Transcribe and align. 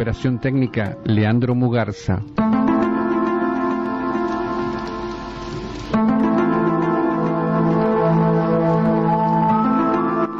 Operación 0.00 0.38
técnica, 0.38 0.96
Leandro 1.04 1.54
Mugarza. 1.54 2.22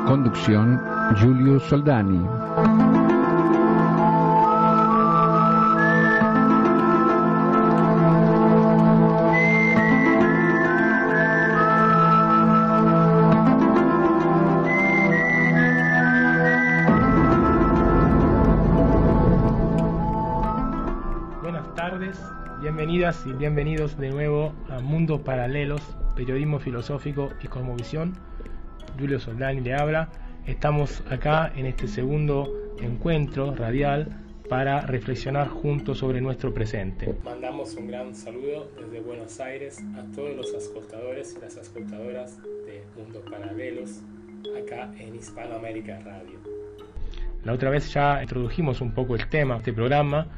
Conducción, 0.07 0.81
Giulio 1.17 1.61
Soldani. 1.61 3.20
Y 23.11 23.33
bienvenidos 23.33 23.99
de 23.99 24.09
nuevo 24.09 24.55
a 24.69 24.79
Mundos 24.79 25.23
Paralelos, 25.23 25.81
Periodismo 26.15 26.61
Filosófico 26.61 27.31
y 27.43 27.49
Cosmovisión. 27.49 28.17
Julio 28.97 29.19
Soldani 29.19 29.61
le 29.63 29.75
habla. 29.75 30.11
Estamos 30.47 31.03
acá 31.11 31.53
en 31.57 31.67
este 31.67 31.89
segundo 31.89 32.49
encuentro 32.81 33.53
radial 33.57 34.17
para 34.49 34.83
reflexionar 34.83 35.49
juntos 35.49 35.99
sobre 35.99 36.21
nuestro 36.21 36.55
presente. 36.55 37.13
Mandamos 37.25 37.75
un 37.75 37.89
gran 37.89 38.15
saludo 38.15 38.71
desde 38.79 39.01
Buenos 39.01 39.41
Aires 39.41 39.83
a 39.97 40.05
todos 40.15 40.37
los 40.37 40.55
ascoltadores 40.55 41.35
y 41.37 41.41
las 41.41 41.57
ascoltadoras 41.57 42.41
de 42.41 42.85
Mundos 42.97 43.25
Paralelos 43.29 44.03
acá 44.57 44.93
en 45.01 45.17
Hispanoamérica 45.17 45.99
Radio. 46.05 46.39
La 47.43 47.55
otra 47.55 47.71
vez 47.71 47.93
ya 47.93 48.23
introdujimos 48.23 48.81
un 48.81 48.93
poco 48.93 49.17
el 49.17 49.29
tema 49.29 49.55
de 49.55 49.59
este 49.61 49.73
programa 49.73 50.29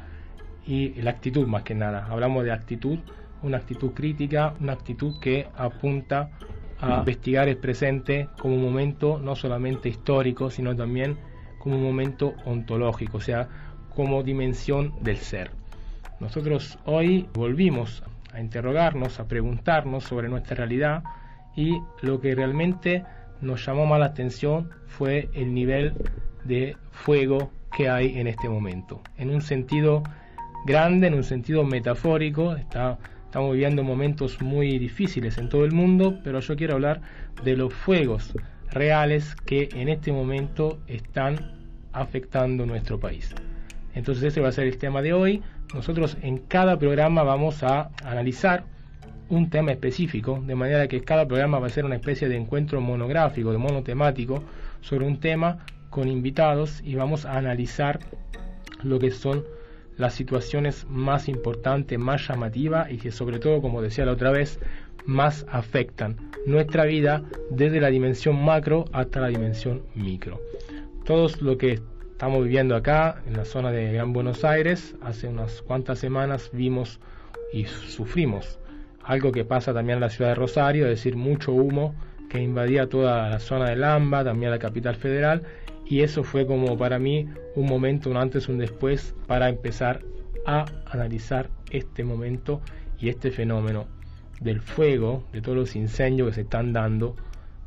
y 0.67 0.91
la 1.03 1.11
actitud 1.11 1.47
más 1.47 1.63
que 1.63 1.75
nada. 1.75 2.07
Hablamos 2.09 2.45
de 2.45 2.53
actitud, 2.53 2.99
una 3.43 3.59
actitud 3.59 3.93
crítica, 3.93 4.55
una 4.61 4.73
actitud 4.73 5.19
que 5.21 5.49
apunta 5.57 6.31
a 6.81 6.99
investigar 6.99 7.49
el 7.49 7.59
presente 7.59 8.29
como 8.39 8.57
un 8.57 8.63
momento 8.63 9.19
no 9.19 9.37
solamente 9.37 9.89
histórico, 9.89 10.51
sino 10.51 10.75
también 10.75 11.17
como 11.59 11.77
un 11.77 11.85
momento 11.85 12.35
ontológico, 12.45 13.19
o 13.19 13.21
sea, 13.21 13.49
como 13.95 14.23
dimensión 14.23 14.95
del 15.01 15.19
ser. 15.19 15.51
Nosotros 16.19 16.79
hoy 16.85 17.29
volvimos 17.35 18.03
a 18.33 18.41
interrogarnos, 18.41 19.21
a 19.21 19.29
preguntarnos 19.29 20.05
sobre 20.05 20.29
nuestra 20.29 20.57
realidad 20.57 21.05
y 21.55 21.81
lo 22.01 22.21
que 22.21 22.35
realmente 22.35 23.05
nos 23.41 23.65
llamó 23.65 23.87
más 23.87 24.01
la 24.01 24.07
atención 24.07 24.71
fue 24.87 25.29
el 25.35 25.53
nivel 25.53 25.95
de 26.45 26.77
fuego 26.91 27.51
que 27.77 27.89
hay 27.89 28.19
en 28.19 28.27
este 28.27 28.49
momento. 28.49 29.03
En 29.17 29.31
un 29.31 29.43
sentido 29.43 30.03
grande, 30.65 31.09
en 31.09 31.15
un 31.15 31.25
sentido 31.25 31.65
metafórico, 31.65 32.55
está, 32.55 32.99
estamos 33.25 33.53
viviendo 33.53 33.83
momentos 33.83 34.41
muy 34.41 34.79
difíciles 34.79 35.39
en 35.39 35.49
todo 35.49 35.65
el 35.65 35.73
mundo, 35.73 36.19
pero 36.23 36.41
yo 36.41 36.57
quiero 36.57 36.75
hablar 36.75 37.01
de 37.45 37.57
los 37.57 37.73
fuegos 37.73 38.33
reales 38.71 39.35
que 39.45 39.69
en 39.75 39.89
este 39.89 40.13
momento 40.13 40.81
están 40.87 41.53
afectando 41.93 42.67
nuestro 42.67 42.99
país. 42.99 43.35
Entonces 43.95 44.25
ese 44.25 44.41
va 44.41 44.49
a 44.49 44.53
ser 44.53 44.67
el 44.67 44.79
tema 44.79 45.03
de 45.03 45.13
hoy. 45.13 45.43
Nosotros 45.75 46.17
en 46.23 46.39
cada 46.39 46.79
programa 46.79 47.23
vamos 47.23 47.63
a 47.63 47.91
analizar 48.05 48.65
un 49.29 49.49
tema 49.51 49.73
específico, 49.73 50.43
de 50.47 50.55
manera 50.55 50.89
que 50.89 51.03
cada 51.03 51.27
programa 51.27 51.59
va 51.59 51.67
a 51.67 51.71
ser 51.71 51.85
una 51.85 51.97
especie 51.97 52.29
de 52.29 52.37
encuentro 52.37 52.81
monográfico, 52.81 53.53
de 53.53 53.59
monotemático, 53.59 54.43
sobre 54.81 55.07
un 55.07 55.21
tema 55.21 55.65
con 55.91 56.09
invitados 56.09 56.83
y 56.85 56.95
vamos 56.95 57.25
a 57.25 57.39
analizar 57.39 58.01
lo 58.83 58.99
que 58.99 59.11
son 59.11 59.45
las 59.97 60.15
situaciones 60.15 60.87
más 60.89 61.29
importantes, 61.29 61.99
más 61.99 62.27
llamativas 62.27 62.91
y 62.91 62.99
que 62.99 63.13
sobre 63.13 63.39
todo, 63.39 63.61
como 63.61 63.83
decía 63.83 64.07
la 64.07 64.13
otra 64.13 64.31
vez, 64.31 64.59
más 65.05 65.47
afectan 65.51 66.17
nuestra 66.47 66.85
vida 66.85 67.23
desde 67.51 67.81
la 67.81 67.89
dimensión 67.89 68.43
macro 68.43 68.87
hasta 68.93 69.21
la 69.21 69.29
dimensión 69.29 69.83
micro. 69.95 70.41
Todo 71.05 71.29
lo 71.41 71.59
que 71.59 71.81
estamos 72.13 72.45
viviendo 72.45 72.77
acá 72.77 73.23
en 73.27 73.37
la 73.37 73.45
zona 73.45 73.71
de 73.71 73.93
Gran 73.93 74.13
Buenos 74.13 74.45
Aires, 74.45 74.95
hace 75.03 75.29
unas 75.29 75.63
cuantas 75.63 75.99
semanas 75.99 76.51
vimos 76.53 77.01
y 77.53 77.65
sufrimos 77.65 78.59
algo 79.05 79.33
que 79.33 79.45
pasa 79.45 79.75
también 79.75 79.97
en 79.97 80.03
la 80.03 80.11
ciudad 80.11 80.31
de 80.31 80.37
Rosario, 80.37 80.85
es 80.85 80.91
decir, 80.91 81.17
mucho 81.17 81.53
humo 81.53 81.95
que 82.31 82.41
invadía 82.41 82.89
toda 82.89 83.29
la 83.29 83.41
zona 83.41 83.71
de 83.71 83.77
Lamba, 83.77 84.25
también 84.25 84.51
la 84.51 84.59
capital 84.59 84.95
federal, 84.95 85.43
y 85.87 86.01
eso 86.01 86.25
fue 86.25 86.47
como 86.47 86.77
para 86.77 86.99
mí 86.99 87.29
un 87.55 87.67
momento, 87.67 88.11
un 88.11 88.17
antes, 88.17 88.49
un 88.49 88.59
después, 88.59 89.15
para 89.27 89.49
empezar 89.49 90.01
a 90.47 90.65
analizar 90.87 91.51
este 91.71 92.05
momento 92.05 92.61
y 92.99 93.09
este 93.09 93.31
fenómeno 93.31 93.87
del 94.41 94.61
fuego, 94.61 95.25
de 95.33 95.41
todos 95.41 95.57
los 95.57 95.77
incendios 95.77 96.29
que 96.29 96.35
se 96.35 96.41
están 96.43 96.73
dando, 96.73 97.17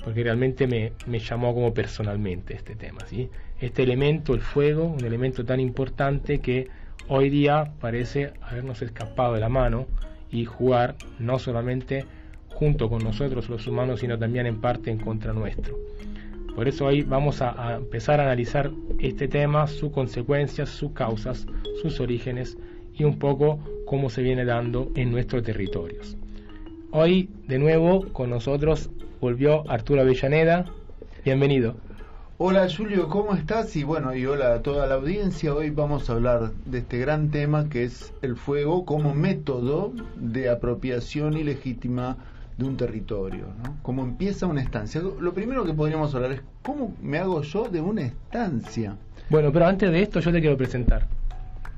porque 0.04 0.24
realmente 0.24 0.68
me, 0.68 0.94
me 1.08 1.20
llamó 1.20 1.54
como 1.54 1.74
personalmente 1.74 2.54
este 2.54 2.76
tema. 2.76 3.00
¿sí? 3.08 3.30
Este 3.60 3.84
elemento, 3.84 4.34
el 4.34 4.42
fuego, 4.42 4.86
un 4.86 5.04
elemento 5.04 5.46
tan 5.46 5.60
importante 5.60 6.40
que 6.40 6.68
hoy 7.08 7.30
día 7.30 7.72
parece 7.80 8.34
habernos 8.42 8.82
escapado 8.82 9.34
de 9.34 9.40
la 9.40 9.50
mano 9.50 9.88
y 10.32 10.46
jugar 10.46 10.96
no 11.20 11.40
solamente 11.40 12.06
junto 12.50 12.90
con 12.90 13.04
nosotros 13.04 13.50
los 13.50 13.68
humanos, 13.68 14.00
sino 14.00 14.18
también 14.18 14.46
en 14.46 14.62
parte 14.62 14.90
en 14.90 14.98
contra 14.98 15.34
nuestro. 15.34 15.78
Por 16.56 16.70
eso 16.70 16.86
hoy 16.86 17.02
vamos 17.02 17.42
a, 17.42 17.76
empezar 17.76 18.22
a 18.22 18.24
analizar 18.24 18.72
este 18.98 19.28
tema, 19.28 19.68
sus 19.68 19.92
consecuencias, 19.92 20.70
sus 20.70 20.94
causas, 20.94 21.46
sus 21.82 22.00
orígenes 22.00 22.58
y 22.94 23.04
un 23.04 23.20
poco 23.20 23.60
cómo 23.86 24.10
se 24.10 24.22
viene 24.22 24.46
dando 24.46 24.90
en 24.96 25.12
nuestros 25.12 25.44
territorios. 25.44 26.16
Hoy 26.92 27.30
de 27.46 27.60
nuevo 27.60 28.08
con 28.14 28.30
nosotros 28.30 28.90
volvió 29.20 29.70
Arturo 29.70 30.02
Avellaneda. 30.02 30.66
Bienvenido. 31.26 31.76
Hola 32.38 32.68
Julio, 32.70 33.10
¿cómo 33.10 33.34
estás? 33.34 33.76
Y 33.76 33.84
bueno, 33.84 34.16
y 34.16 34.26
hola 34.26 34.54
a 34.54 34.62
toda 34.62 34.88
la 34.88 34.96
audiencia. 34.96 35.54
Hoy 35.54 35.72
vamos 35.72 36.10
a 36.10 36.14
hablar 36.14 36.54
de 36.66 36.78
este 36.78 37.00
gran 37.00 37.32
tema 37.32 37.68
que 37.68 37.84
es 37.84 38.14
el 38.22 38.38
fuego 38.38 38.86
como 38.86 39.14
método 39.14 39.92
de 40.16 40.50
apropiación 40.50 41.36
ilegítima 41.36 42.18
de 42.58 42.66
un 42.66 42.78
territorio, 42.78 43.48
¿no? 43.64 43.78
Cómo 43.82 44.04
empieza 44.04 44.48
una 44.48 44.62
estancia. 44.62 45.02
Lo 45.02 45.34
primero 45.34 45.66
que 45.66 45.74
podríamos 45.74 46.14
hablar 46.16 46.32
es 46.32 46.42
cómo 46.62 46.96
me 47.02 47.18
hago 47.18 47.42
yo 47.42 47.68
de 47.70 47.82
una 47.82 48.04
estancia. 48.04 48.96
Bueno, 49.30 49.52
pero 49.52 49.68
antes 49.68 49.92
de 49.92 50.02
esto 50.02 50.20
yo 50.20 50.32
te 50.32 50.40
quiero 50.40 50.58
presentar. 50.58 51.08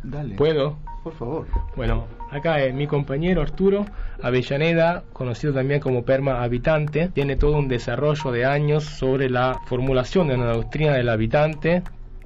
Dale. 0.03 0.35
¿Puedo? 0.35 0.77
Por 1.03 1.13
favor. 1.13 1.47
Bueno, 1.75 2.05
acá 2.31 2.59
es 2.59 2.73
mi 2.73 2.85
compañero 2.85 3.41
Arturo 3.41 3.85
Avellaneda, 4.21 5.03
conocido 5.13 5.53
también 5.53 5.79
como 5.79 6.03
Perma 6.03 6.43
Habitante. 6.43 7.09
Tiene 7.13 7.35
todo 7.37 7.57
un 7.57 7.67
desarrollo 7.67 8.31
de 8.31 8.45
años 8.45 8.83
sobre 8.83 9.29
la 9.29 9.59
formulación 9.65 10.27
de 10.27 10.35
una 10.35 10.53
doctrina 10.53 10.93
del 10.93 11.09
habitante 11.09 11.81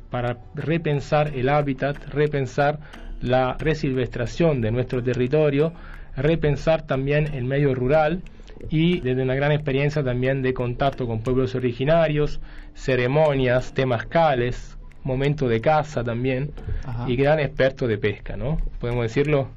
para 0.10 0.38
repensar 0.56 1.30
el 1.36 1.48
hábitat, 1.50 1.98
repensar 2.08 2.80
la 3.22 3.56
resilvestración 3.58 4.62
de 4.62 4.72
nuestro 4.72 5.02
territorio, 5.04 5.74
repensar 6.16 6.86
también 6.86 7.34
el 7.34 7.46
medio 7.46 7.74
rural 7.76 8.22
y 8.70 9.00
desde 9.00 9.24
una 9.24 9.36
gran 9.36 9.52
experiencia 9.52 10.04
también 10.04 10.42
de 10.42 10.54
contacto 10.54 11.08
con 11.08 11.22
pueblos 11.22 11.56
originarios, 11.56 12.40
ceremonias, 12.74 13.74
temascales, 13.74 14.78
momento 15.04 15.48
de 15.48 15.62
caza 15.62 16.04
también 16.04 16.52
Ajá. 16.86 17.10
y 17.10 17.16
gran 17.16 17.40
experto 17.40 17.88
de 17.88 17.98
pesca, 17.98 18.38
¿no? 18.38 18.58
¿Podemos 18.80 19.04
decirlo? 19.04 19.48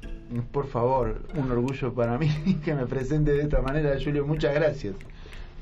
Por 0.51 0.67
favor, 0.67 1.21
un 1.35 1.51
orgullo 1.51 1.93
para 1.93 2.17
mí 2.17 2.29
que 2.65 2.73
me 2.73 2.85
presente 2.85 3.31
de 3.31 3.43
esta 3.43 3.61
manera, 3.61 3.95
Julio. 4.03 4.25
Muchas 4.25 4.55
gracias. 4.55 4.95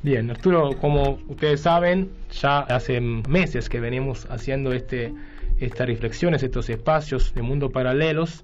Bien, 0.04 0.30
Arturo, 0.30 0.72
como 0.82 1.20
ustedes 1.30 1.62
saben, 1.62 2.10
ya 2.32 2.60
hace 2.60 3.00
meses 3.00 3.70
que 3.70 3.80
venimos 3.80 4.28
haciendo 4.30 4.74
este, 4.74 5.14
estas 5.60 5.88
reflexiones, 5.88 6.44
estos 6.44 6.70
espacios 6.70 7.34
de 7.34 7.42
mundo 7.42 7.72
paralelos, 7.72 8.44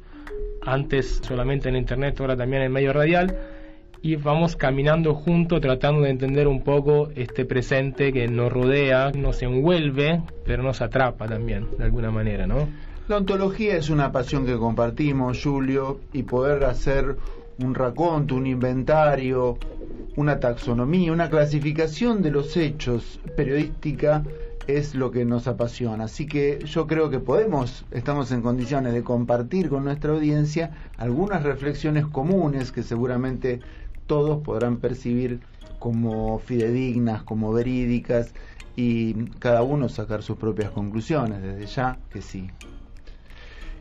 antes 0.62 1.22
solamente 1.24 1.70
en 1.70 1.76
Internet, 1.76 2.20
ahora 2.20 2.36
también 2.36 2.64
en 2.64 2.72
medio 2.72 2.94
radial, 2.94 3.36
y 4.02 4.16
vamos 4.16 4.56
caminando 4.56 5.14
juntos 5.14 5.60
tratando 5.60 6.02
de 6.02 6.10
entender 6.10 6.48
un 6.48 6.64
poco 6.64 7.10
este 7.16 7.46
presente 7.46 8.14
que 8.14 8.28
nos 8.28 8.52
rodea, 8.52 9.12
nos 9.12 9.42
envuelve, 9.42 10.22
pero 10.46 10.64
nos 10.64 10.82
atrapa 10.82 11.28
también, 11.28 11.68
de 11.78 11.84
alguna 11.84 12.12
manera, 12.12 12.48
¿no? 12.48 12.68
La 13.08 13.18
ontología 13.18 13.76
es 13.76 13.90
una 13.90 14.12
pasión 14.12 14.46
que 14.46 14.56
compartimos, 14.56 15.42
Julio, 15.44 16.00
y 16.14 16.24
poder 16.24 16.64
hacer 16.64 17.18
un 17.62 17.76
raconto, 17.76 18.36
un 18.36 18.48
inventario, 18.48 19.58
una 20.16 20.40
taxonomía, 20.40 21.12
una 21.12 21.30
clasificación 21.30 22.22
de 22.22 22.32
los 22.32 22.56
hechos 22.56 23.20
periodística 23.36 24.24
es 24.78 24.96
lo 24.96 25.12
que 25.12 25.26
nos 25.26 25.48
apasiona. 25.48 26.06
Así 26.06 26.28
que 26.28 26.60
yo 26.66 26.88
creo 26.88 27.10
que 27.10 27.20
podemos, 27.20 27.86
estamos 27.92 28.32
en 28.32 28.42
condiciones 28.42 28.94
de 28.94 29.04
compartir 29.04 29.70
con 29.70 29.84
nuestra 29.84 30.14
audiencia 30.14 30.72
algunas 30.98 31.44
reflexiones 31.44 32.06
comunes 32.06 32.72
que 32.72 32.84
seguramente 32.84 33.60
todos 34.06 34.42
podrán 34.42 34.78
percibir 34.78 35.40
como 35.80 36.40
fidedignas, 36.40 37.24
como 37.24 37.54
verídicas 37.54 38.34
y 38.76 39.14
cada 39.40 39.64
uno 39.64 39.90
sacar 39.90 40.24
sus 40.24 40.38
propias 40.38 40.72
conclusiones, 40.72 41.42
desde 41.42 41.66
ya 41.66 41.98
que 42.10 42.22
sí. 42.22 42.50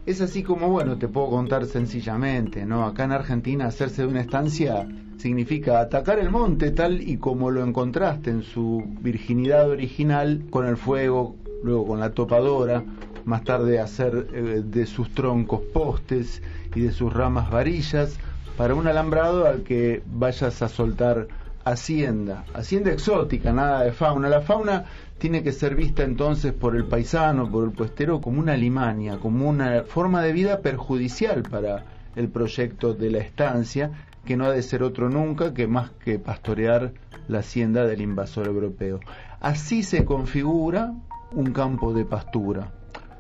Es 0.08 0.22
así 0.22 0.43
como, 0.43 0.70
bueno, 0.70 0.96
te 0.96 1.06
puedo 1.06 1.28
contar 1.28 1.66
sencillamente, 1.66 2.64
¿no? 2.64 2.87
Acá 2.87 3.05
en 3.05 3.12
Argentina 3.12 3.66
hacerse 3.66 4.00
de 4.00 4.08
una 4.08 4.22
estancia 4.22 4.88
significa 5.19 5.82
atacar 5.82 6.19
el 6.19 6.31
monte 6.31 6.70
tal 6.70 7.02
y 7.06 7.19
como 7.19 7.50
lo 7.50 7.62
encontraste 7.62 8.31
en 8.31 8.43
su 8.43 8.82
virginidad 9.02 9.69
original, 9.69 10.46
con 10.49 10.66
el 10.66 10.78
fuego, 10.78 11.37
luego 11.62 11.88
con 11.88 12.00
la 12.00 12.12
topadora, 12.12 12.82
más 13.26 13.44
tarde 13.44 13.81
hacer 13.81 14.28
eh, 14.32 14.62
de 14.64 14.87
sus 14.87 15.10
troncos 15.10 15.60
postes 15.75 16.43
y 16.75 16.81
de 16.81 16.90
sus 16.90 17.12
ramas 17.12 17.50
varillas, 17.50 18.16
para 18.56 18.75
un 18.75 18.87
alambrado 18.87 19.46
al 19.46 19.62
que 19.62 20.02
vayas 20.06 20.62
a 20.62 20.70
soltar 20.70 21.28
hacienda, 21.66 22.46
hacienda 22.54 22.93
exótica, 22.93 23.52
nada 23.52 23.84
de 23.84 23.93
fauna. 23.93 24.31
La 24.31 24.40
fauna 24.40 24.87
tiene 25.18 25.42
que 25.42 25.52
ser 25.52 25.74
vista 25.74 26.04
entonces 26.04 26.52
por 26.52 26.76
el 26.76 26.84
paisano, 26.84 27.50
por 27.50 27.64
el 27.64 27.72
puestero, 27.72 28.20
como 28.20 28.40
una 28.40 28.56
limaña, 28.56 29.18
como 29.18 29.48
una 29.48 29.82
forma 29.82 30.22
de 30.22 30.32
vida 30.32 30.60
perjudicial 30.60 31.42
para 31.42 31.84
el 32.14 32.28
proyecto 32.28 32.94
de 32.94 33.10
la 33.10 33.18
estancia, 33.18 33.90
que 34.24 34.36
no 34.36 34.46
ha 34.46 34.52
de 34.52 34.62
ser 34.62 34.82
otro 34.82 35.08
nunca 35.08 35.54
que 35.54 35.66
más 35.66 35.90
que 35.90 36.18
pastorear 36.18 36.92
la 37.28 37.40
hacienda 37.40 37.84
del 37.84 38.00
invasor 38.00 38.46
europeo. 38.46 39.00
Así 39.40 39.82
se 39.82 40.04
configura 40.04 40.94
un 41.32 41.52
campo 41.52 41.92
de 41.92 42.04
pastura. 42.04 42.72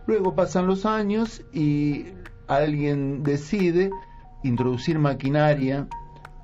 Luego 0.06 0.34
pasan 0.34 0.66
los 0.66 0.86
años 0.86 1.42
y 1.52 2.06
alguien 2.46 3.22
decide 3.22 3.90
introducir 4.42 4.98
maquinaria, 4.98 5.86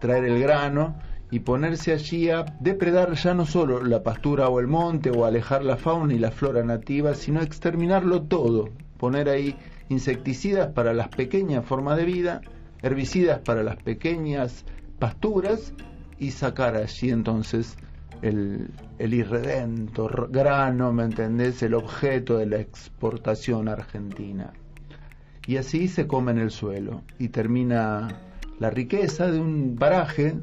traer 0.00 0.24
el 0.24 0.40
grano 0.40 0.96
y 1.34 1.40
ponerse 1.40 1.92
allí 1.92 2.30
a 2.30 2.44
depredar 2.60 3.14
ya 3.14 3.34
no 3.34 3.44
solo 3.44 3.82
la 3.82 4.04
pastura 4.04 4.48
o 4.48 4.60
el 4.60 4.68
monte 4.68 5.10
o 5.10 5.24
alejar 5.24 5.64
la 5.64 5.76
fauna 5.76 6.14
y 6.14 6.18
la 6.20 6.30
flora 6.30 6.62
nativa, 6.62 7.16
sino 7.16 7.42
exterminarlo 7.42 8.22
todo, 8.22 8.68
poner 8.98 9.28
ahí 9.28 9.56
insecticidas 9.88 10.68
para 10.68 10.94
las 10.94 11.08
pequeñas 11.08 11.66
formas 11.66 11.96
de 11.96 12.04
vida, 12.04 12.40
herbicidas 12.82 13.40
para 13.40 13.64
las 13.64 13.82
pequeñas 13.82 14.64
pasturas 15.00 15.72
y 16.20 16.30
sacar 16.30 16.76
allí 16.76 17.10
entonces 17.10 17.78
el, 18.22 18.70
irredento 19.00 20.08
grano, 20.30 20.92
¿me 20.92 21.02
entendés? 21.02 21.64
El 21.64 21.74
objeto 21.74 22.38
de 22.38 22.46
la 22.46 22.60
exportación 22.60 23.68
argentina. 23.68 24.52
Y 25.48 25.56
así 25.56 25.88
se 25.88 26.06
come 26.06 26.30
en 26.30 26.38
el 26.38 26.52
suelo 26.52 27.02
y 27.18 27.30
termina 27.30 28.06
la 28.60 28.70
riqueza 28.70 29.32
de 29.32 29.40
un 29.40 29.74
paraje, 29.76 30.36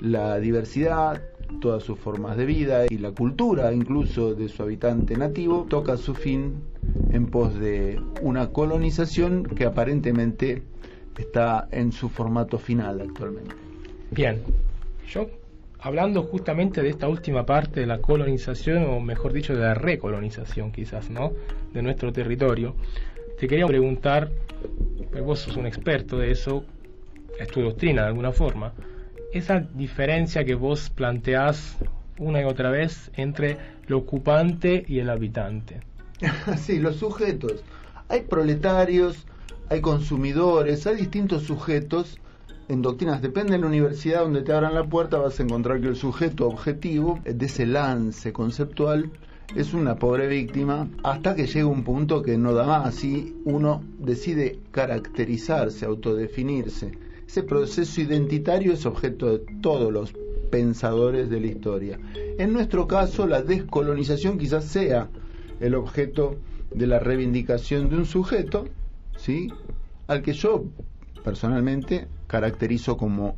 la 0.00 0.38
diversidad, 0.38 1.22
todas 1.60 1.82
sus 1.82 1.98
formas 1.98 2.36
de 2.36 2.46
vida 2.46 2.86
y 2.88 2.98
la 2.98 3.10
cultura 3.12 3.72
incluso 3.72 4.34
de 4.34 4.48
su 4.48 4.62
habitante 4.62 5.16
nativo 5.16 5.66
toca 5.68 5.96
su 5.96 6.14
fin 6.14 6.62
en 7.12 7.26
pos 7.26 7.58
de 7.58 8.00
una 8.22 8.48
colonización 8.48 9.44
que 9.44 9.64
aparentemente 9.64 10.62
está 11.18 11.68
en 11.70 11.92
su 11.92 12.08
formato 12.08 12.58
final 12.58 13.00
actualmente. 13.00 13.54
Bien, 14.10 14.40
yo 15.08 15.28
hablando 15.80 16.22
justamente 16.22 16.82
de 16.82 16.88
esta 16.88 17.08
última 17.08 17.44
parte 17.44 17.80
de 17.80 17.86
la 17.86 18.00
colonización, 18.00 18.84
o 18.84 19.00
mejor 19.00 19.32
dicho, 19.32 19.54
de 19.54 19.60
la 19.60 19.74
recolonización 19.74 20.72
quizás, 20.72 21.10
¿no? 21.10 21.32
De 21.72 21.82
nuestro 21.82 22.12
territorio, 22.12 22.74
te 23.38 23.48
quería 23.48 23.66
preguntar, 23.66 24.30
pues 25.10 25.22
vos 25.22 25.40
sos 25.40 25.56
un 25.56 25.66
experto 25.66 26.18
de 26.18 26.30
eso, 26.30 26.64
es 27.38 27.48
tu 27.48 27.60
doctrina 27.60 28.02
de 28.02 28.08
alguna 28.08 28.32
forma, 28.32 28.72
esa 29.32 29.60
diferencia 29.60 30.44
que 30.44 30.54
vos 30.54 30.90
planteás 30.90 31.76
una 32.18 32.42
y 32.42 32.44
otra 32.44 32.70
vez 32.70 33.10
entre 33.16 33.56
el 33.86 33.94
ocupante 33.94 34.84
y 34.86 34.98
el 34.98 35.10
habitante. 35.10 35.80
sí, 36.58 36.78
los 36.78 36.96
sujetos. 36.96 37.64
Hay 38.08 38.22
proletarios, 38.22 39.26
hay 39.68 39.80
consumidores, 39.80 40.86
hay 40.86 40.96
distintos 40.96 41.44
sujetos 41.44 42.18
en 42.68 42.82
doctrinas, 42.82 43.20
depende 43.20 43.52
de 43.52 43.58
la 43.58 43.66
universidad 43.66 44.20
donde 44.20 44.42
te 44.42 44.52
abran 44.52 44.74
la 44.74 44.84
puerta, 44.84 45.18
vas 45.18 45.40
a 45.40 45.42
encontrar 45.42 45.80
que 45.80 45.88
el 45.88 45.96
sujeto 45.96 46.46
objetivo 46.46 47.18
de 47.24 47.46
ese 47.46 47.66
lance 47.66 48.32
conceptual 48.32 49.10
es 49.56 49.74
una 49.74 49.96
pobre 49.96 50.28
víctima 50.28 50.88
hasta 51.02 51.34
que 51.34 51.48
llega 51.48 51.66
un 51.66 51.82
punto 51.82 52.22
que 52.22 52.38
no 52.38 52.52
da 52.52 52.64
más 52.64 53.02
y 53.02 53.34
uno 53.44 53.82
decide 53.98 54.60
caracterizarse, 54.70 55.84
autodefinirse. 55.84 57.09
Ese 57.30 57.44
proceso 57.44 58.00
identitario 58.00 58.72
es 58.72 58.84
objeto 58.86 59.30
de 59.30 59.38
todos 59.60 59.92
los 59.92 60.12
pensadores 60.50 61.30
de 61.30 61.38
la 61.38 61.46
historia. 61.46 61.96
En 62.38 62.52
nuestro 62.52 62.88
caso, 62.88 63.24
la 63.28 63.40
descolonización 63.40 64.36
quizás 64.36 64.64
sea 64.64 65.08
el 65.60 65.76
objeto 65.76 66.38
de 66.74 66.88
la 66.88 66.98
reivindicación 66.98 67.88
de 67.88 67.98
un 67.98 68.04
sujeto, 68.04 68.66
¿sí? 69.16 69.46
al 70.08 70.22
que 70.22 70.32
yo 70.32 70.64
personalmente 71.22 72.08
caracterizo 72.26 72.96
como 72.96 73.36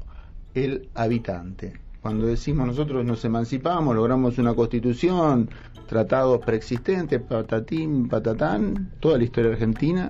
el 0.55 0.89
habitante. 0.95 1.75
Cuando 2.01 2.27
decimos 2.27 2.67
nosotros 2.67 3.05
nos 3.05 3.23
emancipamos, 3.27 3.95
logramos 3.95 4.39
una 4.39 4.55
constitución, 4.55 5.51
tratados 5.87 6.43
preexistentes, 6.43 7.21
patatín, 7.21 8.09
patatán, 8.09 8.91
toda 9.01 9.19
la 9.19 9.25
historia 9.25 9.51
argentina, 9.51 10.09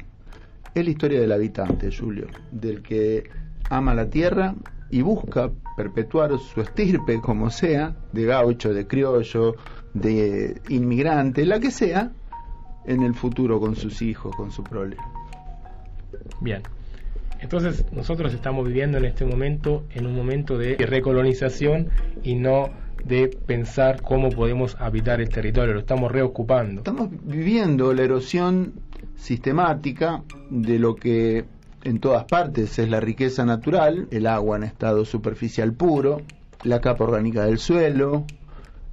es 0.73 0.85
la 0.85 0.91
historia 0.91 1.21
del 1.21 1.33
habitante, 1.33 1.91
Julio, 1.91 2.29
del 2.53 2.81
que 2.81 3.42
ama 3.71 3.95
la 3.95 4.09
tierra 4.09 4.55
y 4.91 5.03
busca 5.03 5.51
perpetuar 5.77 6.39
su 6.39 6.61
estirpe 6.61 7.21
como 7.21 7.51
sea, 7.51 7.97
de 8.13 8.25
gaucho, 8.25 8.75
de 8.75 8.87
criollo, 8.87 9.55
de 9.95 10.61
inmigrante, 10.69 11.47
la 11.47 11.61
que 11.61 11.71
sea, 11.71 12.13
en 12.85 13.03
el 13.03 13.15
futuro 13.15 13.61
con 13.61 13.77
sus 13.77 14.03
hijos, 14.03 14.35
con 14.37 14.51
su 14.51 14.63
prole. 14.63 14.97
Bien. 16.41 16.63
Entonces 17.41 17.85
nosotros 17.93 18.33
estamos 18.35 18.67
viviendo 18.67 18.99
en 18.99 19.05
este 19.05 19.25
momento 19.25 19.85
en 19.91 20.07
un 20.07 20.15
momento 20.15 20.59
de 20.59 20.77
recolonización 20.77 21.89
y 22.23 22.37
no 22.37 22.71
de 23.05 23.29
pensar 23.29 24.01
cómo 24.03 24.31
podemos 24.31 24.77
habitar 24.79 25.21
el 25.21 25.29
territorio, 25.29 25.75
lo 25.75 25.81
estamos 25.81 26.13
reocupando. 26.13 26.83
Estamos 26.83 27.09
viviendo 27.25 27.93
la 27.93 28.03
erosión 28.03 28.75
sistemática 29.17 30.23
de 30.51 30.79
lo 30.79 30.95
que 30.95 31.45
en 31.85 31.99
todas 31.99 32.25
partes 32.25 32.79
es 32.79 32.89
la 32.89 33.01
riqueza 33.01 33.45
natural, 33.45 34.07
el 34.11 34.27
agua 34.27 34.57
en 34.57 34.65
estado 34.65 35.05
superficial 35.05 35.73
puro, 35.73 36.23
la 36.65 36.81
capa 36.81 37.05
orgánica 37.05 37.45
del 37.45 37.59
suelo, 37.59 38.25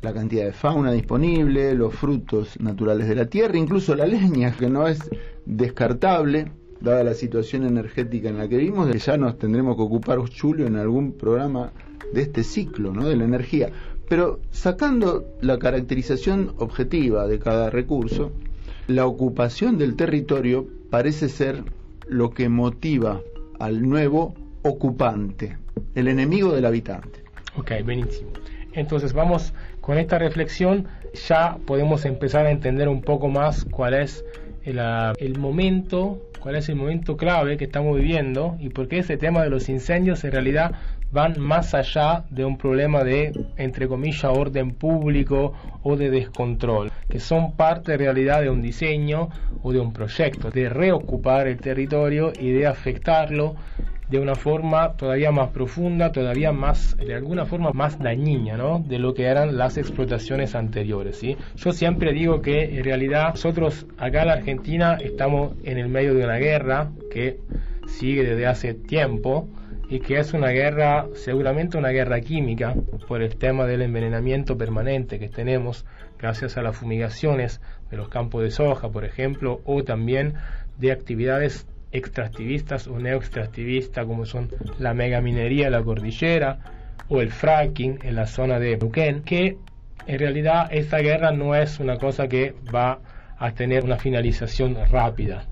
la 0.02 0.14
cantidad 0.14 0.46
de 0.46 0.54
fauna 0.54 0.92
disponible, 0.92 1.74
los 1.76 1.94
frutos 1.94 2.60
naturales 2.60 3.08
de 3.08 3.16
la 3.16 3.26
tierra, 3.26 3.58
incluso 3.58 3.96
la 3.96 4.08
leña, 4.08 4.52
que 4.52 4.70
no 4.70 4.88
es 4.88 5.00
descartable, 5.46 6.52
dada 6.80 7.04
la 7.04 7.14
situación 7.14 7.66
energética 7.66 8.30
en 8.30 8.38
la 8.38 8.48
que 8.48 8.58
vivimos, 8.58 8.90
ya 9.06 9.18
nos 9.18 9.38
tendremos 9.38 9.76
que 9.76 9.84
ocupar, 9.84 10.20
Julio, 10.20 10.66
en 10.66 10.78
algún 10.78 11.14
programa 11.14 11.72
de 12.14 12.22
este 12.22 12.44
ciclo 12.44 12.94
¿no? 12.94 13.08
de 13.08 13.18
la 13.18 13.26
energía. 13.26 13.70
Pero 14.08 14.40
sacando 14.52 15.26
la 15.42 15.60
caracterización 15.60 16.54
objetiva 16.58 17.28
de 17.28 17.38
cada 17.38 17.70
recurso, 17.70 18.32
la 18.88 19.06
ocupación 19.06 19.78
del 19.78 19.96
territorio 19.96 20.66
parece 20.90 21.30
ser 21.30 21.64
lo 22.10 22.32
que 22.32 22.50
motiva 22.50 23.22
al 23.60 23.88
nuevo 23.88 24.34
ocupante, 24.64 25.58
el 25.96 26.08
enemigo 26.08 26.54
del 26.54 26.66
habitante. 26.66 27.24
Ok, 27.56 27.72
buenísimo. 27.84 28.32
Entonces 28.74 29.14
vamos 29.14 29.54
con 29.82 29.98
esta 29.98 30.20
reflexión, 30.20 30.88
ya 31.28 31.58
podemos 31.66 32.06
empezar 32.06 32.46
a 32.46 32.52
entender 32.52 32.88
un 32.88 33.02
poco 33.02 33.28
más 33.28 33.66
cuál 33.66 33.94
es 33.94 34.24
el, 34.64 34.80
el 35.18 35.40
momento 35.40 36.22
cuál 36.40 36.56
es 36.56 36.70
el 36.70 36.76
momento 36.76 37.18
clave 37.18 37.58
que 37.58 37.66
estamos 37.66 37.98
viviendo 37.98 38.56
y 38.60 38.70
por 38.70 38.88
qué 38.88 39.00
ese 39.00 39.18
tema 39.18 39.44
de 39.44 39.50
los 39.50 39.70
incendios 39.70 40.24
en 40.24 40.32
realidad 40.32 40.72
van 41.12 41.40
más 41.40 41.74
allá 41.74 42.24
de 42.30 42.46
un 42.46 42.58
problema 42.58 43.04
de, 43.04 43.32
entre 43.58 43.88
comillas, 43.88 44.26
orden 44.26 44.72
público 44.72 45.54
o 45.84 45.96
de 45.96 46.10
descontrol, 46.10 46.92
que 47.08 47.20
son 47.20 47.54
parte 47.54 47.94
de 47.94 47.98
realidad 47.98 48.42
de 48.42 48.50
un 48.50 48.62
diseño 48.62 49.30
o 49.64 49.72
de 49.72 49.80
un 49.80 49.94
proyecto, 49.94 50.52
de 50.52 50.70
reocupar 50.70 51.48
el 51.48 51.58
territorio 51.58 52.32
y 52.40 52.52
de 52.52 52.68
afectarlo 52.68 53.56
de 54.10 54.20
una 54.20 54.36
forma 54.36 54.94
todavía 54.94 55.32
más 55.32 55.50
profunda, 55.50 56.12
todavía 56.12 56.52
más, 56.52 56.98
de 56.98 57.14
alguna 57.14 57.46
forma 57.46 57.72
más 57.74 58.00
dañina, 58.00 58.58
¿no? 58.58 58.80
De 58.80 58.98
lo 58.98 59.14
que 59.14 59.26
eran 59.26 59.56
las 59.56 59.78
explotaciones 59.78 60.56
anteriores, 60.56 61.18
¿sí? 61.18 61.38
Yo 61.56 61.72
siempre 61.72 62.12
digo 62.12 62.42
que 62.42 62.78
en 62.78 62.84
realidad 62.84 63.30
nosotros 63.30 63.86
acá 64.00 64.22
en 64.22 64.28
la 64.28 64.34
Argentina 64.34 64.98
estamos 65.00 65.54
en 65.64 65.78
el 65.78 65.90
medio 65.90 66.16
de 66.16 66.24
una 66.24 66.38
guerra 66.38 66.90
que 67.12 67.38
sigue 67.86 68.24
desde 68.24 68.48
hace 68.48 68.74
tiempo 68.74 69.48
y 69.90 70.00
que 70.00 70.20
es 70.20 70.34
una 70.34 70.50
guerra, 70.50 71.08
seguramente 71.16 71.78
una 71.78 71.90
guerra 71.90 72.22
química, 72.22 72.76
por 73.08 73.22
el 73.24 73.36
tema 73.38 73.66
del 73.66 73.82
envenenamiento 73.82 74.58
permanente 74.58 75.18
que 75.18 75.30
tenemos 75.30 75.86
gracias 76.20 76.58
a 76.58 76.62
las 76.62 76.78
fumigaciones 76.78 77.60
de 77.90 77.98
los 77.98 78.10
campos 78.10 78.44
de 78.44 78.52
soja, 78.52 78.90
por 78.90 79.04
ejemplo, 79.04 79.62
o 79.66 79.84
también 79.84 80.36
de 80.78 80.92
actividades 80.92 81.68
extractivistas 81.92 82.88
o 82.88 83.00
neoextractivistas 83.00 84.06
como 84.06 84.26
son 84.26 84.50
la 84.78 84.94
megaminería 84.94 85.66
de 85.66 85.72
la 85.72 85.84
cordillera 85.84 86.60
o 87.08 87.22
el 87.22 87.32
fracking 87.32 88.00
en 88.04 88.16
la 88.16 88.28
zona 88.28 88.60
de 88.60 88.78
Neuquén, 88.78 89.24
que 89.24 89.58
en 90.06 90.20
realidad 90.20 90.68
esta 90.72 91.00
guerra 91.00 91.32
no 91.32 91.56
es 91.56 91.80
una 91.80 91.98
cosa 91.98 92.28
que 92.28 92.54
va 92.74 93.00
a 93.40 93.52
tener 93.52 93.84
una 93.84 93.98
finalización 93.98 94.78
rápida. 94.92 95.46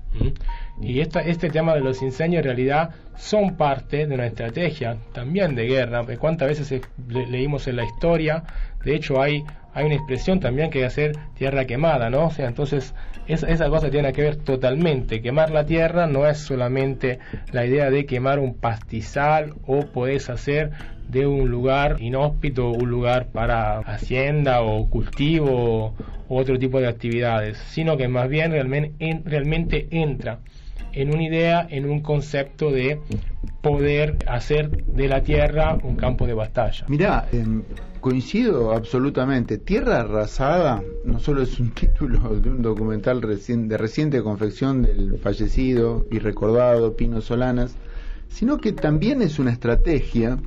Y 0.80 1.00
esta, 1.00 1.20
este 1.20 1.50
tema 1.50 1.74
de 1.74 1.80
los 1.80 2.02
incendios 2.02 2.40
en 2.40 2.44
realidad 2.44 2.90
son 3.16 3.56
parte 3.56 4.06
de 4.06 4.14
una 4.14 4.26
estrategia 4.26 4.96
también 5.12 5.54
de 5.54 5.66
guerra. 5.66 6.04
¿Cuántas 6.18 6.48
veces 6.48 6.82
leímos 7.08 7.66
en 7.66 7.76
la 7.76 7.84
historia? 7.84 8.44
De 8.84 8.94
hecho, 8.94 9.20
hay, 9.20 9.42
hay 9.74 9.86
una 9.86 9.96
expresión 9.96 10.38
también 10.38 10.70
que 10.70 10.80
es 10.80 10.86
hacer 10.86 11.16
tierra 11.34 11.64
quemada, 11.64 12.10
¿no? 12.10 12.26
O 12.26 12.30
sea, 12.30 12.46
entonces 12.46 12.94
esa, 13.26 13.48
esa 13.48 13.68
cosa 13.68 13.90
tiene 13.90 14.12
que 14.12 14.22
ver 14.22 14.36
totalmente. 14.36 15.20
Quemar 15.20 15.50
la 15.50 15.66
tierra 15.66 16.06
no 16.06 16.26
es 16.26 16.38
solamente 16.38 17.18
la 17.52 17.66
idea 17.66 17.90
de 17.90 18.06
quemar 18.06 18.38
un 18.38 18.54
pastizal 18.54 19.54
o 19.66 19.86
puedes 19.86 20.30
hacer 20.30 20.70
de 21.08 21.26
un 21.26 21.50
lugar 21.50 21.96
inhóspito 22.00 22.70
un 22.70 22.90
lugar 22.90 23.28
para 23.28 23.78
hacienda 23.78 24.60
o 24.60 24.88
cultivo 24.88 25.94
u 26.28 26.36
otro 26.36 26.58
tipo 26.58 26.80
de 26.80 26.86
actividades, 26.86 27.56
sino 27.56 27.96
que 27.96 28.08
más 28.08 28.28
bien 28.28 28.52
realmente, 28.52 29.22
realmente 29.24 29.88
entra 29.90 30.38
en 30.92 31.12
una 31.12 31.22
idea, 31.22 31.66
en 31.68 31.88
un 31.88 32.00
concepto 32.00 32.70
de 32.70 33.00
poder 33.60 34.18
hacer 34.26 34.84
de 34.84 35.08
la 35.08 35.22
tierra 35.22 35.78
un 35.82 35.96
campo 35.96 36.26
de 36.26 36.34
batalla. 36.34 36.86
Mirá, 36.88 37.28
em, 37.32 37.62
coincido 38.00 38.72
absolutamente. 38.72 39.58
Tierra 39.58 40.00
arrasada 40.00 40.82
no 41.04 41.18
solo 41.18 41.42
es 41.42 41.58
un 41.60 41.70
título 41.74 42.40
de 42.40 42.50
un 42.50 42.62
documental 42.62 43.20
de 43.20 43.76
reciente 43.76 44.22
confección 44.22 44.82
del 44.82 45.18
fallecido 45.18 46.06
y 46.10 46.18
recordado 46.18 46.96
Pino 46.96 47.20
Solanas, 47.20 47.76
sino 48.28 48.58
que 48.58 48.72
también 48.72 49.22
es 49.22 49.38
una 49.38 49.50
estrategia 49.50 50.38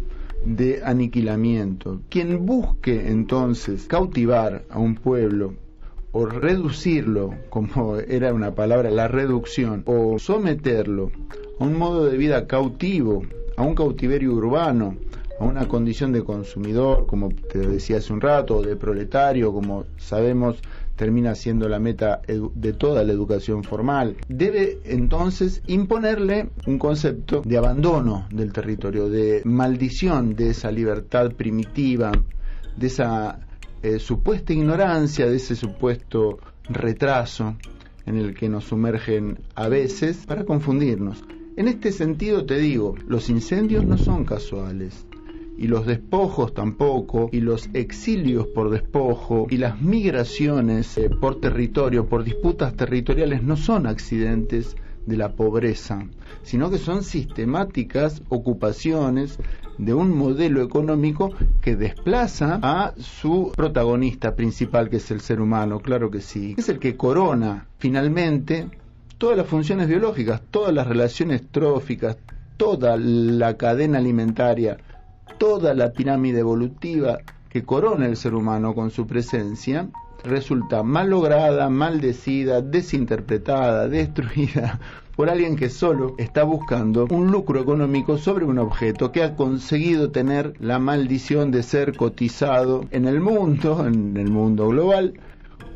de 0.45 0.81
aniquilamiento. 0.83 2.01
Quien 2.09 2.45
busque 2.45 3.09
entonces 3.09 3.85
cautivar 3.87 4.63
a 4.69 4.79
un 4.79 4.95
pueblo 4.95 5.55
o 6.11 6.25
reducirlo, 6.25 7.33
como 7.49 7.97
era 7.97 8.33
una 8.33 8.53
palabra, 8.53 8.89
la 8.91 9.07
reducción, 9.07 9.83
o 9.85 10.19
someterlo 10.19 11.11
a 11.59 11.63
un 11.63 11.77
modo 11.77 12.05
de 12.05 12.17
vida 12.17 12.47
cautivo, 12.47 13.23
a 13.55 13.63
un 13.63 13.75
cautiverio 13.75 14.33
urbano, 14.33 14.97
a 15.39 15.45
una 15.45 15.67
condición 15.67 16.11
de 16.11 16.23
consumidor, 16.23 17.05
como 17.07 17.29
te 17.29 17.59
decía 17.59 17.97
hace 17.97 18.13
un 18.13 18.21
rato, 18.21 18.57
o 18.57 18.63
de 18.63 18.75
proletario, 18.75 19.53
como 19.53 19.85
sabemos 19.97 20.61
termina 20.95 21.33
siendo 21.33 21.67
la 21.67 21.79
meta 21.79 22.21
de 22.27 22.73
toda 22.73 23.03
la 23.03 23.11
educación 23.11 23.63
formal. 23.63 24.17
Debe 24.27 24.81
entonces 24.85 25.63
imponerle 25.65 26.49
un 26.67 26.77
concepto 26.77 27.41
de 27.43 27.57
abandono 27.57 28.27
del 28.29 28.53
territorio, 28.53 29.09
de 29.09 29.41
maldición 29.43 30.35
de 30.35 30.51
esa 30.51 30.71
libertad 30.71 31.31
primitiva, 31.31 32.11
de 32.77 32.85
esa 32.85 33.39
eh, 33.83 33.99
supuesta 33.99 34.53
ignorancia, 34.53 35.27
de 35.27 35.37
ese 35.37 35.55
supuesto 35.55 36.39
retraso 36.69 37.55
en 38.05 38.17
el 38.17 38.33
que 38.33 38.49
nos 38.49 38.65
sumergen 38.65 39.39
a 39.55 39.67
veces 39.67 40.25
para 40.25 40.45
confundirnos. 40.45 41.23
En 41.57 41.67
este 41.67 41.91
sentido 41.91 42.45
te 42.45 42.57
digo, 42.57 42.95
los 43.07 43.29
incendios 43.29 43.85
no 43.85 43.97
son 43.97 44.25
casuales 44.25 45.05
y 45.61 45.67
los 45.67 45.85
despojos 45.85 46.55
tampoco, 46.55 47.29
y 47.31 47.39
los 47.39 47.69
exilios 47.73 48.47
por 48.47 48.71
despojo, 48.71 49.45
y 49.47 49.57
las 49.57 49.79
migraciones 49.79 50.97
eh, 50.97 51.07
por 51.07 51.39
territorio, 51.39 52.07
por 52.07 52.23
disputas 52.23 52.75
territoriales, 52.75 53.43
no 53.43 53.55
son 53.57 53.85
accidentes 53.85 54.75
de 55.05 55.17
la 55.17 55.33
pobreza, 55.33 56.05
sino 56.43 56.69
que 56.69 56.77
son 56.77 57.03
sistemáticas 57.03 58.21
ocupaciones 58.29 59.37
de 59.77 59.93
un 59.93 60.15
modelo 60.15 60.61
económico 60.61 61.31
que 61.61 61.75
desplaza 61.75 62.59
a 62.61 62.93
su 62.97 63.51
protagonista 63.55 64.35
principal, 64.35 64.89
que 64.89 64.97
es 64.97 65.11
el 65.11 65.21
ser 65.21 65.41
humano, 65.41 65.79
claro 65.79 66.11
que 66.11 66.21
sí. 66.21 66.55
Es 66.57 66.69
el 66.69 66.79
que 66.79 66.95
corona 66.95 67.67
finalmente 67.79 68.69
todas 69.17 69.37
las 69.37 69.47
funciones 69.47 69.87
biológicas, 69.87 70.41
todas 70.51 70.73
las 70.73 70.87
relaciones 70.87 71.43
tróficas, 71.51 72.17
toda 72.57 72.97
la 72.97 73.57
cadena 73.57 73.97
alimentaria, 73.97 74.77
toda 75.37 75.73
la 75.73 75.91
pirámide 75.91 76.39
evolutiva 76.39 77.19
que 77.49 77.63
corona 77.63 78.05
el 78.05 78.17
ser 78.17 78.33
humano 78.33 78.73
con 78.73 78.91
su 78.91 79.07
presencia, 79.07 79.89
resulta 80.23 80.83
mal 80.83 81.09
lograda, 81.09 81.69
maldecida, 81.69 82.61
desinterpretada, 82.61 83.87
destruida 83.87 84.79
por 85.15 85.29
alguien 85.29 85.55
que 85.55 85.69
solo 85.69 86.15
está 86.17 86.43
buscando 86.43 87.07
un 87.09 87.31
lucro 87.31 87.59
económico 87.59 88.17
sobre 88.17 88.45
un 88.45 88.59
objeto 88.59 89.11
que 89.11 89.23
ha 89.23 89.35
conseguido 89.35 90.11
tener 90.11 90.53
la 90.59 90.79
maldición 90.79 91.51
de 91.51 91.63
ser 91.63 91.95
cotizado 91.95 92.85
en 92.91 93.05
el 93.05 93.19
mundo, 93.19 93.85
en 93.85 94.17
el 94.17 94.29
mundo 94.29 94.69
global, 94.69 95.13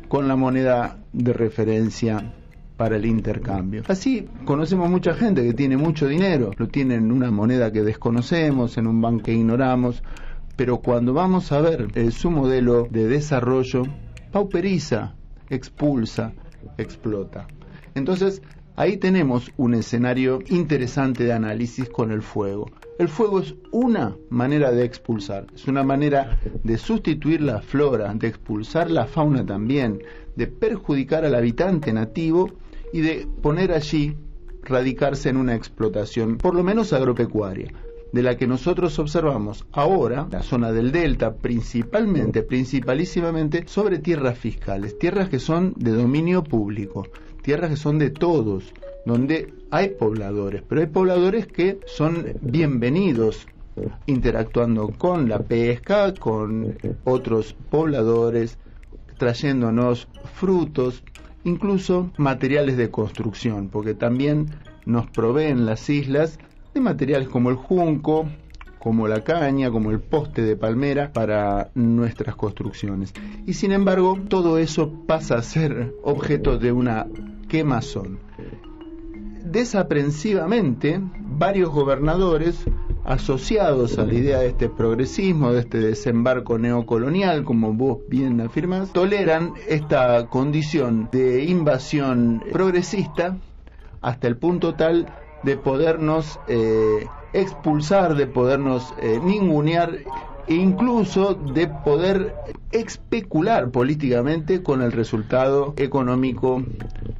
con 0.08 0.28
la 0.28 0.36
moneda 0.36 0.98
de 1.12 1.32
referencia 1.32 2.32
para 2.76 2.96
el 2.96 3.06
intercambio. 3.06 3.82
Así 3.88 4.28
conocemos 4.44 4.90
mucha 4.90 5.14
gente 5.14 5.42
que 5.42 5.54
tiene 5.54 5.76
mucho 5.76 6.06
dinero, 6.06 6.50
lo 6.56 6.68
tiene 6.68 6.96
en 6.96 7.10
una 7.10 7.30
moneda 7.30 7.72
que 7.72 7.82
desconocemos, 7.82 8.76
en 8.76 8.86
un 8.86 9.00
banco 9.00 9.24
que 9.24 9.32
ignoramos, 9.32 10.02
pero 10.56 10.78
cuando 10.78 11.12
vamos 11.12 11.52
a 11.52 11.60
ver 11.60 11.88
eh, 11.94 12.10
su 12.10 12.30
modelo 12.30 12.86
de 12.90 13.06
desarrollo, 13.06 13.84
pauperiza, 14.36 15.14
expulsa, 15.48 16.34
explota. 16.76 17.46
Entonces, 17.94 18.42
ahí 18.76 18.98
tenemos 18.98 19.50
un 19.56 19.72
escenario 19.72 20.40
interesante 20.48 21.24
de 21.24 21.32
análisis 21.32 21.88
con 21.88 22.12
el 22.12 22.20
fuego. 22.20 22.70
El 22.98 23.08
fuego 23.08 23.40
es 23.40 23.54
una 23.72 24.14
manera 24.28 24.72
de 24.72 24.84
expulsar, 24.84 25.46
es 25.54 25.66
una 25.68 25.82
manera 25.84 26.38
de 26.62 26.76
sustituir 26.76 27.40
la 27.40 27.62
flora, 27.62 28.12
de 28.12 28.28
expulsar 28.28 28.90
la 28.90 29.06
fauna 29.06 29.46
también, 29.46 30.02
de 30.36 30.46
perjudicar 30.46 31.24
al 31.24 31.34
habitante 31.34 31.90
nativo 31.94 32.50
y 32.92 33.00
de 33.00 33.26
poner 33.40 33.72
allí 33.72 34.18
radicarse 34.64 35.30
en 35.30 35.38
una 35.38 35.54
explotación, 35.54 36.36
por 36.36 36.54
lo 36.54 36.62
menos 36.62 36.92
agropecuaria, 36.92 37.72
de 38.12 38.22
la 38.22 38.36
que 38.36 38.46
nosotros 38.46 38.98
observamos 38.98 39.66
ahora 39.72 40.28
la 40.30 40.42
zona 40.42 40.72
del 40.72 40.92
delta, 40.92 41.34
principalmente, 41.34 42.42
principalísimamente 42.42 43.64
sobre 43.66 43.98
tierras 43.98 44.38
fiscales, 44.38 44.98
tierras 44.98 45.28
que 45.28 45.38
son 45.38 45.74
de 45.76 45.92
dominio 45.92 46.44
público, 46.44 47.06
tierras 47.42 47.70
que 47.70 47.76
son 47.76 47.98
de 47.98 48.10
todos, 48.10 48.72
donde 49.04 49.52
hay 49.70 49.90
pobladores, 49.90 50.62
pero 50.68 50.80
hay 50.80 50.86
pobladores 50.86 51.46
que 51.46 51.80
son 51.86 52.34
bienvenidos 52.40 53.46
interactuando 54.06 54.88
con 54.96 55.28
la 55.28 55.40
pesca, 55.40 56.14
con 56.14 56.76
otros 57.04 57.54
pobladores, 57.70 58.58
trayéndonos 59.18 60.08
frutos, 60.34 61.02
incluso 61.44 62.10
materiales 62.16 62.76
de 62.76 62.90
construcción, 62.90 63.68
porque 63.68 63.94
también 63.94 64.46
nos 64.84 65.06
proveen 65.08 65.66
las 65.66 65.88
islas 65.90 66.38
de 66.76 66.82
materiales 66.82 67.28
como 67.28 67.48
el 67.48 67.56
junco, 67.56 68.28
como 68.78 69.08
la 69.08 69.22
caña, 69.22 69.70
como 69.70 69.90
el 69.90 69.98
poste 69.98 70.42
de 70.42 70.56
palmera 70.56 71.10
para 71.10 71.70
nuestras 71.74 72.36
construcciones. 72.36 73.14
Y 73.46 73.54
sin 73.54 73.72
embargo, 73.72 74.18
todo 74.28 74.58
eso 74.58 74.92
pasa 75.06 75.36
a 75.36 75.42
ser 75.42 75.94
objeto 76.02 76.58
de 76.58 76.72
una 76.72 77.06
quemazón. 77.48 78.18
Desaprensivamente, 79.42 81.00
varios 81.38 81.70
gobernadores 81.70 82.64
asociados 83.04 83.98
a 83.98 84.04
la 84.04 84.12
idea 84.12 84.38
de 84.40 84.48
este 84.48 84.68
progresismo, 84.68 85.52
de 85.52 85.60
este 85.60 85.78
desembarco 85.78 86.58
neocolonial, 86.58 87.44
como 87.44 87.72
vos 87.72 88.00
bien 88.08 88.40
afirmás, 88.42 88.92
toleran 88.92 89.54
esta 89.66 90.26
condición 90.26 91.08
de 91.10 91.44
invasión 91.44 92.42
progresista 92.52 93.38
hasta 94.02 94.26
el 94.26 94.36
punto 94.36 94.74
tal 94.74 95.06
de 95.46 95.56
podernos 95.56 96.40
eh, 96.48 97.06
expulsar, 97.32 98.16
de 98.16 98.26
podernos 98.26 98.92
eh, 99.00 99.20
ningunear 99.22 99.90
e 100.48 100.54
incluso 100.54 101.34
de 101.34 101.68
poder 101.68 102.34
especular 102.72 103.70
políticamente 103.70 104.64
con 104.64 104.82
el 104.82 104.90
resultado 104.90 105.72
económico 105.76 106.64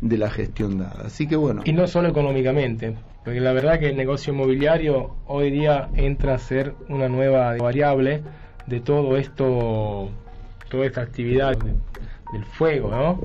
de 0.01 0.19
la 0.19 0.29
gestión 0.29 0.79
dada. 0.79 1.05
Así 1.07 1.29
que 1.29 1.37
bueno. 1.37 1.63
Y 1.65 1.73
no 1.73 1.87
solo 1.87 2.09
económicamente, 2.09 2.97
porque 3.25 3.41
la 3.41 3.53
verdad 3.53 3.79
que 3.79 3.91
el 3.91 3.97
negocio 3.97 4.33
inmobiliario 4.33 5.15
hoy 5.29 5.53
día 5.53 5.89
entra 5.95 6.35
a 6.35 6.39
ser 6.39 6.75
una 6.89 7.09
nueva 7.09 7.57
variable 7.57 8.23
de 8.67 8.81
todo 8.81 9.17
esto, 9.17 10.11
toda 10.69 10.85
esta 10.85 11.03
actividad 11.03 11.57
del 11.57 12.45
fuego, 12.45 12.91
¿no? 12.91 13.21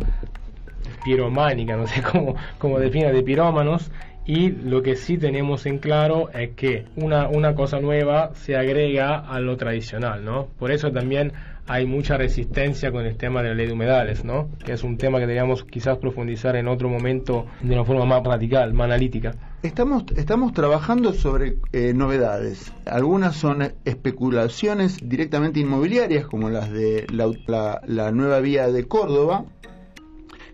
Pirománica, 1.03 1.75
no 1.75 1.87
sé 1.87 2.03
cómo, 2.03 2.35
cómo 2.59 2.77
defina 2.77 3.11
de 3.11 3.23
pirómanos. 3.23 3.89
Y 4.25 4.51
lo 4.51 4.83
que 4.83 4.95
sí 4.95 5.17
tenemos 5.17 5.65
en 5.65 5.79
claro 5.79 6.29
es 6.31 6.51
que 6.51 6.85
una, 6.95 7.27
una 7.27 7.55
cosa 7.55 7.79
nueva 7.79 8.31
se 8.35 8.55
agrega 8.55 9.17
a 9.17 9.39
lo 9.39 9.57
tradicional, 9.57 10.23
¿no? 10.23 10.47
Por 10.59 10.71
eso 10.71 10.91
también 10.91 11.33
hay 11.67 11.85
mucha 11.85 12.17
resistencia 12.17 12.91
con 12.91 13.05
el 13.05 13.15
tema 13.17 13.41
de 13.41 13.49
la 13.49 13.55
ley 13.55 13.67
de 13.67 13.73
humedales, 13.73 14.25
¿no? 14.25 14.49
Que 14.65 14.73
es 14.73 14.83
un 14.83 14.97
tema 14.97 15.19
que 15.19 15.21
deberíamos 15.21 15.63
quizás 15.63 15.97
profundizar 15.97 16.55
en 16.55 16.67
otro 16.67 16.89
momento 16.89 17.45
de 17.61 17.73
una 17.73 17.85
forma 17.85 18.05
más 18.05 18.23
radical, 18.23 18.73
más 18.73 18.85
analítica. 18.85 19.35
Estamos, 19.63 20.05
estamos 20.15 20.53
trabajando 20.53 21.13
sobre 21.13 21.57
eh, 21.71 21.93
novedades. 21.93 22.73
Algunas 22.85 23.35
son 23.35 23.73
especulaciones 23.85 24.97
directamente 25.07 25.59
inmobiliarias, 25.59 26.25
como 26.25 26.49
las 26.49 26.71
de 26.71 27.05
la, 27.11 27.79
la, 27.85 28.11
nueva 28.11 28.39
vía 28.39 28.67
de 28.67 28.87
Córdoba, 28.87 29.45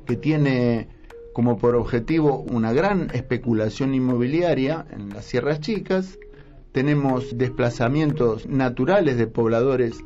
que 0.06 0.18
tiene 0.18 0.88
como 1.38 1.60
por 1.60 1.75
objetivo 1.75 2.39
una 2.50 2.74
gran 2.74 3.12
especulación 3.13 3.94
inmobiliaria 3.94 4.88
en 4.89 5.10
las 5.10 5.25
sierras 5.25 5.60
chicas, 5.60 6.17
tenemos 6.72 7.38
desplazamientos 7.38 8.48
naturales 8.48 9.20
de 9.20 9.27
pobladores 9.27 10.00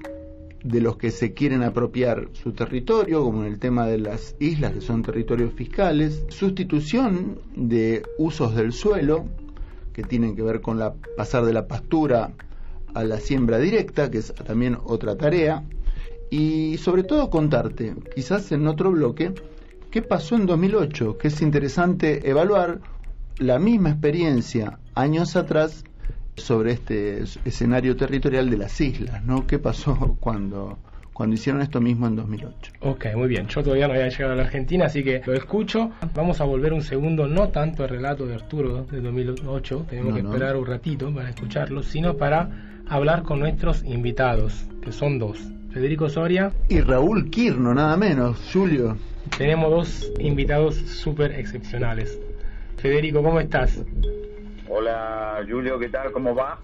de 0.62 0.82
los 0.82 0.98
que 0.98 1.10
se 1.10 1.34
quieren 1.34 1.64
apropiar 1.64 2.28
su 2.34 2.52
territorio, 2.52 3.24
como 3.24 3.46
en 3.46 3.54
el 3.54 3.60
tema 3.60 3.88
de 3.88 4.00
las 4.00 4.36
islas, 4.42 4.74
que 4.74 4.82
son 4.82 5.04
territorios 5.04 5.54
fiscales, 5.54 6.26
sustitución 6.28 7.40
de 7.56 8.04
usos 8.18 8.54
del 8.54 8.74
suelo, 8.74 9.24
que 9.94 10.04
tienen 10.04 10.36
que 10.36 10.42
ver 10.42 10.60
con 10.60 10.80
la 10.80 10.96
pasar 11.16 11.46
de 11.46 11.54
la 11.54 11.66
pastura 11.66 12.34
a 12.94 13.06
la 13.06 13.22
siembra 13.22 13.58
directa, 13.58 14.12
que 14.12 14.18
es 14.18 14.34
también 14.34 14.78
otra 14.84 15.16
tarea, 15.16 15.64
y 16.30 16.78
sobre 16.78 17.04
todo 17.04 17.30
contarte, 17.30 17.96
quizás 18.14 18.52
en 18.52 18.68
otro 18.68 18.92
bloque, 18.92 19.34
qué 19.92 20.02
pasó 20.02 20.36
en 20.36 20.46
2008, 20.46 21.18
que 21.18 21.28
es 21.28 21.42
interesante 21.42 22.30
evaluar 22.30 22.80
la 23.38 23.60
misma 23.60 23.90
experiencia 23.90 24.80
años 24.96 25.36
atrás 25.36 25.84
sobre 26.38 26.72
este 26.72 27.24
escenario 27.46 27.96
territorial 27.98 28.50
de 28.50 28.58
las 28.58 28.80
islas, 28.80 29.24
¿no? 29.26 29.46
¿Qué 29.46 29.60
pasó 29.60 30.16
cuando, 30.20 30.80
cuando 31.12 31.36
hicieron 31.36 31.62
esto 31.62 31.82
mismo 31.82 32.08
en 32.08 32.16
2008? 32.16 32.72
Ok, 32.80 33.08
muy 33.16 33.28
bien. 33.28 33.48
Yo 33.48 33.62
todavía 33.62 33.88
no 33.88 33.94
había 33.94 34.08
llegado 34.08 34.32
a 34.32 34.36
la 34.38 34.44
Argentina, 34.44 34.86
así 34.86 35.04
que 35.04 35.22
lo 35.26 35.34
escucho. 35.34 35.92
Vamos 36.16 36.40
a 36.40 36.46
volver 36.46 36.72
un 36.72 36.82
segundo, 36.82 37.28
no 37.28 37.50
tanto 37.50 37.84
al 37.84 37.90
relato 37.90 38.26
de 38.26 38.36
Arturo 38.36 38.86
de 38.86 39.02
2008, 39.02 39.88
tenemos 39.90 40.14
que 40.14 40.22
esperar 40.22 40.56
un 40.56 40.66
ratito 40.66 41.14
para 41.14 41.30
escucharlo, 41.30 41.84
sino 41.84 42.16
para 42.16 42.50
hablar 42.88 43.24
con 43.24 43.40
nuestros 43.40 43.84
invitados, 43.84 44.66
que 44.82 44.94
son 44.94 45.20
dos. 45.20 45.38
Federico 45.72 46.10
Soria. 46.10 46.52
Y 46.68 46.82
Raúl 46.82 47.30
Quirno, 47.30 47.74
nada 47.74 47.96
menos, 47.96 48.38
Julio. 48.52 48.98
Tenemos 49.38 49.72
dos 49.72 50.12
invitados 50.20 50.76
súper 50.76 51.32
excepcionales. 51.32 52.20
Federico, 52.78 53.22
¿cómo 53.24 53.40
estás? 53.40 53.84
Hola 54.68 55.44
Julio, 55.50 55.78
¿qué 55.80 55.90
tal? 55.90 56.12
¿Cómo 56.12 56.34
va? 56.34 56.60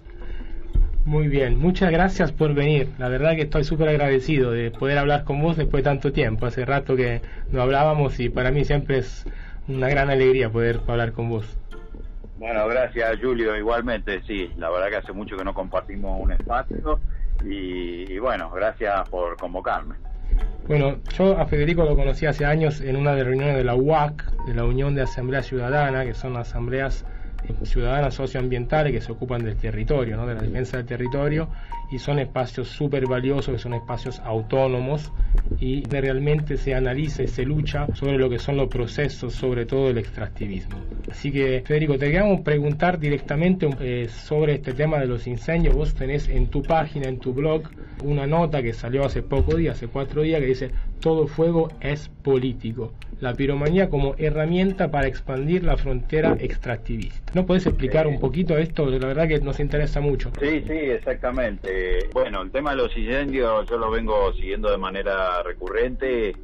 Muy 1.04 1.28
bien, 1.28 1.58
muchas 1.58 1.90
gracias 1.90 2.32
por 2.32 2.54
venir. 2.54 2.90
La 2.98 3.08
verdad 3.08 3.34
que 3.34 3.42
estoy 3.42 3.64
súper 3.64 3.88
agradecido 3.88 4.50
de 4.50 4.70
poder 4.70 4.98
hablar 4.98 5.24
con 5.24 5.40
vos 5.40 5.56
después 5.56 5.82
de 5.82 5.90
tanto 5.90 6.12
tiempo. 6.12 6.46
Hace 6.46 6.64
rato 6.64 6.96
que 6.96 7.22
no 7.50 7.62
hablábamos 7.62 8.20
y 8.20 8.28
para 8.28 8.50
mí 8.50 8.64
siempre 8.64 8.98
es 8.98 9.24
una 9.68 9.88
gran 9.88 10.10
alegría 10.10 10.50
poder 10.50 10.80
hablar 10.86 11.12
con 11.12 11.30
vos. 11.30 11.56
Bueno, 12.38 12.68
gracias 12.68 13.18
Julio, 13.22 13.56
igualmente, 13.56 14.22
sí. 14.26 14.50
La 14.58 14.70
verdad 14.70 14.88
que 14.88 14.96
hace 14.96 15.12
mucho 15.12 15.36
que 15.36 15.44
no 15.44 15.54
compartimos 15.54 16.20
un 16.20 16.32
espacio 16.32 17.00
y, 17.44 18.12
y 18.12 18.18
bueno, 18.18 18.50
gracias 18.50 19.08
por 19.08 19.36
convocarme. 19.36 19.94
Bueno, 20.68 20.98
yo 21.16 21.38
a 21.38 21.46
Federico 21.46 21.82
lo 21.84 21.96
conocí 21.96 22.26
hace 22.26 22.44
años 22.44 22.82
en 22.82 22.96
una 22.96 23.14
de 23.14 23.24
reuniones 23.24 23.56
de 23.56 23.64
la 23.64 23.74
UAC, 23.74 24.30
de 24.44 24.54
la 24.54 24.64
Unión 24.66 24.94
de 24.94 25.00
Asamblea 25.00 25.42
Ciudadana, 25.42 26.04
que 26.04 26.12
son 26.12 26.36
asambleas 26.36 27.06
ciudadanas 27.62 28.14
socioambientales 28.14 28.92
que 28.92 29.00
se 29.00 29.12
ocupan 29.12 29.44
del 29.44 29.56
territorio, 29.56 30.16
¿no? 30.16 30.26
de 30.26 30.34
la 30.34 30.42
defensa 30.42 30.76
del 30.76 30.86
territorio, 30.86 31.48
y 31.90 31.98
son 31.98 32.18
espacios 32.18 32.68
súper 32.68 33.06
valiosos, 33.06 33.54
que 33.54 33.58
son 33.58 33.74
espacios 33.74 34.20
autónomos, 34.20 35.12
y 35.60 35.82
realmente 35.84 36.56
se 36.56 36.74
analiza 36.74 37.22
y 37.22 37.28
se 37.28 37.44
lucha 37.44 37.86
sobre 37.94 38.18
lo 38.18 38.28
que 38.28 38.38
son 38.38 38.56
los 38.56 38.68
procesos, 38.68 39.34
sobre 39.34 39.66
todo 39.66 39.88
el 39.90 39.98
extractivismo. 39.98 40.78
Así 41.10 41.32
que, 41.32 41.62
Federico, 41.64 41.98
te 41.98 42.10
queremos 42.10 42.42
preguntar 42.42 42.98
directamente 42.98 43.68
eh, 43.80 44.08
sobre 44.08 44.54
este 44.54 44.72
tema 44.72 44.98
de 44.98 45.06
los 45.06 45.26
incendios. 45.26 45.74
Vos 45.74 45.94
tenés 45.94 46.28
en 46.28 46.48
tu 46.48 46.62
página, 46.62 47.08
en 47.08 47.18
tu 47.18 47.32
blog, 47.32 47.62
una 48.04 48.26
nota 48.26 48.62
que 48.62 48.72
salió 48.72 49.04
hace 49.04 49.22
poco 49.22 49.56
días, 49.56 49.76
hace 49.76 49.88
cuatro 49.88 50.22
días, 50.22 50.40
que 50.40 50.46
dice, 50.46 50.70
todo 51.00 51.26
fuego 51.26 51.68
es 51.80 52.08
político. 52.22 52.92
La 53.20 53.34
piromanía 53.34 53.88
como 53.88 54.14
herramienta 54.16 54.90
para 54.90 55.08
expandir 55.08 55.64
la 55.64 55.76
frontera 55.76 56.36
extractivista. 56.38 57.32
¿No 57.34 57.46
puedes 57.46 57.66
explicar 57.66 58.06
un 58.06 58.20
poquito 58.20 58.56
esto? 58.56 58.86
La 58.86 59.06
verdad 59.08 59.26
que 59.26 59.40
nos 59.40 59.58
interesa 59.58 60.00
mucho. 60.00 60.30
Sí, 60.40 60.62
sí, 60.66 60.72
exactamente. 60.72 62.08
Bueno, 62.12 62.42
el 62.42 62.50
tema 62.50 62.70
de 62.70 62.76
los 62.76 62.96
incendios 62.96 63.68
yo 63.68 63.76
lo 63.76 63.90
vengo 63.90 64.32
siguiendo 64.34 64.70
de 64.70 64.78
manera 64.78 65.42
recurrente. 65.42 66.36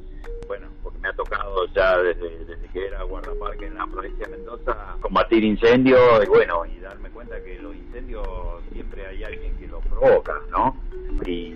Bueno, 0.47 0.67
porque 0.83 0.99
me 0.99 1.09
ha 1.09 1.13
tocado 1.13 1.65
ya 1.73 1.97
desde, 1.97 2.45
desde 2.45 2.67
que 2.73 2.87
era 2.87 3.03
guardaparque 3.03 3.67
en 3.67 3.75
la 3.75 3.87
provincia 3.87 4.27
de 4.27 4.37
Mendoza 4.37 4.95
combatir 5.01 5.43
incendios 5.43 6.23
y 6.23 6.27
bueno, 6.27 6.65
y 6.65 6.79
darme 6.79 7.09
cuenta 7.09 7.41
que 7.41 7.57
los 7.59 7.75
incendios 7.75 8.27
siempre 8.73 9.05
hay 9.07 9.23
alguien 9.23 9.55
que 9.57 9.67
los 9.67 9.83
provoca, 9.85 10.33
¿no? 10.51 10.75
Y, 11.25 11.55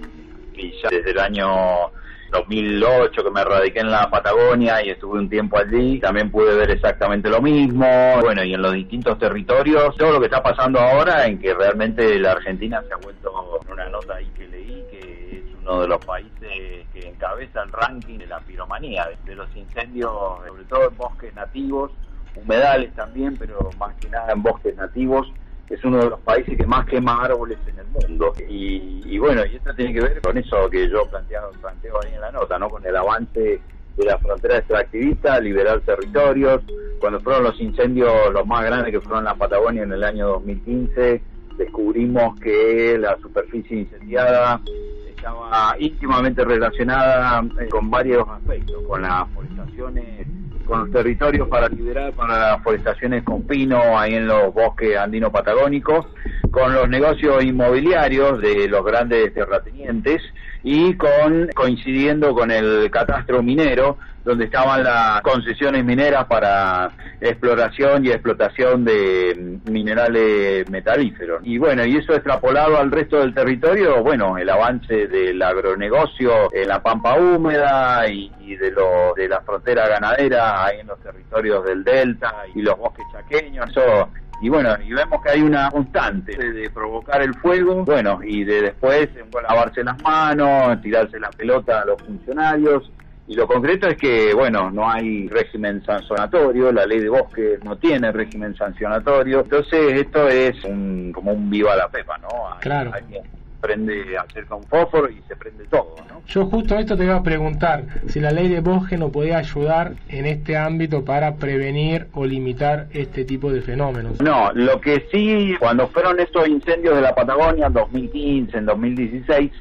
y 0.53 0.71
ya 0.81 0.89
desde 0.89 1.11
el 1.11 1.19
año 1.19 1.91
2008 2.29 3.23
que 3.23 3.31
me 3.31 3.43
radiqué 3.43 3.79
en 3.79 3.91
la 3.91 4.09
Patagonia 4.09 4.83
y 4.83 4.89
estuve 4.89 5.19
un 5.19 5.29
tiempo 5.29 5.57
allí, 5.57 5.99
también 5.99 6.31
pude 6.31 6.55
ver 6.55 6.71
exactamente 6.71 7.29
lo 7.29 7.41
mismo. 7.41 7.85
Bueno, 8.21 8.43
y 8.43 8.53
en 8.53 8.61
los 8.61 8.73
distintos 8.73 9.17
territorios, 9.17 9.95
todo 9.97 10.13
lo 10.13 10.19
que 10.19 10.25
está 10.25 10.41
pasando 10.41 10.79
ahora 10.79 11.25
en 11.25 11.39
que 11.39 11.53
realmente 11.53 12.19
la 12.19 12.33
Argentina 12.33 12.81
se 12.87 12.93
ha 12.93 12.97
vuelto, 12.97 13.59
una 13.71 13.89
nota 13.89 14.15
ahí 14.15 14.31
que 14.37 14.47
leí, 14.47 14.83
que 14.91 15.37
es 15.37 15.55
uno 15.61 15.81
de 15.81 15.87
los 15.87 16.05
países 16.05 16.85
que 16.93 17.07
encabeza 17.07 17.63
el 17.63 17.71
ranking 17.71 18.17
de 18.17 18.27
la 18.27 18.39
piromanía, 18.39 19.07
de 19.25 19.35
los 19.35 19.53
incendios, 19.55 20.11
sobre 20.47 20.63
todo 20.65 20.89
en 20.89 20.97
bosques 20.97 21.35
nativos, 21.35 21.91
humedales 22.35 22.93
también, 22.95 23.35
pero 23.37 23.69
más 23.77 23.95
que 23.95 24.09
nada 24.09 24.31
en 24.31 24.41
bosques 24.41 24.75
nativos 24.75 25.31
es 25.69 25.83
uno 25.83 25.99
de 25.99 26.09
los 26.09 26.19
países 26.21 26.57
que 26.57 26.65
más 26.65 26.85
quema 26.87 27.23
árboles 27.23 27.57
en 27.67 27.79
el 27.79 27.87
mundo. 27.87 28.33
Y, 28.47 29.17
bueno, 29.19 29.45
y 29.45 29.55
esto 29.55 29.73
tiene 29.75 29.93
que 29.93 30.01
ver 30.01 30.21
con 30.21 30.37
eso 30.37 30.69
que 30.69 30.89
yo 30.89 31.05
planteo, 31.05 31.51
planteo 31.61 31.95
ahí 32.03 32.13
en 32.13 32.21
la 32.21 32.31
nota, 32.31 32.57
¿no? 32.57 32.69
Con 32.69 32.85
el 32.85 32.95
avance 32.95 33.61
de 33.95 34.05
la 34.05 34.17
frontera 34.17 34.57
extractivista, 34.57 35.39
liberar 35.39 35.79
territorios. 35.81 36.61
Cuando 36.99 37.19
fueron 37.19 37.43
los 37.43 37.59
incendios 37.59 38.11
los 38.33 38.45
más 38.47 38.65
grandes 38.65 38.91
que 38.91 39.01
fueron 39.01 39.19
en 39.19 39.25
la 39.25 39.35
Patagonia 39.35 39.83
en 39.83 39.93
el 39.93 40.03
año 40.03 40.27
2015, 40.27 41.21
descubrimos 41.57 42.39
que 42.39 42.97
la 42.97 43.17
superficie 43.17 43.79
incendiada 43.79 44.59
estaba 45.07 45.75
íntimamente 45.77 46.43
relacionada 46.45 47.43
eh, 47.59 47.67
con 47.69 47.91
varios 47.91 48.27
aspectos, 48.27 48.81
con 48.87 49.01
las 49.01 49.27
forestaciones 49.29 50.27
con 50.69 50.81
los 50.81 50.91
territorios 50.91 51.47
para 51.49 51.67
liberar 51.67 52.13
para 52.13 52.51
las 52.51 52.63
forestaciones 52.63 53.23
con 53.23 53.41
pino 53.43 53.97
ahí 53.97 54.13
en 54.13 54.27
los 54.27 54.53
bosques 54.53 54.95
andino 54.95 55.31
patagónicos, 55.31 56.05
con 56.51 56.73
los 56.73 56.87
negocios 56.87 57.43
inmobiliarios 57.43 58.39
de 58.39 58.67
los 58.67 58.85
grandes 58.85 59.33
terratenientes 59.33 60.21
y 60.63 60.95
con 60.95 61.47
coincidiendo 61.55 62.33
con 62.33 62.51
el 62.51 62.89
catastro 62.91 63.41
minero 63.41 63.97
donde 64.23 64.45
estaban 64.45 64.83
las 64.83 65.21
concesiones 65.21 65.83
mineras 65.83 66.25
para 66.25 66.91
exploración 67.21 68.05
y 68.05 68.09
explotación 68.09 68.85
de 68.85 69.59
minerales 69.65 70.69
metalíferos. 70.69 71.41
Y 71.43 71.57
bueno, 71.57 71.85
y 71.85 71.97
eso 71.97 72.13
extrapolado 72.13 72.77
al 72.77 72.91
resto 72.91 73.19
del 73.19 73.33
territorio, 73.33 74.03
bueno, 74.03 74.37
el 74.37 74.49
avance 74.49 75.07
del 75.07 75.41
agronegocio 75.41 76.53
en 76.53 76.67
la 76.67 76.81
pampa 76.81 77.17
húmeda 77.17 78.07
y, 78.07 78.29
de, 78.55 78.71
lo, 78.71 79.13
de 79.15 79.27
la 79.27 79.41
frontera 79.41 79.87
ganadera 79.87 80.65
ahí 80.65 80.79
en 80.79 80.87
los 80.87 80.99
territorios 80.99 81.65
del 81.65 81.83
delta 81.83 82.43
y 82.53 82.61
los 82.61 82.77
bosques 82.77 83.05
chaqueños, 83.11 83.69
eso 83.69 84.09
y 84.41 84.49
bueno, 84.49 84.75
y 84.83 84.93
vemos 84.93 85.21
que 85.21 85.31
hay 85.31 85.41
una 85.41 85.69
constante 85.69 86.35
de, 86.35 86.69
provocar 86.69 87.21
el 87.21 87.33
fuego, 87.35 87.83
bueno, 87.83 88.19
y 88.23 88.43
de 88.43 88.61
después 88.61 89.09
lavarse 89.47 89.83
las 89.83 90.01
manos, 90.01 90.81
tirarse 90.81 91.19
la 91.19 91.29
pelota 91.29 91.81
a 91.81 91.85
los 91.85 92.01
funcionarios, 92.01 92.89
y 93.27 93.35
lo 93.35 93.45
concreto 93.45 93.87
es 93.87 93.97
que, 93.97 94.33
bueno, 94.33 94.71
no 94.71 94.89
hay 94.89 95.27
régimen 95.27 95.83
sancionatorio, 95.85 96.71
la 96.71 96.85
ley 96.85 96.99
de 96.99 97.09
bosque 97.09 97.59
no 97.63 97.77
tiene 97.77 98.11
régimen 98.11 98.55
sancionatorio, 98.55 99.41
entonces 99.41 99.99
esto 99.99 100.27
es 100.27 100.63
un, 100.63 101.11
como 101.11 101.33
un 101.33 101.49
viva 101.49 101.75
la 101.75 101.87
pepa, 101.89 102.17
¿no? 102.17 102.29
claro. 102.59 102.91
Alguien 102.93 103.23
prende, 103.59 104.17
acerca 104.17 104.55
un 104.55 104.63
fósforo 104.63 105.09
y 105.09 105.21
se 105.27 105.35
prende 105.35 105.65
todo, 105.65 105.95
¿no? 106.07 106.21
Yo 106.27 106.45
justo 106.45 106.77
esto 106.77 106.95
te 106.95 107.05
iba 107.05 107.15
a 107.15 107.23
preguntar, 107.23 107.83
si 108.07 108.19
la 108.19 108.31
ley 108.31 108.47
de 108.47 108.61
bosque 108.61 108.97
no 108.97 109.11
podía 109.11 109.37
ayudar 109.37 109.93
en 110.09 110.25
este 110.25 110.57
ámbito 110.57 111.03
para 111.03 111.35
prevenir 111.35 112.07
o 112.13 112.25
limitar 112.25 112.87
este 112.91 113.25
tipo 113.25 113.51
de 113.51 113.61
fenómenos. 113.61 114.21
No, 114.21 114.51
lo 114.53 114.79
que 114.79 115.07
sí, 115.11 115.55
cuando 115.59 115.87
fueron 115.87 116.19
estos 116.19 116.47
incendios 116.47 116.95
de 116.95 117.01
la 117.01 117.15
Patagonia 117.15 117.67
en 117.67 117.73
2015, 117.73 118.57
en 118.57 118.65
2016, 118.65 119.51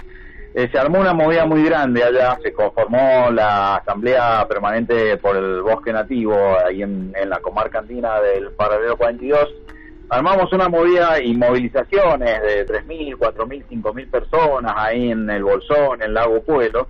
eh, 0.54 0.68
se 0.72 0.78
armó 0.78 1.00
una 1.00 1.14
movida 1.14 1.46
muy 1.46 1.62
grande 1.62 2.02
allá, 2.02 2.38
se 2.42 2.52
conformó 2.52 3.30
la 3.30 3.76
Asamblea 3.76 4.44
Permanente 4.48 5.16
por 5.18 5.36
el 5.36 5.62
Bosque 5.62 5.92
Nativo, 5.92 6.34
ahí 6.66 6.82
en, 6.82 7.12
la 7.26 7.38
comarca 7.40 7.78
andina 7.78 8.20
del 8.20 8.50
Paradero 8.52 8.96
42. 8.96 9.48
Armamos 10.10 10.50
una 10.54 10.70
movida 10.70 11.22
y 11.22 11.34
movilizaciones 11.36 12.40
de 12.42 12.66
3.000, 12.66 13.16
4.000, 13.16 13.64
5.000 13.68 14.10
personas 14.10 14.72
ahí 14.76 15.10
en 15.10 15.28
el 15.28 15.44
Bolsón, 15.44 16.02
en 16.02 16.14
Lago 16.14 16.42
Pueblo. 16.42 16.88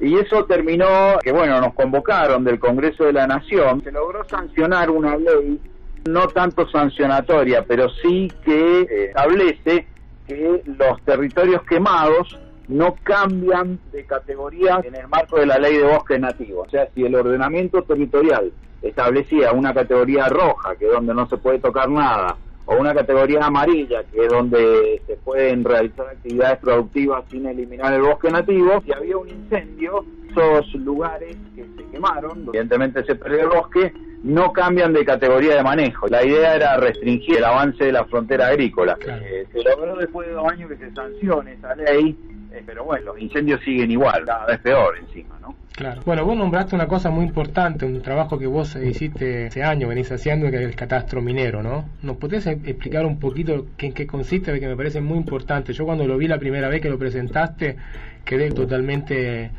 Y 0.00 0.16
eso 0.16 0.44
terminó 0.44 1.18
que, 1.22 1.32
bueno, 1.32 1.60
nos 1.60 1.74
convocaron 1.74 2.44
del 2.44 2.60
Congreso 2.60 3.04
de 3.04 3.12
la 3.12 3.26
Nación. 3.26 3.82
Se 3.82 3.90
logró 3.90 4.24
sancionar 4.24 4.88
una 4.88 5.16
ley, 5.16 5.60
no 6.08 6.28
tanto 6.28 6.68
sancionatoria, 6.68 7.64
pero 7.66 7.88
sí 7.88 8.32
que 8.44 9.06
establece 9.08 9.86
que 10.28 10.62
los 10.64 11.02
territorios 11.02 11.62
quemados 11.64 12.38
no 12.68 12.94
cambian 13.02 13.80
de 13.90 14.04
categoría 14.04 14.80
en 14.84 14.94
el 14.94 15.08
marco 15.08 15.40
de 15.40 15.46
la 15.46 15.58
ley 15.58 15.76
de 15.76 15.82
bosques 15.82 16.20
nativos. 16.20 16.68
O 16.68 16.70
sea, 16.70 16.88
si 16.94 17.04
el 17.04 17.16
ordenamiento 17.16 17.82
territorial 17.82 18.52
establecía 18.80 19.50
una 19.50 19.74
categoría 19.74 20.28
roja, 20.28 20.76
que 20.76 20.86
es 20.86 20.92
donde 20.92 21.12
no 21.12 21.28
se 21.28 21.36
puede 21.36 21.58
tocar 21.58 21.90
nada, 21.90 22.36
o 22.70 22.76
una 22.76 22.94
categoría 22.94 23.44
amarilla, 23.44 24.04
que 24.04 24.26
es 24.26 24.28
donde 24.28 25.02
se 25.04 25.16
pueden 25.16 25.64
realizar 25.64 26.06
actividades 26.06 26.58
productivas 26.58 27.24
sin 27.28 27.44
eliminar 27.46 27.92
el 27.92 28.02
bosque 28.02 28.30
nativo, 28.30 28.80
si 28.84 28.92
había 28.92 29.16
un 29.16 29.28
incendio, 29.28 30.04
esos 30.30 30.72
lugares 30.76 31.36
que 31.56 31.64
se 31.64 31.90
quemaron, 31.90 32.44
evidentemente 32.46 33.04
se 33.04 33.16
perdió 33.16 33.40
el 33.40 33.48
bosque, 33.48 33.92
no 34.22 34.52
cambian 34.52 34.92
de 34.92 35.04
categoría 35.04 35.56
de 35.56 35.64
manejo. 35.64 36.06
La 36.06 36.24
idea 36.24 36.54
era 36.54 36.76
restringir 36.76 37.38
el 37.38 37.44
avance 37.44 37.82
de 37.82 37.90
la 37.90 38.04
frontera 38.04 38.46
agrícola. 38.46 38.96
Eh, 39.04 39.46
se 39.52 39.62
logró 39.64 39.96
después 39.96 40.28
de 40.28 40.34
dos 40.34 40.46
años 40.46 40.70
que 40.70 40.76
se 40.76 40.92
sancione 40.92 41.54
esa 41.54 41.74
ley, 41.74 42.16
eh, 42.52 42.62
pero 42.64 42.84
bueno, 42.84 43.06
los 43.06 43.20
incendios 43.20 43.60
siguen 43.62 43.90
igual, 43.90 44.24
cada 44.24 44.46
vez 44.46 44.58
peor 44.60 44.98
encima, 44.98 45.38
¿no? 45.40 45.54
Claro. 45.72 46.02
Bueno, 46.04 46.24
vos 46.24 46.36
nombraste 46.36 46.74
una 46.74 46.88
cosa 46.88 47.10
muy 47.10 47.24
importante, 47.24 47.86
un 47.86 48.02
trabajo 48.02 48.38
que 48.38 48.46
vos 48.46 48.76
hiciste 48.76 49.46
ese 49.46 49.62
año, 49.62 49.88
venís 49.88 50.10
haciendo, 50.12 50.50
que 50.50 50.56
es 50.56 50.62
el 50.62 50.74
catastro 50.74 51.22
minero, 51.22 51.62
¿no? 51.62 51.88
¿Nos 52.02 52.16
podés 52.16 52.46
explicar 52.46 53.06
un 53.06 53.18
poquito 53.18 53.66
en 53.78 53.92
qué 53.92 54.06
consiste? 54.06 54.58
Que 54.60 54.68
me 54.68 54.76
parece 54.76 55.00
muy 55.00 55.16
importante. 55.16 55.72
Yo 55.72 55.86
cuando 55.86 56.06
lo 56.06 56.18
vi 56.18 56.28
la 56.28 56.38
primera 56.38 56.68
vez 56.68 56.82
que 56.82 56.90
lo 56.90 56.98
presentaste, 56.98 57.76
quedé 58.24 58.50
totalmente 58.50 59.50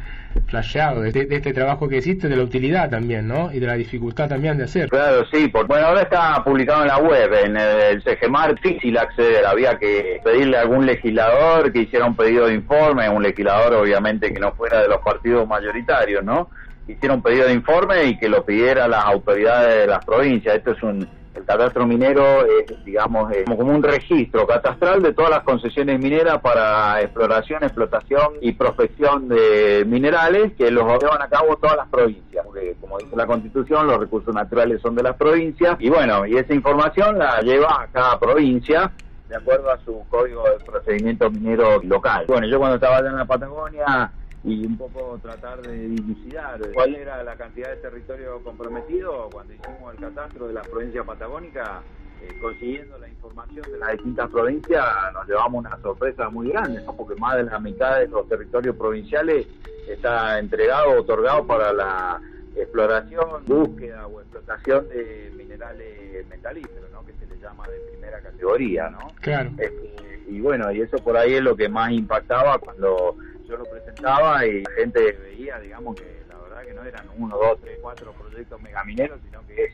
flasheado 0.48 1.02
de, 1.02 1.28
este 1.30 1.54
trabajo 1.54 1.88
que 1.88 1.98
hiciste, 1.98 2.28
de 2.28 2.36
la 2.36 2.44
utilidad 2.44 2.90
también, 2.90 3.28
¿no? 3.28 3.52
Y 3.52 3.60
de 3.60 3.68
la 3.68 3.76
dificultad 3.76 4.30
también 4.30 4.58
de 4.58 4.66
hacer. 4.66 4.90
Claro, 4.90 5.26
sí. 5.32 5.48
Por, 5.48 5.68
bueno, 5.68 5.88
ahora 5.88 6.02
está 6.02 6.44
publicado 6.44 6.82
en 6.82 6.88
la 6.88 6.98
web, 6.98 7.34
en 7.46 7.58
el, 7.58 8.04
CGMAR, 8.04 8.56
difícil 8.56 8.98
acceder. 8.98 9.46
Había 9.46 9.78
que 9.78 10.20
pedirle 10.24 10.58
a 10.58 10.62
algún 10.62 10.86
legislador 10.86 11.72
que 11.72 11.80
hiciera 11.80 12.06
un 12.06 12.16
pedido 12.16 12.48
de 12.48 12.54
informe, 12.54 13.10
un 13.10 13.24
legislador 13.24 13.74
obviamente 13.74 14.34
que 14.34 14.40
no 14.40 14.54
fuera 14.54 14.82
de 14.82 14.88
los 14.88 15.00
partidos 15.00 15.48
mayoritarios, 15.48 16.24
¿no? 16.24 16.50
Hiciera 16.88 17.16
un 17.16 17.22
pedido 17.22 17.48
de 17.48 17.54
informe 17.54 18.06
y 18.06 18.18
que 18.18 18.28
lo 18.28 18.44
pidiera 18.44 18.88
las 18.88 19.06
autoridades 19.06 19.82
de 19.82 19.88
las 19.88 20.04
provincias. 20.04 20.56
Esto 20.56 20.72
es 20.72 20.84
un 20.84 21.21
el 21.34 21.46
catastro 21.46 21.86
minero 21.86 22.46
es, 22.46 22.84
digamos, 22.84 23.32
como 23.46 23.74
un 23.74 23.84
registro 23.84 24.46
catastral 24.46 25.02
de 25.02 25.14
todas 25.14 25.32
las 25.32 25.44
concesiones 25.44 26.00
mineras 26.00 26.40
para 26.42 27.02
exploración, 27.02 27.64
explotación 27.64 28.34
y 28.42 28.52
prospección 28.54 29.30
de 29.30 29.86
minerales 29.88 30.54
que 30.54 30.70
los 30.72 30.86
llevan 31.02 31.22
a 31.22 31.30
cabo 31.30 31.56
todas 31.58 31.78
las 31.78 31.88
provincias, 31.88 32.46
porque 32.46 32.76
como 32.82 32.98
dice 32.98 33.16
la 33.16 33.26
Constitución, 33.26 33.88
los 33.88 33.98
recursos 33.98 34.34
naturales 34.34 34.82
son 34.82 34.96
de 34.96 35.04
las 35.04 35.16
provincias 35.16 35.78
y 35.80 35.90
bueno, 35.90 36.26
y 36.26 36.38
esa 36.38 36.54
información 36.54 37.18
la 37.18 37.42
lleva 37.42 37.84
a 37.84 37.88
cada 37.88 38.20
provincia 38.20 38.92
de 39.30 39.38
acuerdo 39.38 39.72
a 39.72 39.78
su 39.86 40.04
código 40.10 40.44
de 40.44 40.64
procedimiento 40.66 41.32
minero 41.32 41.82
local. 41.84 42.26
Bueno, 42.28 42.48
yo 42.48 42.60
cuando 42.60 42.76
estaba 42.76 42.98
allá 42.98 43.10
en 43.10 43.16
la 43.16 43.26
Patagonia 43.26 44.12
y 44.44 44.66
un 44.66 44.78
poco 44.78 45.20
tratar 45.22 45.62
de 45.62 45.90
dilucidar 45.90 46.60
cuál 46.74 46.96
era 46.96 47.24
la 47.24 47.36
cantidad 47.36 47.70
de 47.70 47.76
territorio 47.78 48.44
comprometido 48.44 49.30
cuando 49.32 49.54
hicimos 49.54 49.94
el 49.94 50.00
catastro 50.00 50.48
de 50.48 50.54
la 50.54 50.62
provincia 50.64 51.04
patagónica, 51.04 51.84
eh, 52.22 52.28
consiguiendo 52.42 52.98
la 52.98 53.08
información 53.08 53.72
de 53.72 53.78
las 53.78 53.92
distintas 53.92 54.30
provincias, 54.30 54.86
nos 55.14 55.28
llevamos 55.28 55.66
una 55.66 55.78
sorpresa 55.82 56.30
muy 56.30 56.50
grande, 56.50 56.82
porque 56.98 57.16
más 57.20 57.36
de 57.36 57.44
la 57.44 57.60
mitad 57.60 58.00
de 58.00 58.08
los 58.08 58.28
territorios 58.28 58.76
provinciales 58.76 59.46
está 59.88 60.40
entregado, 60.40 61.00
otorgado 61.00 61.46
para 61.46 61.72
la 61.72 62.22
exploración, 62.56 63.46
búsqueda 63.46 64.08
o 64.08 64.22
explotación 64.22 64.90
de 64.90 65.32
minerales 65.38 66.28
metalíferos, 66.28 66.92
¿no? 66.92 67.06
que 67.06 67.14
se 67.14 67.28
le 67.28 67.40
llama 67.40 67.68
de 67.68 67.80
primera 67.92 68.20
categoría, 68.22 68.90
¿no? 68.90 69.08
Claro. 69.22 69.52
Este, 69.58 70.24
y 70.28 70.40
bueno, 70.40 70.72
y 70.72 70.82
eso 70.82 70.98
por 70.98 71.18
ahí 71.18 71.36
es 71.36 71.42
lo 71.42 71.56
que 71.56 71.70
más 71.70 71.92
impactaba 71.92 72.58
cuando 72.58 73.16
yo 73.52 73.58
lo 73.58 73.66
presentaba 73.66 74.46
y 74.46 74.64
la 74.64 74.72
gente 74.72 75.12
veía, 75.12 75.60
digamos, 75.60 75.96
que 75.96 76.24
la 76.30 76.38
verdad 76.38 76.62
que 76.64 76.74
no 76.74 76.84
eran 76.84 77.06
uno, 77.18 77.38
dos, 77.38 77.60
tres, 77.62 77.78
cuatro 77.82 78.14
proyectos 78.14 78.62
megamineros, 78.62 79.20
sino 79.26 79.46
que 79.46 79.74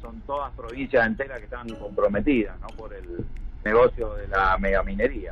son 0.00 0.20
todas 0.22 0.52
provincias 0.54 1.06
enteras 1.06 1.38
que 1.38 1.44
están 1.44 1.68
comprometidas, 1.68 2.58
¿no? 2.60 2.66
Por 2.76 2.92
el 2.92 3.24
negocio 3.64 4.14
de 4.14 4.26
la 4.26 4.58
megaminería. 4.58 5.30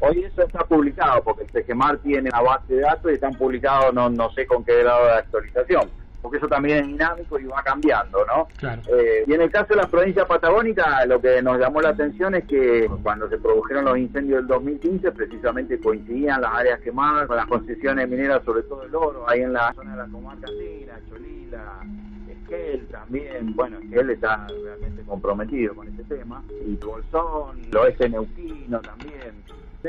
Hoy 0.00 0.24
eso 0.24 0.42
está 0.42 0.64
publicado 0.64 1.22
porque 1.22 1.42
el 1.42 1.50
Tegemar 1.50 1.98
tiene 1.98 2.30
una 2.30 2.40
base 2.40 2.74
de 2.74 2.80
datos 2.80 3.10
y 3.10 3.14
están 3.14 3.34
publicados 3.34 3.92
no, 3.92 4.08
no 4.08 4.30
sé 4.30 4.46
con 4.46 4.64
qué 4.64 4.82
grado 4.82 5.04
de 5.04 5.12
actualización 5.12 5.90
porque 6.20 6.38
eso 6.38 6.48
también 6.48 6.78
es 6.78 6.86
dinámico 6.86 7.38
y 7.38 7.44
va 7.44 7.62
cambiando, 7.62 8.24
¿no? 8.26 8.48
Eh, 8.88 9.24
y 9.26 9.32
en 9.32 9.42
el 9.42 9.50
caso 9.50 9.68
de 9.70 9.76
la 9.76 9.88
provincia 9.88 10.26
patagónica, 10.26 11.04
lo 11.06 11.20
que 11.20 11.40
nos 11.42 11.58
llamó 11.58 11.80
la 11.80 11.90
atención 11.90 12.34
es 12.34 12.44
que 12.44 12.88
cuando 13.02 13.28
se 13.28 13.38
produjeron 13.38 13.84
los 13.84 13.98
incendios 13.98 14.38
del 14.38 14.48
2015, 14.48 15.12
precisamente 15.12 15.80
coincidían 15.80 16.40
las 16.40 16.52
áreas 16.52 16.80
quemadas 16.80 17.26
con 17.26 17.36
las 17.36 17.46
concesiones 17.46 18.08
mineras, 18.08 18.42
sobre 18.44 18.62
todo 18.64 18.82
el 18.82 18.94
oro, 18.94 19.28
ahí 19.28 19.42
en 19.42 19.52
la 19.52 19.72
zona 19.74 19.92
de 19.92 19.96
la 19.98 20.06
comarca 20.06 20.46
andina, 20.48 20.98
Cholila, 21.08 21.84
Esquel 22.28 22.86
también, 22.88 23.54
bueno, 23.54 23.78
Esquel 23.78 24.10
está 24.10 24.46
realmente 24.62 25.02
comprometido 25.02 25.74
con 25.74 25.88
este 25.88 26.04
tema, 26.04 26.42
y 26.64 26.74
Bolsón, 26.76 27.60
el 27.70 27.76
oeste 27.76 28.08
neuquino 28.08 28.80
también, 28.80 29.42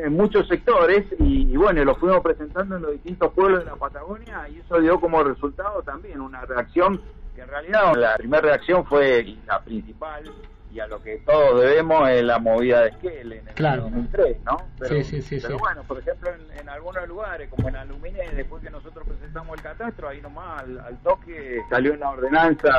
en 0.03 0.13
muchos 0.13 0.47
sectores 0.47 1.05
y, 1.19 1.55
bueno, 1.55 1.83
lo 1.83 1.95
fuimos 1.95 2.21
presentando 2.21 2.75
en 2.75 2.81
los 2.83 2.91
distintos 2.91 3.31
pueblos 3.33 3.59
de 3.59 3.65
la 3.65 3.75
Patagonia 3.75 4.47
y 4.49 4.59
eso 4.59 4.79
dio 4.79 4.99
como 4.99 5.23
resultado 5.23 5.81
también 5.83 6.21
una 6.21 6.41
reacción 6.41 7.01
que 7.35 7.41
en 7.41 7.47
realidad 7.47 7.95
la 7.95 8.15
primera 8.17 8.41
reacción 8.41 8.85
fue 8.85 9.37
la 9.45 9.61
principal 9.61 10.23
y 10.71 10.79
a 10.79 10.87
lo 10.87 11.01
que 11.01 11.17
todos 11.25 11.61
debemos 11.61 12.09
es 12.09 12.23
la 12.23 12.39
movida 12.39 12.81
de 12.81 12.89
Esquel 12.89 13.33
en 13.33 13.47
el 13.47 13.53
claro. 13.53 13.83
2003, 13.83 14.37
¿no? 14.45 14.57
Pero, 14.79 14.95
sí, 14.95 15.03
sí, 15.03 15.21
sí, 15.21 15.39
pero 15.41 15.57
bueno, 15.57 15.83
por 15.83 15.99
ejemplo, 15.99 16.29
en, 16.59 16.69
algunos 16.69 17.07
lugares, 17.07 17.49
como 17.49 17.69
en 17.69 17.77
Aluminé, 17.77 18.29
después 18.35 18.61
que 18.61 18.69
nosotros 18.69 19.07
presentamos 19.07 19.57
el 19.57 19.63
catastro, 19.63 20.09
ahí 20.09 20.21
nomás 20.21 20.63
al, 20.63 20.97
toque 21.03 21.61
salió 21.69 21.93
una 21.93 22.09
ordenanza 22.11 22.69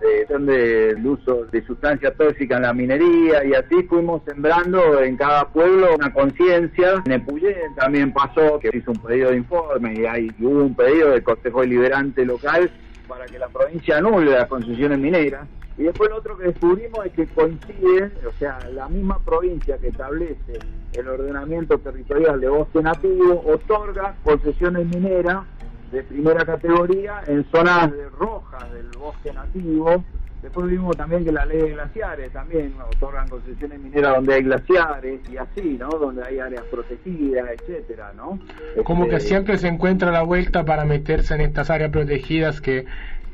de, 0.00 0.26
de, 0.26 0.94
de, 0.94 1.08
uso 1.08 1.44
de 1.46 1.64
sustancias 1.64 2.14
tóxicas 2.16 2.56
en 2.56 2.62
la 2.62 2.72
minería 2.72 3.44
y 3.44 3.54
así 3.54 3.82
fuimos 3.84 4.22
sembrando 4.24 5.00
en 5.00 5.16
cada 5.16 5.48
pueblo 5.48 5.94
una 5.94 6.12
conciencia. 6.12 7.02
En 7.06 7.12
Epuyén 7.12 7.74
también 7.76 8.12
pasó 8.12 8.58
que 8.58 8.70
hizo 8.76 8.90
un 8.90 8.98
pedido 8.98 9.30
de 9.30 9.36
informe 9.36 9.94
y, 9.94 10.04
hay, 10.04 10.30
hubo 10.40 10.64
un 10.64 10.74
pedido 10.74 11.10
del 11.10 11.22
Consejo 11.22 11.60
Deliberante 11.60 12.24
local 12.24 12.70
para 13.08 13.26
que 13.26 13.38
la 13.38 13.48
provincia 13.48 13.98
anule 13.98 14.32
las 14.32 14.46
concesiones 14.46 14.98
mineras 14.98 15.48
y 15.78 15.84
después 15.84 16.10
lo 16.10 16.16
otro 16.16 16.36
que 16.36 16.48
descubrimos 16.48 17.06
es 17.06 17.12
que 17.12 17.26
coincide, 17.28 18.10
o 18.26 18.32
sea, 18.38 18.58
la 18.72 18.88
misma 18.88 19.20
provincia 19.20 19.78
que 19.78 19.88
establece 19.88 20.58
el 20.92 21.08
ordenamiento 21.08 21.78
territorial 21.78 22.40
de 22.40 22.48
bosque 22.48 22.82
nativo 22.82 23.44
otorga 23.46 24.16
concesiones 24.24 24.86
mineras 24.86 25.44
de 25.92 26.02
primera 26.02 26.44
categoría 26.44 27.22
en 27.28 27.48
zonas 27.50 27.92
rojas 28.18 28.72
del 28.72 28.88
bosque 28.98 29.32
nativo. 29.32 30.04
Después 30.48 30.70
vimos 30.70 30.96
también 30.96 31.26
que 31.26 31.30
la 31.30 31.44
ley 31.44 31.58
de 31.58 31.72
glaciares 31.72 32.32
también 32.32 32.72
otorgan 32.80 33.28
concesiones 33.28 33.78
mineras 33.80 34.14
donde 34.14 34.32
hay 34.32 34.42
glaciares 34.44 35.20
y 35.30 35.36
así, 35.36 35.76
¿no? 35.78 35.90
Donde 35.90 36.22
hay 36.26 36.38
áreas 36.38 36.64
protegidas, 36.70 37.50
etcétera, 37.50 38.14
¿no? 38.16 38.38
Como 38.82 39.06
que 39.08 39.16
Este, 39.16 39.28
siempre 39.28 39.58
se 39.58 39.68
encuentra 39.68 40.10
la 40.10 40.22
vuelta 40.22 40.64
para 40.64 40.86
meterse 40.86 41.34
en 41.34 41.42
estas 41.42 41.68
áreas 41.68 41.90
protegidas 41.90 42.62
que 42.62 42.86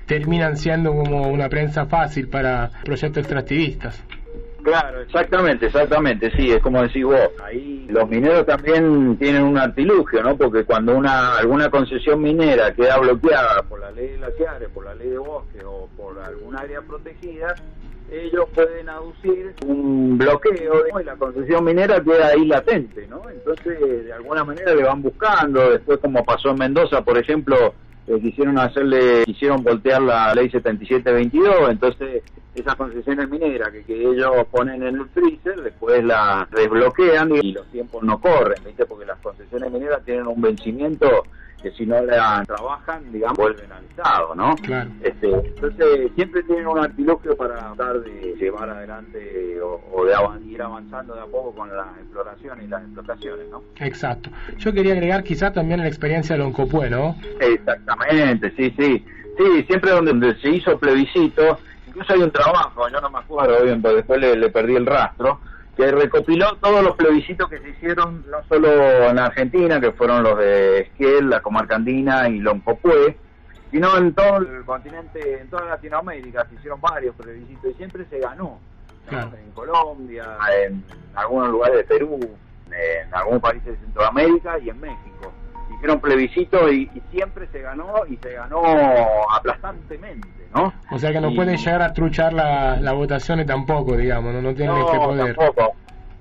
terminan 0.07 0.57
siendo 0.57 0.93
como 0.93 1.29
una 1.29 1.49
prensa 1.49 1.87
fácil 1.87 2.27
para 2.27 2.73
proyectos 2.85 3.19
extractivistas. 3.23 4.03
Claro, 4.65 5.03
exactamente, 5.03 5.67
exactamente, 5.67 6.31
sí, 6.31 6.51
es 6.51 6.63
como 6.63 6.83
decís 6.83 7.05
vos. 7.05 7.29
Ahí 7.45 7.87
los 7.91 8.09
mineros 8.09 8.47
también 8.47 9.17
tienen 9.19 9.43
un 9.43 9.59
artilugio, 9.59 10.23
¿no? 10.23 10.37
Porque 10.39 10.65
cuando 10.65 10.97
una 10.97 11.37
alguna 11.37 11.69
concesión 11.71 12.23
minera 12.23 12.75
queda 12.75 12.97
bloqueada 12.99 13.63
por 13.69 13.79
la 13.81 13.91
ley 13.91 14.09
de 14.09 14.17
glaciares, 14.17 14.71
por 14.71 14.87
la 14.87 14.95
ley 14.95 15.11
de 15.11 15.19
bosque 15.19 15.59
o 15.67 15.87
por 15.99 16.19
algún 16.19 16.57
área 16.57 16.81
protegida, 16.81 17.55
ellos 18.11 18.47
pueden 18.55 18.89
aducir 18.89 19.55
un 19.67 20.17
bloqueo 20.17 20.99
y 20.99 21.05
la 21.05 21.17
concesión 21.17 21.63
minera 21.63 22.03
queda 22.03 22.29
ahí 22.29 22.47
latente, 22.47 23.07
¿no? 23.07 23.29
Entonces, 23.29 23.79
de 24.07 24.13
alguna 24.15 24.45
manera 24.45 24.75
le 24.75 24.83
van 24.83 25.03
buscando, 25.03 25.71
después 25.71 25.99
como 25.99 26.25
pasó 26.25 26.51
en 26.51 26.59
Mendoza, 26.59 27.03
por 27.03 27.19
ejemplo, 27.19 27.75
eh, 28.07 28.21
quisieron 28.21 28.59
hacerle, 28.59 29.25
quisieron 29.25 29.63
voltear 29.63 30.03
la 30.03 30.35
ley 30.35 30.51
7722, 30.51 31.71
entonces 31.71 32.23
esas 32.55 32.77
concesiones 32.77 33.29
mineras 33.29 33.71
que, 33.71 33.83
que 33.85 34.03
ellos 34.03 34.31
ponen 34.51 34.83
en 34.83 34.97
el 34.97 35.07
freezer, 35.09 35.61
después 35.63 36.05
las 36.05 36.49
desbloquean 36.51 37.35
y 37.37 37.53
los 37.53 37.67
tiempos 37.69 38.03
no 38.03 38.21
corren, 38.21 38.63
¿viste? 38.65 38.87
Porque 38.87 39.07
las 39.07 39.19
concesiones 39.21 39.73
mineras 39.73 40.05
tienen 40.05 40.27
un 40.27 40.41
vencimiento 40.41 41.25
que 41.65 41.71
si 41.73 41.87
no 41.87 41.99
la 42.05 42.45
trabajan, 42.47 43.11
digamos, 43.11 43.39
vuelven 43.39 43.73
al 43.73 43.85
Estado, 43.85 44.35
¿no? 44.35 44.55
Claro. 44.57 44.91
Este, 45.01 45.31
entonces 45.33 46.13
siempre 46.15 46.43
tienen 46.43 46.67
un 46.67 46.79
artilugio 46.79 47.35
para 47.39 47.57
tratar 47.57 48.01
de 48.03 48.37
llevar 48.39 48.69
adelante 48.69 49.59
o, 49.63 49.81
o 49.93 50.05
de 50.05 50.13
ir 50.47 50.61
avanzando 50.61 51.15
de 51.15 51.23
a 51.23 51.25
poco 51.25 51.55
con 51.55 51.75
las 51.75 51.87
exploraciones 51.97 52.67
y 52.67 52.69
las 52.69 52.83
explotaciones, 52.83 53.49
¿no? 53.51 53.63
Exacto. 53.81 54.29
Yo 54.59 54.75
quería 54.75 54.93
agregar 54.93 55.25
quizás 55.25 55.55
también 55.55 55.81
la 55.81 55.89
experiencia 55.89 56.37
de 56.37 56.43
Loncopué, 56.43 56.91
¿no? 56.91 57.17
Exactamente, 57.41 58.53
sí, 58.57 58.75
sí. 58.79 59.03
Sí, 59.39 59.65
siempre 59.67 59.91
donde, 59.91 60.11
donde 60.11 60.37
se 60.41 60.51
hizo 60.51 60.79
plebiscito, 60.79 61.59
incluso 61.87 62.13
hay 62.13 62.21
un 62.21 62.31
trabajo, 62.31 62.87
yo 62.91 63.01
no 63.01 63.09
me 63.09 63.21
acuerdo 63.21 63.65
bien, 63.65 63.81
pero 63.81 63.97
después 63.97 64.21
le, 64.21 64.37
le 64.37 64.51
perdí 64.51 64.77
el 64.77 64.85
rastro, 64.85 65.41
que 65.77 65.91
recopiló 65.91 66.57
todos 66.57 66.83
los 66.83 66.97
plebiscitos 66.97 67.49
que 67.49 67.59
se 67.59 67.71
hicieron, 67.71 68.25
no 68.31 68.45
solo 68.49 68.69
en 69.11 69.19
Argentina, 69.19 69.81
que 69.81 69.93
fueron 69.93 70.23
los 70.23 70.39
de 70.39 70.81
Esquiel, 70.81 71.31
la 71.31 71.41
comarca 71.41 71.77
andina 71.77 72.29
y 72.29 72.39
Lompopué, 72.39 73.17
sino 73.71 73.97
en 73.97 74.15
todo 74.15 74.37
el 74.37 74.65
continente, 74.65 75.41
en 75.41 75.51
toda 75.51 75.65
Latinoamérica, 75.65 76.47
se 76.49 76.55
hicieron 76.55 76.81
varios 76.81 77.15
plebiscitos 77.17 77.73
y 77.73 77.75
siempre 77.75 78.05
se 78.09 78.21
ganó. 78.21 78.61
En 79.11 79.51
Colombia, 79.53 80.39
en 80.65 80.83
algunos 81.15 81.51
lugares 81.51 81.77
de 81.79 81.85
Perú, 81.85 82.19
en 82.71 83.15
algunos 83.15 83.43
países 83.43 83.67
de 83.67 83.77
Centroamérica 83.79 84.59
y 84.59 84.71
en 84.71 84.81
México. 84.81 85.33
Hicieron 85.85 86.01
plebiscitos 86.01 86.73
y, 86.73 86.91
siempre 87.11 87.47
se 87.53 87.61
ganó 87.61 88.07
y 88.09 88.17
se 88.17 88.33
ganó 88.33 88.63
aplastantemente, 89.37 90.49
¿no? 90.55 90.73
O 90.91 90.99
sea 90.99 91.13
que 91.13 91.21
no 91.21 91.35
pueden 91.35 91.59
llegar 91.59 91.83
a 91.83 91.93
truchar 91.93 92.33
las 92.33 92.81
la 92.81 92.93
votaciones 92.93 93.45
tampoco, 93.45 93.95
digamos, 93.95 94.33
no, 94.33 94.41
no 94.41 94.55
tienen 94.55 94.79
este 94.79 94.97
poder. 94.97 95.37
Tampoco. 95.37 95.77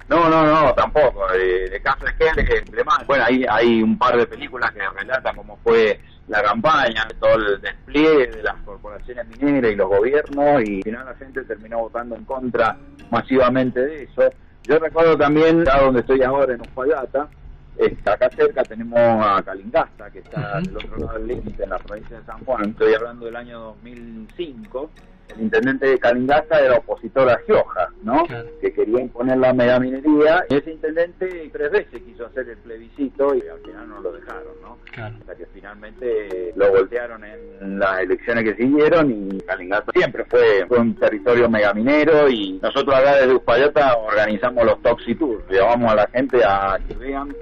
No, 0.09 0.27
no, 0.27 0.45
no, 0.45 0.73
tampoco. 0.73 1.25
De, 1.31 1.79
caso 1.81 2.05
es 2.05 2.13
que 2.35 2.61
bueno, 3.07 3.23
hay, 3.23 3.45
hay 3.49 3.81
un 3.81 3.97
par 3.97 4.17
de 4.17 4.25
películas 4.25 4.69
que 4.71 4.81
relatan 4.99 5.33
cómo 5.33 5.57
fue 5.63 5.97
la 6.27 6.43
campaña, 6.43 7.07
todo 7.21 7.35
el 7.35 7.61
despliegue 7.61 8.27
de 8.27 8.43
las 8.43 8.55
corporaciones 8.65 9.25
mineras 9.29 9.71
y 9.71 9.75
los 9.77 9.87
gobiernos 9.87 10.61
y 10.65 10.75
al 10.79 10.83
final 10.83 11.05
la 11.05 11.15
gente 11.15 11.41
terminó 11.43 11.79
votando 11.79 12.17
en 12.17 12.25
contra 12.25 12.75
masivamente 13.11 13.79
de 13.79 14.03
eso. 14.03 14.29
Yo 14.63 14.77
recuerdo 14.77 15.17
también, 15.17 15.63
a 15.69 15.83
donde 15.83 16.01
estoy 16.01 16.21
ahora 16.21 16.53
en 16.53 16.59
Uspallata, 16.59 17.29
está 17.77 18.13
acá 18.13 18.29
cerca 18.29 18.63
tenemos 18.63 18.99
a 18.99 19.41
Calingasta, 19.43 20.11
que 20.11 20.19
está 20.19 20.57
al 20.57 20.75
otro 20.75 20.97
lado 20.97 21.19
del 21.19 21.27
límite, 21.27 21.63
en 21.63 21.69
la 21.69 21.79
provincia 21.79 22.19
de 22.19 22.25
San 22.25 22.43
Juan. 22.45 22.69
Estoy 22.69 22.93
hablando 22.93 23.25
del 23.25 23.35
año 23.35 23.59
2005 23.59 24.89
el 25.29 25.41
intendente 25.41 25.87
de 25.87 25.99
Calingasta 25.99 26.59
era 26.59 26.77
opositor 26.77 27.29
a 27.29 27.37
Gioja, 27.39 27.89
¿no? 28.03 28.23
Que 28.61 28.73
quería 28.73 29.01
imponer 29.01 29.37
la 29.37 29.53
megaminería. 29.53 30.45
Y 30.49 30.55
ese 30.55 30.71
intendente 30.71 31.49
tres 31.51 31.71
veces 31.71 32.01
quiso 32.01 32.25
hacer 32.25 32.49
el 32.49 32.57
plebiscito 32.57 33.33
y 33.33 33.41
al 33.47 33.59
final 33.61 33.89
no 33.89 34.01
lo 34.01 34.11
dejaron, 34.11 34.53
¿no? 34.61 34.77
Hasta 34.95 35.35
que 35.35 35.45
finalmente 35.47 36.53
lo 36.55 36.69
voltearon 36.69 37.23
en 37.23 37.79
las 37.79 38.01
elecciones 38.01 38.43
que 38.43 38.55
siguieron 38.55 39.11
y 39.11 39.39
Calingasta 39.41 39.91
siempre 39.93 40.25
fue, 40.25 40.63
un 40.69 40.95
territorio 40.95 41.49
megaminero 41.49 42.29
y 42.29 42.59
nosotros 42.61 42.95
acá 42.95 43.15
desde 43.15 43.33
Uspallata 43.35 43.97
organizamos 43.97 44.65
los 44.65 44.81
Toxi 44.81 45.15
Tours. 45.15 45.43
Llevamos 45.49 45.91
a 45.91 45.95
la 45.95 46.07
gente 46.07 46.43
a 46.43 46.79
que 46.87 46.95
vean 46.95 47.33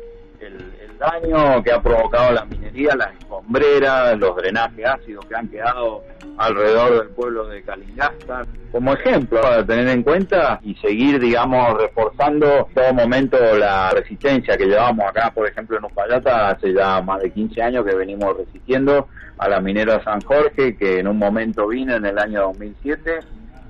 el, 0.42 0.56
el 0.82 0.98
daño 0.98 1.64
que 1.64 1.72
ha 1.72 1.82
provocado 1.82 2.32
la 2.32 2.46
minería, 2.46 2.96
las 2.96 3.14
escombreras, 3.20 4.18
los 4.18 4.36
drenajes 4.36 4.86
ácidos 4.86 5.26
que 5.26 5.36
han 5.36 5.48
quedado 5.48 6.04
alrededor 6.38 7.00
del 7.00 7.10
pueblo 7.10 7.48
de 7.48 7.62
Calingasta, 7.64 8.46
como 8.72 8.94
ejemplo 8.94 9.42
para 9.42 9.66
tener 9.66 9.88
en 9.90 10.04
cuenta 10.04 10.60
y 10.64 10.76
seguir, 10.76 11.20
digamos, 11.20 11.78
reforzando 11.78 12.68
todo 12.74 12.94
momento 12.94 13.38
la 13.58 13.92
resistencia 13.92 14.58
que 14.58 14.66
llevamos 14.66 15.06
acá, 15.08 15.32
por 15.34 15.48
ejemplo, 15.48 15.78
en 15.78 15.86
Uspallata, 15.86 16.50
hace 16.50 16.74
ya 16.74 17.02
más 17.02 17.22
de 17.22 17.32
15 17.32 17.62
años 17.62 17.86
que 17.86 17.96
venimos 17.96 18.38
resistiendo 18.38 19.08
a 19.38 19.50
la 19.50 19.60
minera 19.60 20.04
San 20.04 20.22
Jorge, 20.22 20.76
que 20.76 21.00
en 21.00 21.08
un 21.08 21.18
momento 21.18 21.68
vino 21.68 21.96
en 21.96 22.06
el 22.06 22.18
año 22.18 22.42
2007 22.42 23.20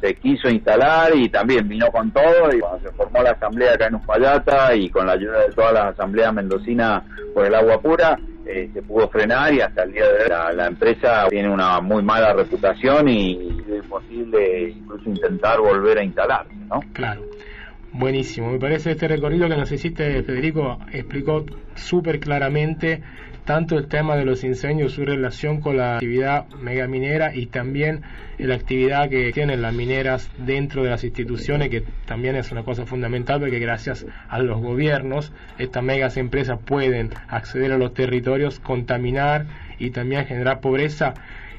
se 0.02 0.16
quiso 0.16 0.50
instalar 0.50 1.16
y 1.16 1.30
también 1.30 1.68
vino 1.70 1.88
con 1.92 2.12
todo 2.12 2.54
y 2.54 2.60
cuando 2.60 2.80
se 2.80 2.96
formó 2.96 3.22
la 3.22 3.32
asamblea 3.32 3.74
acá 3.74 3.88
en 3.88 3.96
Uspallata 3.96 4.76
y 4.76 4.90
con 4.90 5.06
la 5.06 5.14
ayuda 5.14 5.42
de 5.48 5.54
todas 5.54 5.74
las 5.74 5.86
asambleas 5.94 6.34
mendocinas 6.34 7.04
por 7.34 7.46
el 7.46 7.54
agua 7.54 7.80
pura, 7.80 8.20
eh, 8.46 8.70
se 8.74 8.82
pudo 8.82 9.08
frenar 9.10 9.54
y 9.54 9.62
hasta 9.62 9.84
el 9.84 9.94
día 9.94 10.06
de 10.08 10.24
hoy 10.24 10.56
la, 10.56 10.68
empresa 10.68 11.28
tiene 11.30 11.50
una 11.50 11.80
muy 11.80 12.02
mala 12.02 12.34
reputación 12.34 13.08
y 13.08 13.64
es 13.72 13.86
posible 13.86 14.72
incluso 14.72 15.10
intentar 15.10 15.60
volver 15.60 16.00
a 16.00 16.04
instalarse, 16.04 16.56
¿no? 16.68 16.80
Claro. 16.94 17.22
Buenísimo, 17.94 18.52
me 18.52 18.60
parece 18.60 18.92
este 18.92 19.08
recorrido 19.08 19.50
que 19.50 19.58
nos 19.58 19.72
hiciste, 19.72 20.24
Federico, 20.24 20.80
explicó 20.92 21.46
súper 21.76 22.20
claramente 22.22 23.04
tanto 23.46 23.78
el 23.78 23.88
tema 23.88 24.16
de 24.16 24.26
los 24.26 24.44
incendios, 24.44 24.94
su 24.94 25.06
relación 25.06 25.62
con 25.62 25.78
la 25.78 25.96
actividad 25.96 26.48
megaminera 26.62 27.36
y 27.36 27.48
también 27.48 28.02
la 28.38 28.56
actividad 28.56 29.10
que 29.10 29.32
tienen 29.32 29.62
las 29.62 29.74
mineras 29.74 30.32
dentro 30.38 30.84
de 30.84 30.90
las 30.90 31.04
instituciones, 31.04 31.70
que 31.70 31.84
también 32.06 32.36
es 32.36 32.52
una 32.52 32.64
cosa 32.64 32.86
fundamental 32.86 33.40
porque 33.40 33.60
gracias 33.60 34.06
a 34.30 34.40
los 34.40 34.62
gobiernos 34.62 35.32
estas 35.58 35.84
megas 35.84 36.18
empresas 36.18 36.60
pueden 36.64 37.12
acceder 37.28 37.72
a 37.72 37.78
los 37.78 37.94
territorios, 37.94 38.60
contaminar 38.60 39.46
y 39.80 39.92
también 39.92 40.26
generar 40.26 40.60
pobreza. 40.60 41.14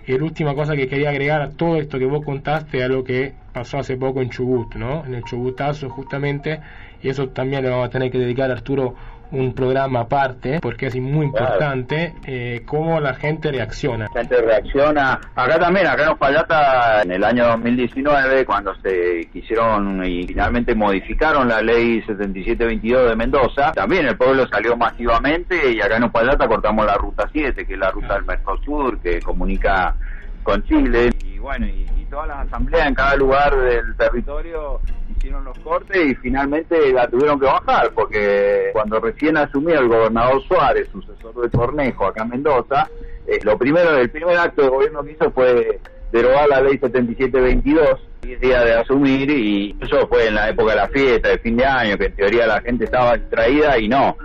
Y 0.06 0.18
la 0.18 0.24
última 0.24 0.54
cosa 0.54 0.74
que 0.74 0.88
quería 0.88 1.10
agregar 1.10 1.42
a 1.42 1.50
todo 1.50 1.76
esto 1.76 1.98
que 1.98 2.06
vos 2.06 2.24
contaste 2.24 2.82
a 2.82 2.88
lo 2.88 3.04
que 3.04 3.34
pasó 3.52 3.78
hace 3.78 3.96
poco 3.96 4.20
en 4.20 4.30
Chubut, 4.30 4.74
¿no? 4.74 5.04
En 5.04 5.14
el 5.14 5.22
Chubutazo 5.22 5.88
justamente, 5.90 6.58
y 7.02 7.08
eso 7.08 7.28
también 7.28 7.62
le 7.62 7.70
vamos 7.70 7.86
a 7.86 7.90
tener 7.90 8.10
que 8.10 8.18
dedicar 8.18 8.50
a 8.50 8.54
Arturo 8.54 8.96
un 9.32 9.54
programa 9.54 10.00
aparte, 10.00 10.60
porque 10.60 10.86
es 10.86 10.96
muy 10.96 11.26
importante 11.26 12.14
eh, 12.24 12.62
cómo 12.66 13.00
la 13.00 13.14
gente 13.14 13.50
reacciona. 13.50 14.06
La 14.14 14.20
gente 14.20 14.40
reacciona. 14.42 15.20
Acá 15.34 15.58
también, 15.58 15.86
acá 15.86 16.04
en 16.04 16.08
Uspallata, 16.10 17.02
en 17.02 17.12
el 17.12 17.24
año 17.24 17.46
2019, 17.48 18.44
cuando 18.44 18.74
se 18.76 19.28
quisieron 19.32 20.04
y 20.04 20.26
finalmente 20.26 20.74
modificaron 20.74 21.48
la 21.48 21.62
ley 21.62 22.02
7722 22.02 23.08
de 23.10 23.16
Mendoza, 23.16 23.72
también 23.72 24.06
el 24.06 24.16
pueblo 24.16 24.46
salió 24.48 24.76
masivamente 24.76 25.72
y 25.72 25.80
acá 25.80 25.96
en 25.96 26.04
Uspallata 26.04 26.46
cortamos 26.46 26.86
la 26.86 26.94
ruta 26.94 27.28
7, 27.32 27.66
que 27.66 27.72
es 27.72 27.78
la 27.78 27.90
ruta 27.90 28.14
del 28.14 28.24
Mercosur, 28.24 29.00
que 29.00 29.20
comunica 29.20 29.94
con 30.42 30.62
Chile. 30.64 31.10
Y 31.24 31.38
bueno, 31.38 31.66
y, 31.66 31.88
y 31.96 32.04
todas 32.10 32.28
las 32.28 32.46
asambleas 32.46 32.86
en 32.86 32.94
cada 32.94 33.16
lugar 33.16 33.56
del 33.56 33.96
territorio 33.96 34.80
hicieron 35.22 35.44
los 35.44 35.58
cortes 35.60 36.04
y 36.04 36.14
finalmente 36.16 36.92
la 36.92 37.06
tuvieron 37.08 37.38
que 37.38 37.46
bajar, 37.46 37.92
porque 37.94 38.70
cuando 38.72 38.98
recién 38.98 39.36
asumió 39.36 39.78
el 39.78 39.88
gobernador 39.88 40.42
Suárez, 40.42 40.88
sucesor 40.90 41.40
de 41.40 41.56
Cornejo 41.56 42.06
acá 42.06 42.24
en 42.24 42.30
Mendoza, 42.30 42.90
eh, 43.28 43.38
lo 43.44 43.56
primero, 43.56 43.96
el 43.96 44.10
primer 44.10 44.36
acto 44.36 44.62
de 44.62 44.68
gobierno 44.68 45.04
que 45.04 45.12
hizo 45.12 45.30
fue 45.30 45.80
derogar 46.10 46.48
la 46.48 46.60
ley 46.60 46.76
7722, 46.76 48.00
10 48.22 48.40
días 48.40 48.64
de 48.64 48.74
asumir, 48.74 49.30
y 49.30 49.76
eso 49.80 50.08
fue 50.08 50.26
en 50.26 50.34
la 50.34 50.48
época 50.50 50.72
de 50.72 50.76
la 50.76 50.88
fiesta, 50.88 51.28
de 51.28 51.38
fin 51.38 51.56
de 51.56 51.66
año, 51.66 51.96
que 51.96 52.06
en 52.06 52.16
teoría 52.16 52.46
la 52.48 52.60
gente 52.60 52.84
estaba 52.84 53.16
distraída 53.16 53.78
y 53.78 53.88
no, 53.88 54.16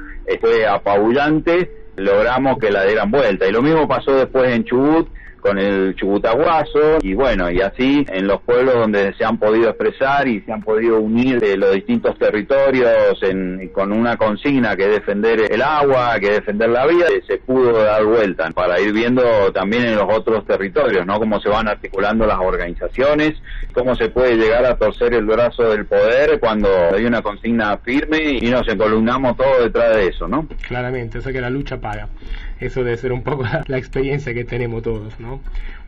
fue 0.41 0.65
apabullante, 0.65 1.71
logramos 1.95 2.57
que 2.57 2.71
la 2.71 2.85
dieran 2.85 3.11
vuelta. 3.11 3.47
Y 3.47 3.51
lo 3.51 3.61
mismo 3.61 3.87
pasó 3.87 4.13
después 4.15 4.51
en 4.51 4.63
Chubut, 4.65 5.09
con 5.47 5.57
el 5.57 5.95
chubutaguazo 5.95 6.97
y 7.01 7.13
bueno, 7.13 7.49
y 7.49 7.61
así 7.61 8.05
en 8.09 8.27
los 8.27 8.41
pueblos 8.41 8.75
donde 8.75 9.13
se 9.13 9.23
han 9.23 9.37
podido 9.37 9.69
expresar 9.69 10.27
y 10.27 10.41
se 10.41 10.51
han 10.51 10.61
podido 10.61 10.99
unir 10.99 11.39
de 11.39 11.55
los 11.55 11.73
distintos 11.73 12.17
territorios 12.19 13.17
en, 13.21 13.69
con 13.69 13.93
una 13.93 14.17
consigna 14.17 14.75
que 14.75 14.87
defender 14.87 15.49
el 15.49 15.61
agua, 15.61 16.19
que 16.19 16.31
defender 16.31 16.69
la 16.69 16.85
vida, 16.85 17.05
se 17.25 17.37
pudo 17.37 17.81
dar 17.81 18.03
vuelta 18.03 18.51
para 18.51 18.79
ir 18.81 18.91
viendo 18.91 19.23
también 19.53 19.85
en 19.85 19.95
los 19.95 20.07
otros 20.09 20.45
territorios, 20.45 21.05
¿no? 21.05 21.17
Cómo 21.17 21.39
se 21.39 21.47
van 21.47 21.69
articulando 21.69 22.25
las 22.25 22.39
organizaciones, 22.39 23.35
cómo 23.73 23.95
se 23.95 24.09
puede 24.09 24.35
llegar 24.35 24.65
a 24.65 24.75
torcer 24.75 25.13
el 25.13 25.25
brazo 25.25 25.69
del 25.69 25.85
poder 25.85 26.41
cuando 26.41 26.67
hay 26.93 27.05
una 27.05 27.21
consigna 27.21 27.77
firme 27.77 28.37
y 28.41 28.49
nos 28.49 28.67
encolumnamos 28.67 29.37
todos 29.37 29.63
detrás 29.63 29.95
de 29.95 30.07
eso, 30.07 30.27
¿no? 30.27 30.45
Claramente, 30.67 31.19
o 31.19 31.21
sea 31.21 31.31
que 31.31 31.39
la 31.39 31.49
lucha 31.49 31.79
paga 31.79 32.09
eso 32.59 32.83
debe 32.83 32.97
ser 32.97 33.13
un 33.13 33.23
poco 33.23 33.43
la, 33.67 33.77
experiencia 33.77 34.33
que 34.33 34.43
tenemos 34.43 34.83
todos, 34.83 35.19
¿no? 35.19 35.39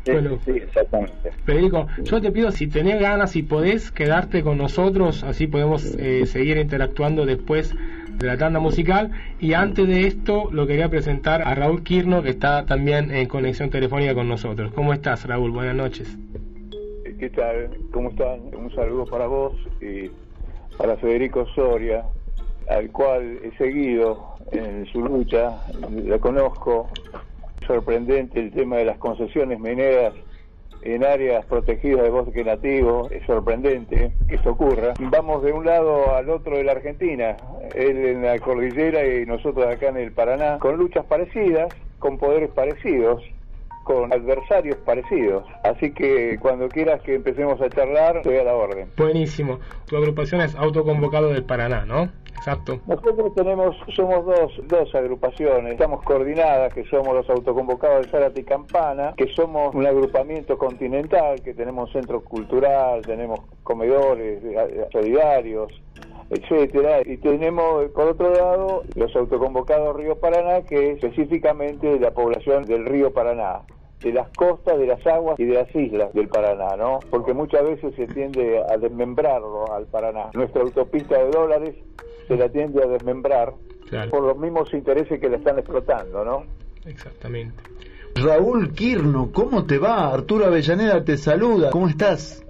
Sí, 0.05 0.12
bueno, 0.12 0.39
sí, 0.45 0.51
exactamente. 0.51 1.32
Federico, 1.45 1.88
yo 2.03 2.21
te 2.21 2.32
pido 2.32 2.51
si 2.51 2.67
tenés 2.67 2.99
ganas, 2.99 3.32
si 3.32 3.43
podés 3.43 3.91
quedarte 3.91 4.43
con 4.43 4.58
nosotros, 4.58 5.23
así 5.23 5.47
podemos 5.47 5.84
eh, 5.97 6.25
seguir 6.25 6.58
interactuando 6.58 7.25
después 7.25 7.75
de 8.19 8.27
la 8.27 8.38
tanda 8.38 8.60
musical. 8.60 9.12
Y 9.39 9.53
antes 9.53 9.88
de 9.88 10.08
esto, 10.08 10.49
lo 10.51 10.67
quería 10.67 10.89
presentar 10.89 11.41
a 11.41 11.55
Raúl 11.55 11.84
Quirno, 11.84 12.21
que 12.21 12.29
está 12.29 12.65
también 12.65 13.12
en 13.12 13.27
conexión 13.27 13.69
telefónica 13.69 14.13
con 14.13 14.27
nosotros. 14.27 14.71
¿Cómo 14.73 14.93
estás, 14.93 15.25
Raúl? 15.25 15.51
Buenas 15.51 15.75
noches. 15.75 16.17
¿Qué 17.19 17.29
tal? 17.32 17.69
¿Cómo 17.91 18.10
están? 18.12 18.39
Un 18.55 18.73
saludo 18.73 19.05
para 19.05 19.27
vos 19.27 19.53
y 19.82 20.10
para 20.77 20.95
Federico 20.97 21.45
Soria, 21.53 22.05
al 22.69 22.89
cual 22.91 23.39
he 23.43 23.51
seguido 23.58 24.29
en 24.52 24.86
su 24.88 25.02
lucha, 25.02 25.62
la 26.06 26.20
conozco, 26.20 26.90
sorprendente 27.66 28.40
el 28.40 28.52
tema 28.52 28.78
de 28.78 28.86
las 28.86 28.98
concesiones 28.98 29.60
mineras 29.60 30.14
en 30.82 31.04
áreas 31.04 31.46
protegidas 31.46 32.04
de 32.04 32.10
bosque 32.10 32.44
nativo, 32.44 33.10
es 33.12 33.26
sorprendente 33.26 34.12
que 34.28 34.36
esto 34.36 34.52
ocurra. 34.52 34.94
Vamos 35.00 35.44
de 35.44 35.52
un 35.52 35.66
lado 35.66 36.16
al 36.16 36.30
otro 36.30 36.58
de 36.58 36.64
la 36.64 36.74
Argentina, 36.74 37.36
él 37.76 37.98
en 38.06 38.24
la 38.24 38.40
cordillera 38.40 39.06
y 39.06 39.26
nosotros 39.26 39.66
acá 39.68 39.90
en 39.90 39.98
el 39.98 40.12
Paraná, 40.12 40.58
con 40.60 40.78
luchas 40.78 41.06
parecidas, 41.06 41.74
con 42.00 42.18
poderes 42.18 42.50
parecidos, 42.52 43.22
con 43.84 44.14
adversarios 44.14 44.78
parecidos. 44.86 45.44
Así 45.64 45.92
que 45.92 46.38
cuando 46.40 46.70
quieras 46.70 47.02
que 47.02 47.16
empecemos 47.16 47.60
a 47.60 47.70
charlar, 47.70 48.18
estoy 48.18 48.38
a 48.38 48.44
la 48.44 48.56
orden. 48.56 48.88
Buenísimo. 48.98 49.60
Tu 49.88 49.98
agrupación 49.98 50.42
es 50.42 50.56
Autoconvocado 50.56 51.30
del 51.30 51.44
Paraná, 51.44 51.86
¿no? 51.86 52.10
Nosotros 52.88 53.34
tenemos, 53.36 53.75
somos 53.95 54.25
dos, 54.25 54.52
dos 54.67 54.95
agrupaciones, 54.95 55.73
estamos 55.73 56.04
coordinadas, 56.04 56.73
que 56.73 56.84
somos 56.86 57.13
los 57.13 57.30
autoconvocados 57.30 58.06
de 58.06 58.12
Zárate 58.12 58.41
y 58.41 58.43
Campana, 58.43 59.13
que 59.17 59.28
somos 59.34 59.73
un 59.75 59.86
agrupamiento 59.86 60.58
continental, 60.58 61.41
que 61.41 61.54
tenemos 61.54 61.91
centro 61.91 62.23
cultural, 62.23 63.02
tenemos 63.02 63.41
comedores 63.63 64.41
solidarios, 64.91 65.71
etcétera. 66.30 67.02
Y 67.06 67.17
tenemos, 67.17 67.89
por 67.91 68.10
otro 68.10 68.34
lado, 68.34 68.84
los 68.95 69.15
autoconvocados 69.15 69.95
Río 69.95 70.19
Paraná, 70.19 70.62
que 70.62 70.91
es 70.91 71.04
específicamente 71.04 71.99
la 71.99 72.12
población 72.12 72.65
del 72.65 72.86
Río 72.86 73.12
Paraná 73.12 73.62
de 74.02 74.13
las 74.13 74.30
costas, 74.30 74.80
de 74.80 74.88
las 74.88 75.06
aguas 75.06 75.38
y 75.39 75.45
de 75.45 75.56
las 75.56 75.75
islas 75.75 76.13
del 76.13 76.30
Paraná, 76.30 76.78
¿no? 76.78 76.99
Porque 77.10 77.34
muchas 77.34 77.63
veces 77.63 77.93
se 77.95 78.08
tiende 78.08 78.63
a 78.69 78.78
desmembrarlo 78.78 79.71
al 79.73 79.88
Paraná. 79.88 80.30
Nuestra 80.34 80.62
autopista 80.62 81.17
de 81.17 81.30
dólares 81.32 81.75
se 82.30 82.38
la 82.38 82.48
tiende 82.48 82.82
a 82.84 82.88
desmembrar 82.88 83.54
por 84.12 84.22
los 84.22 84.38
mismos 84.38 84.72
intereses 84.74 85.20
que 85.20 85.28
la 85.28 85.38
están 85.38 85.58
explotando, 85.58 86.24
¿no? 86.24 86.44
Exactamente. 86.86 87.63
Raúl 88.15 88.72
Quirno, 88.72 89.32
¿cómo 89.34 89.65
te 89.65 89.80
va? 89.80 90.13
Arturo 90.13 90.46
Avellaneda 90.46 91.04
te 91.04 91.18
saluda, 91.18 91.72
¿cómo 91.72 91.88
estás? 91.88 92.46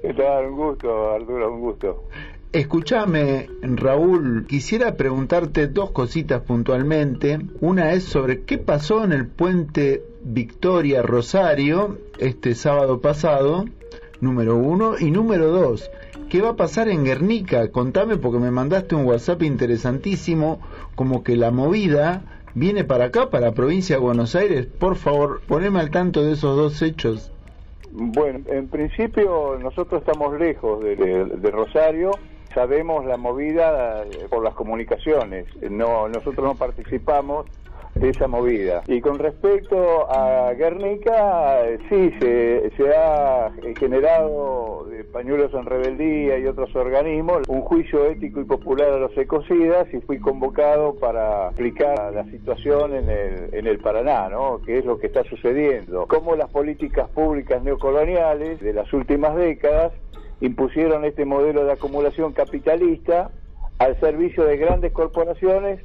¿Qué 0.00 0.14
tal? 0.14 0.46
Un 0.46 0.56
gusto, 0.56 1.10
Arturo, 1.10 1.52
un 1.52 1.60
gusto. 1.60 2.04
Escúchame, 2.52 3.48
Raúl, 3.62 4.46
quisiera 4.46 4.96
preguntarte 4.96 5.66
dos 5.66 5.90
cositas 5.90 6.42
puntualmente. 6.42 7.38
Una 7.60 7.92
es 7.92 8.04
sobre 8.04 8.42
qué 8.42 8.58
pasó 8.58 9.04
en 9.04 9.12
el 9.12 9.26
puente 9.26 10.04
Victoria 10.22 11.02
Rosario 11.02 11.98
este 12.18 12.54
sábado 12.54 13.00
pasado, 13.00 13.64
número 14.20 14.56
uno, 14.56 14.94
y 14.98 15.10
número 15.10 15.48
dos, 15.48 15.90
¿qué 16.30 16.40
va 16.40 16.50
a 16.50 16.56
pasar 16.56 16.88
en 16.88 17.04
Guernica? 17.04 17.70
Contame 17.70 18.16
porque 18.16 18.38
me 18.38 18.50
mandaste 18.50 18.94
un 18.94 19.04
WhatsApp 19.04 19.42
interesantísimo, 19.42 20.60
como 20.94 21.22
que 21.22 21.36
la 21.36 21.50
movida 21.50 22.22
viene 22.54 22.84
para 22.84 23.06
acá, 23.06 23.28
para 23.28 23.48
la 23.48 23.52
provincia 23.52 23.96
de 23.96 24.02
Buenos 24.02 24.34
Aires. 24.36 24.66
Por 24.66 24.96
favor, 24.96 25.42
poneme 25.46 25.80
al 25.80 25.90
tanto 25.90 26.22
de 26.22 26.32
esos 26.32 26.56
dos 26.56 26.80
hechos. 26.80 27.32
Bueno, 27.92 28.40
en 28.46 28.68
principio 28.68 29.58
nosotros 29.60 30.02
estamos 30.02 30.38
lejos 30.38 30.82
de, 30.82 30.94
de 30.96 31.50
Rosario, 31.50 32.12
sabemos 32.54 33.04
la 33.04 33.16
movida 33.16 34.04
eh, 34.04 34.28
por 34.30 34.44
las 34.44 34.54
comunicaciones, 34.54 35.46
no 35.68 36.08
nosotros 36.08 36.44
no 36.44 36.54
participamos 36.54 37.46
esa 38.02 38.28
movida. 38.28 38.82
Y 38.86 39.00
con 39.00 39.18
respecto 39.18 40.10
a 40.10 40.52
Guernica, 40.54 41.60
sí, 41.88 42.12
se, 42.20 42.70
se 42.76 42.94
ha 42.94 43.50
generado 43.78 44.86
de 44.90 45.04
pañuelos 45.04 45.52
en 45.54 45.66
rebeldía 45.66 46.38
y 46.38 46.46
otros 46.46 46.74
organismos 46.74 47.42
un 47.48 47.62
juicio 47.62 48.06
ético 48.06 48.40
y 48.40 48.44
popular 48.44 48.92
a 48.92 48.98
los 48.98 49.16
ecocidas 49.16 49.86
y 49.92 50.00
fui 50.00 50.18
convocado 50.18 50.94
para 50.94 51.48
explicar 51.48 52.12
la 52.14 52.24
situación 52.24 52.94
en 52.94 53.10
el, 53.10 53.54
en 53.54 53.66
el 53.66 53.78
Paraná, 53.78 54.28
¿no? 54.28 54.60
que 54.64 54.78
es 54.78 54.84
lo 54.84 54.98
que 54.98 55.08
está 55.08 55.24
sucediendo. 55.24 56.06
Cómo 56.06 56.36
las 56.36 56.50
políticas 56.50 57.08
públicas 57.10 57.62
neocoloniales 57.62 58.60
de 58.60 58.72
las 58.72 58.92
últimas 58.92 59.36
décadas 59.36 59.92
impusieron 60.40 61.04
este 61.04 61.24
modelo 61.24 61.64
de 61.64 61.72
acumulación 61.72 62.32
capitalista 62.32 63.30
al 63.78 63.98
servicio 64.00 64.44
de 64.44 64.56
grandes 64.56 64.92
corporaciones 64.92 65.80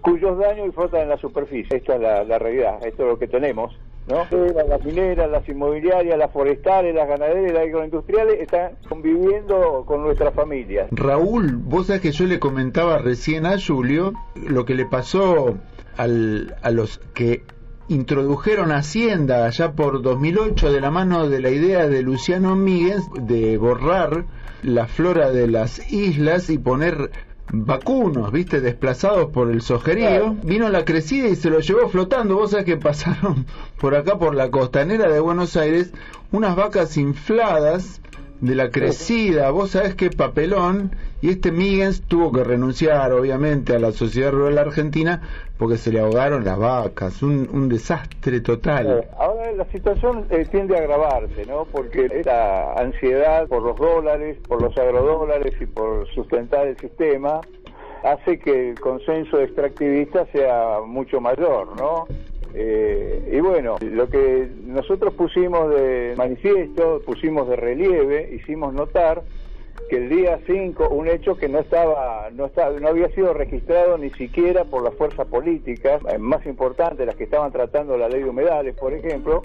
cuyos 0.00 0.38
daños 0.38 0.74
flotan 0.74 1.02
en 1.02 1.08
la 1.10 1.18
superficie. 1.18 1.76
Esta 1.76 1.94
es 1.94 2.00
la, 2.00 2.38
realidad, 2.38 2.84
esto 2.84 3.02
es 3.04 3.08
lo 3.08 3.18
que 3.18 3.28
tenemos. 3.28 3.76
¿no? 4.08 4.26
Las 4.68 4.84
mineras, 4.84 5.30
las 5.30 5.48
inmobiliarias, 5.48 6.18
las 6.18 6.32
forestales, 6.32 6.94
las 6.94 7.08
ganaderas, 7.08 7.52
las 7.52 7.62
agroindustriales 7.62 8.40
están 8.40 8.72
conviviendo 8.88 9.84
con 9.86 10.02
nuestras 10.02 10.34
familias. 10.34 10.88
Raúl, 10.90 11.56
vos 11.56 11.86
sabés 11.86 12.02
que 12.02 12.12
yo 12.12 12.26
le 12.26 12.40
comentaba 12.40 12.98
recién 12.98 13.46
a 13.46 13.56
Julio 13.60 14.12
lo 14.34 14.64
que 14.64 14.74
le 14.74 14.86
pasó 14.86 15.56
al, 15.96 16.56
a 16.62 16.70
los 16.70 16.98
que 17.14 17.42
introdujeron 17.90 18.70
Hacienda 18.70 19.46
allá 19.46 19.72
por 19.72 20.00
2008 20.00 20.72
de 20.72 20.80
la 20.80 20.92
mano 20.92 21.28
de 21.28 21.40
la 21.40 21.50
idea 21.50 21.88
de 21.88 22.02
Luciano 22.02 22.54
Míguez 22.54 23.02
de 23.20 23.58
borrar 23.58 24.26
la 24.62 24.86
flora 24.86 25.32
de 25.32 25.48
las 25.48 25.92
islas 25.92 26.50
y 26.50 26.58
poner 26.58 27.10
vacunos, 27.52 28.32
viste, 28.32 28.60
desplazados 28.60 29.30
por 29.30 29.50
el 29.50 29.62
sojerío, 29.62 30.34
vino 30.42 30.68
la 30.68 30.84
crecida 30.84 31.28
y 31.28 31.36
se 31.36 31.50
lo 31.50 31.60
llevó 31.60 31.88
flotando. 31.88 32.36
Vos 32.36 32.52
sabés 32.52 32.66
que 32.66 32.76
pasaron 32.76 33.46
por 33.80 33.94
acá, 33.94 34.18
por 34.18 34.34
la 34.34 34.50
costanera 34.50 35.10
de 35.10 35.20
Buenos 35.20 35.56
Aires, 35.56 35.92
unas 36.32 36.56
vacas 36.56 36.96
infladas 36.96 38.00
de 38.40 38.54
la 38.54 38.70
crecida, 38.70 39.50
vos 39.50 39.72
sabés 39.72 39.94
qué 39.94 40.10
papelón, 40.10 40.96
y 41.20 41.28
este 41.30 41.52
Míguez 41.52 42.02
tuvo 42.02 42.32
que 42.32 42.42
renunciar, 42.42 43.12
obviamente, 43.12 43.74
a 43.74 43.78
la 43.78 43.92
sociedad 43.92 44.32
rural 44.32 44.58
argentina 44.58 45.20
porque 45.58 45.76
se 45.76 45.92
le 45.92 46.00
ahogaron 46.00 46.44
las 46.44 46.58
vacas, 46.58 47.22
un, 47.22 47.48
un 47.52 47.68
desastre 47.68 48.40
total. 48.40 49.00
Eh, 49.02 49.08
ahora 49.18 49.52
la 49.52 49.66
situación 49.66 50.26
eh, 50.30 50.46
tiende 50.50 50.74
a 50.74 50.78
agravarse, 50.78 51.44
¿no? 51.46 51.66
Porque 51.66 52.06
esta 52.06 52.72
ansiedad 52.80 53.46
por 53.46 53.62
los 53.62 53.76
dólares, 53.76 54.38
por 54.48 54.62
los 54.62 54.76
agrodólares 54.78 55.54
y 55.60 55.66
por 55.66 56.08
sustentar 56.14 56.66
el 56.66 56.78
sistema 56.78 57.42
hace 58.02 58.38
que 58.38 58.70
el 58.70 58.80
consenso 58.80 59.38
extractivista 59.38 60.24
sea 60.32 60.78
mucho 60.86 61.20
mayor, 61.20 61.76
¿no? 61.78 62.06
Eh, 62.54 63.30
y 63.32 63.40
bueno, 63.40 63.76
lo 63.80 64.08
que 64.08 64.48
nosotros 64.64 65.14
pusimos 65.14 65.70
de 65.70 66.14
manifiesto, 66.16 67.00
pusimos 67.04 67.48
de 67.48 67.56
relieve, 67.56 68.30
hicimos 68.34 68.74
notar 68.74 69.22
que 69.88 69.96
el 69.96 70.08
día 70.08 70.38
5, 70.46 70.88
un 70.90 71.08
hecho 71.08 71.36
que 71.36 71.48
no 71.48 71.58
estaba, 71.58 72.28
no 72.32 72.46
estaba, 72.46 72.78
no 72.78 72.88
había 72.88 73.08
sido 73.10 73.34
registrado 73.34 73.98
ni 73.98 74.10
siquiera 74.10 74.64
por 74.64 74.82
las 74.82 74.94
fuerzas 74.94 75.26
políticas 75.26 76.00
eh, 76.08 76.18
más 76.18 76.46
importantes, 76.46 77.06
las 77.06 77.16
que 77.16 77.24
estaban 77.24 77.50
tratando 77.50 77.96
la 77.96 78.08
ley 78.08 78.22
de 78.22 78.28
humedales, 78.28 78.76
por 78.76 78.92
ejemplo, 78.92 79.42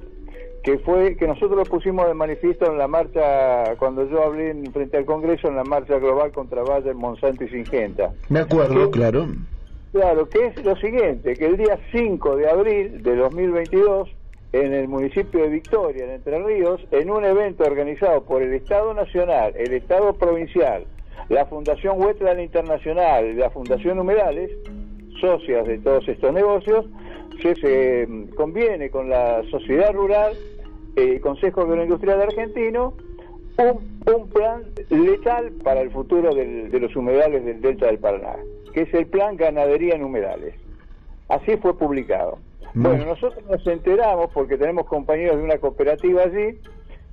que 0.64 0.80
fue 0.80 1.16
que 1.16 1.28
nosotros 1.28 1.58
lo 1.58 1.64
pusimos 1.64 2.08
de 2.08 2.14
manifiesto 2.14 2.72
en 2.72 2.78
la 2.78 2.88
marcha, 2.88 3.76
cuando 3.78 4.08
yo 4.10 4.24
hablé 4.24 4.52
en, 4.52 4.72
frente 4.72 4.98
al 4.98 5.06
Congreso, 5.06 5.48
en 5.48 5.56
la 5.56 5.64
marcha 5.64 5.98
global 6.00 6.32
contra 6.32 6.64
Bayer, 6.64 6.96
Monsanto 6.96 7.44
y 7.44 7.50
Singenta. 7.50 8.14
Me 8.30 8.40
acuerdo, 8.40 8.90
claro. 8.90 9.28
Claro, 9.96 10.28
que 10.28 10.48
es 10.48 10.66
lo 10.66 10.76
siguiente, 10.76 11.36
que 11.36 11.46
el 11.46 11.56
día 11.56 11.80
5 11.94 12.36
de 12.36 12.50
abril 12.50 13.02
de 13.02 13.16
2022 13.16 14.14
en 14.52 14.74
el 14.74 14.90
municipio 14.90 15.44
de 15.44 15.48
Victoria, 15.48 16.04
en 16.04 16.12
Entre 16.12 16.38
Ríos, 16.38 16.86
en 16.92 17.10
un 17.10 17.24
evento 17.24 17.64
organizado 17.64 18.22
por 18.26 18.42
el 18.42 18.54
Estado 18.56 18.94
Nacional, 18.94 19.54
el 19.56 19.72
Estado 19.72 20.14
Provincial, 20.16 20.84
la 21.30 21.46
Fundación 21.46 21.98
Wetland 21.98 22.42
Internacional 22.42 23.26
y 23.26 23.34
la 23.36 23.50
Fundación 23.52 23.98
Humedales, 23.98 24.52
socias 25.22 25.66
de 25.66 25.78
todos 25.78 26.06
estos 26.10 26.34
negocios, 26.34 26.86
se, 27.42 28.06
conviene 28.36 28.90
con 28.90 29.10
la 29.10 29.44
sociedad 29.50 29.94
rural, 29.94 30.34
el 30.98 31.22
Consejo 31.22 31.62
Agroindustrial 31.62 32.22
Argentino, 32.22 32.96
un, 33.58 34.14
un, 34.14 34.28
plan 34.28 34.62
letal 34.90 35.54
para 35.64 35.80
el 35.80 35.90
futuro 35.90 36.36
de 36.36 36.80
los 36.82 36.94
humedales 36.98 37.46
del 37.46 37.62
Delta 37.62 37.86
del 37.86 38.00
Paraná, 38.00 38.36
que 38.76 38.82
es 38.82 38.94
el 38.94 39.08
Plan 39.08 39.38
Ganadería 39.38 39.96
en 39.96 40.04
Humedales. 40.04 40.54
Así 41.30 41.56
fue 41.56 41.78
publicado. 41.78 42.40
Bueno, 42.74 43.06
nosotros 43.06 43.42
nos 43.50 43.66
enteramos 43.66 44.30
porque 44.34 44.58
tenemos 44.58 44.86
compañeros 44.88 45.38
de 45.38 45.44
una 45.44 45.58
cooperativa 45.60 46.24
allí 46.24 46.60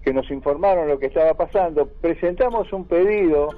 que 0.05 0.13
nos 0.13 0.29
informaron 0.33 0.89
lo 0.89 0.99
que 0.99 1.07
estaba 1.07 1.35
pasando. 1.35 1.87
Presentamos 2.01 2.73
un 2.73 2.85
pedido, 2.85 3.51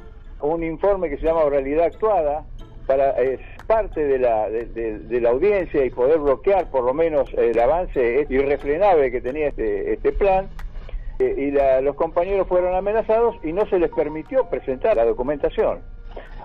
un 0.43 0.63
informe 0.63 1.09
que 1.09 1.17
se 1.17 1.25
llama 1.25 1.45
Oralidad 1.45 1.87
Actuada, 1.87 2.45
para 2.87 3.13
es 3.23 3.41
parte 3.67 4.05
de 4.05 4.19
la, 4.19 4.51
de, 4.51 5.21
la 5.23 5.31
audiencia 5.31 5.83
y 5.83 5.89
poder 5.89 6.19
bloquear 6.19 6.71
por 6.71 6.85
lo 6.85 6.93
menos 6.93 7.33
el 7.33 7.59
avance 7.59 8.27
irrefrenable 8.29 9.11
que 9.11 9.23
tenía 9.23 9.49
este, 9.49 9.95
este 9.95 10.13
plan. 10.13 10.51
Eh, 11.21 11.35
y 11.39 11.83
los 11.83 11.97
compañeros 11.97 12.47
fueron 12.49 12.75
amenazados 12.75 13.37
y 13.43 13.55
no 13.55 13.65
se 13.65 13.79
les 13.79 13.91
permitió 13.91 14.51
presentar 14.51 14.95
la 14.95 15.07
documentación. 15.07 15.94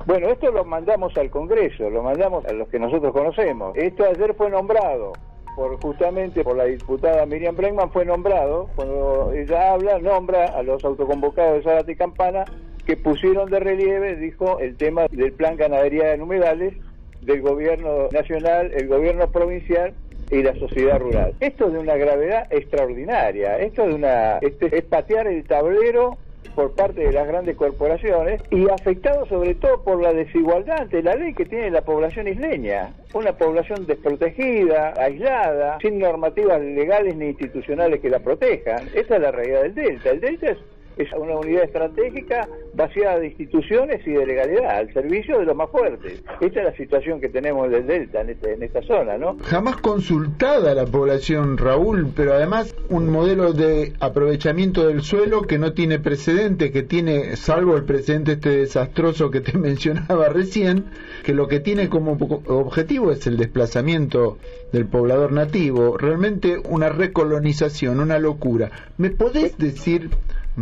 Bueno, 0.06 0.30
esto 0.30 0.52
lo 0.52 0.64
mandamos 0.66 1.16
al 1.18 1.30
Congreso, 1.30 1.90
lo 1.90 2.04
mandamos 2.04 2.46
a 2.46 2.54
los 2.54 2.68
que 2.70 2.80
nosotros 2.80 3.14
conocemos. 3.14 3.76
Esto 3.76 4.06
ayer 4.06 4.34
fue 4.34 4.50
nombrado 4.50 5.14
por 5.56 5.78
justamente 5.82 6.42
por 6.44 6.56
la 6.56 6.66
diputada 6.66 7.26
Miriam 7.26 7.56
Bregman 7.56 7.92
fue 7.92 8.06
nombrado, 8.06 8.70
cuando 8.76 9.34
ella 9.34 9.74
habla, 9.74 10.00
nombra 10.00 10.46
a 10.46 10.64
los 10.64 10.84
autoconvocados 10.86 11.58
de 11.58 11.64
Zárate 11.64 11.98
Campana 11.98 12.46
que 12.86 12.96
pusieron 12.96 13.50
de 13.52 13.60
relieve, 13.60 14.16
dijo, 14.16 14.60
el 14.60 14.78
tema 14.78 15.08
del 15.12 15.34
plan 15.34 15.58
ganadería 15.58 16.14
en 16.14 16.22
humedales 16.22 16.76
del 17.22 17.42
gobierno 17.42 18.08
nacional, 18.12 18.72
el 18.74 18.88
gobierno 18.88 19.30
provincial 19.32 19.94
y 20.32 20.42
la 20.44 20.56
sociedad 20.56 20.98
rural. 20.98 21.34
Esto 21.42 21.68
es 21.68 21.74
de 21.74 21.80
una 21.80 21.98
gravedad 21.98 22.48
extraordinaria, 22.52 23.58
esto 23.58 23.84
es 23.84 23.90
de 23.90 23.96
una 23.96 24.38
este, 24.38 24.78
es 24.78 24.84
patear 24.86 25.28
el 25.28 25.44
tablero 25.44 26.18
por 26.56 26.74
parte 26.74 27.02
de 27.02 27.12
las 27.12 27.28
grandes 27.28 27.56
corporaciones 27.56 28.42
y 28.52 28.70
afectado 28.70 29.26
sobre 29.28 29.56
todo 29.56 29.84
por 29.84 30.02
la 30.02 30.14
desigualdad 30.14 30.82
ante 30.82 31.02
la 31.02 31.16
ley 31.16 31.34
que 31.34 31.46
tiene 31.46 31.72
la 31.72 31.82
población 31.82 32.28
isleña. 32.28 32.94
Una 33.14 33.34
población 33.34 33.86
desprotegida, 33.86 34.94
aislada, 34.98 35.78
sin 35.82 36.00
normativas 36.00 36.62
legales 36.62 37.16
ni 37.16 37.28
institucionales 37.28 38.02
que 38.02 38.10
la 38.10 38.20
protejan. 38.20 38.88
Esta 38.94 39.16
es 39.16 39.22
la 39.22 39.32
realidad 39.32 39.62
del 39.64 39.76
Delta. 39.76 40.10
El 40.12 40.22
Delta 40.22 40.52
es 40.52 40.58
es 41.00 41.14
una 41.14 41.38
unidad 41.38 41.64
estratégica 41.64 42.48
vaciada 42.74 43.20
de 43.20 43.28
instituciones 43.28 44.06
y 44.06 44.12
de 44.12 44.26
legalidad, 44.26 44.78
al 44.78 44.94
servicio 44.94 45.40
de 45.40 45.46
los 45.46 45.56
más 45.56 45.70
fuertes. 45.70 46.22
Esta 46.42 46.60
es 46.60 46.66
la 46.66 46.76
situación 46.76 47.22
que 47.22 47.30
tenemos 47.30 47.68
en 47.68 47.74
el 47.74 47.88
Delta, 47.88 48.22
en, 48.22 48.30
este, 48.32 48.54
en 48.54 48.64
esta 48.64 48.82
zona, 48.82 49.18
¿no? 49.18 49.38
Jamás 49.44 49.78
consultada 49.78 50.76
la 50.76 50.86
población, 50.86 51.58
Raúl, 51.58 52.12
pero 52.16 52.34
además 52.34 52.76
un 52.90 53.10
modelo 53.10 53.54
de 53.54 53.94
aprovechamiento 54.00 54.88
del 54.88 55.02
suelo 55.02 55.44
que 55.44 55.58
no 55.58 55.74
tiene 55.74 56.00
precedente, 56.00 56.72
que 56.72 56.84
tiene, 56.84 57.38
salvo 57.38 57.78
el 57.78 57.86
precedente 57.86 58.34
este 58.34 58.50
desastroso 58.50 59.32
que 59.32 59.42
te 59.42 59.58
mencionaba 59.58 60.30
recién, 60.30 60.86
que 61.24 61.34
lo 61.34 61.48
que 61.48 61.60
tiene 61.60 61.90
como 61.90 62.18
objetivo 62.48 63.12
es 63.12 63.26
el 63.26 63.38
desplazamiento 63.38 64.38
del 64.72 64.86
poblador 64.86 65.32
nativo, 65.32 65.98
realmente 65.98 66.58
una 66.70 66.90
recolonización, 66.90 68.00
una 68.00 68.20
locura. 68.20 68.72
¿Me 68.98 69.10
podés 69.10 69.58
decir, 69.58 70.10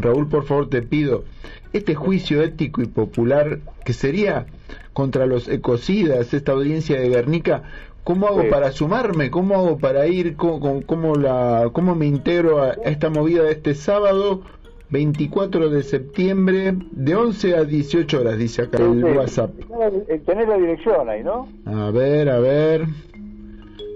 Raúl, 0.01 0.27
por 0.27 0.45
favor 0.45 0.69
te 0.69 0.81
pido, 0.81 1.23
este 1.73 1.95
juicio 1.95 2.41
ético 2.41 2.81
y 2.81 2.87
popular 2.87 3.59
que 3.85 3.93
sería 3.93 4.47
contra 4.93 5.25
los 5.25 5.47
ecocidas, 5.47 6.33
esta 6.33 6.53
audiencia 6.53 6.99
de 6.99 7.09
Guernica, 7.09 7.63
¿cómo 8.03 8.27
hago 8.27 8.49
para 8.49 8.71
sumarme? 8.71 9.29
¿Cómo 9.29 9.55
hago 9.55 9.77
para 9.77 10.07
ir? 10.07 10.35
¿Cómo, 10.35 10.81
cómo, 10.85 11.15
la, 11.15 11.69
cómo 11.71 11.95
me 11.95 12.07
integro 12.07 12.63
a 12.63 12.71
esta 12.85 13.09
movida 13.09 13.43
de 13.43 13.51
este 13.51 13.75
sábado? 13.75 14.41
24 14.89 15.69
de 15.69 15.83
septiembre, 15.83 16.73
de 16.91 17.15
11 17.15 17.55
a 17.57 17.63
18 17.65 18.21
horas, 18.21 18.37
dice 18.37 18.63
acá 18.63 18.77
el 18.77 19.03
WhatsApp. 19.03 19.51
Tenés 20.25 20.47
la 20.47 20.57
dirección 20.57 21.09
ahí, 21.09 21.23
¿no? 21.23 21.49
A 21.65 21.91
ver, 21.91 22.29
a 22.29 22.39
ver. 22.39 22.85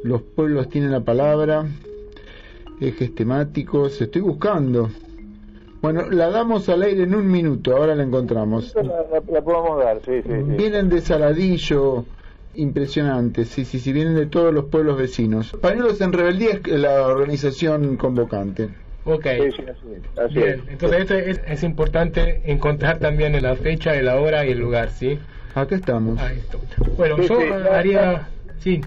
Los 0.04 0.22
pueblos 0.22 0.68
tienen 0.70 0.92
la 0.92 1.02
palabra. 1.02 1.66
Ejes 2.82 3.16
temáticos. 3.16 4.02
Estoy 4.02 4.22
buscando. 4.22 4.90
Bueno, 5.82 6.10
la 6.10 6.30
damos 6.30 6.70
al 6.70 6.84
aire 6.84 7.04
en 7.04 7.16
un 7.16 7.30
minuto. 7.30 7.76
Ahora 7.76 7.96
la 7.96 8.04
encontramos. 8.04 8.76
La, 8.76 9.42
podemos 9.42 9.84
dar, 9.84 10.00
sí, 10.06 10.22
sí, 10.22 10.30
Vienen 10.30 10.90
de 10.90 11.02
Saladillo. 11.02 12.06
Impresionante, 12.54 13.46
sí, 13.46 13.64
sí, 13.64 13.80
sí, 13.80 13.94
vienen 13.94 14.14
de 14.14 14.26
todos 14.26 14.54
los 14.54 14.66
pueblos 14.66 14.98
vecinos. 14.98 15.56
Pañuelos 15.62 16.02
en 16.02 16.12
Rebeldía 16.12 16.60
es 16.66 16.68
la 16.68 17.08
organización 17.08 17.96
convocante. 17.96 18.68
Ok. 19.06 19.24
Sí, 19.24 19.64
así, 20.18 20.34
Bien, 20.36 20.62
entonces 20.68 21.40
es, 21.48 21.64
importante 21.64 22.42
encontrar 22.44 23.00
también 23.00 23.42
la 23.42 23.56
fecha, 23.56 23.94
la 24.02 24.20
hora 24.20 24.46
y 24.46 24.52
el 24.52 24.60
lugar, 24.60 24.90
¿sí? 24.90 25.18
Acá 25.56 25.76
estamos. 25.76 26.20
Bueno, 26.98 27.22
yo 27.22 27.40
haría... 27.72 28.28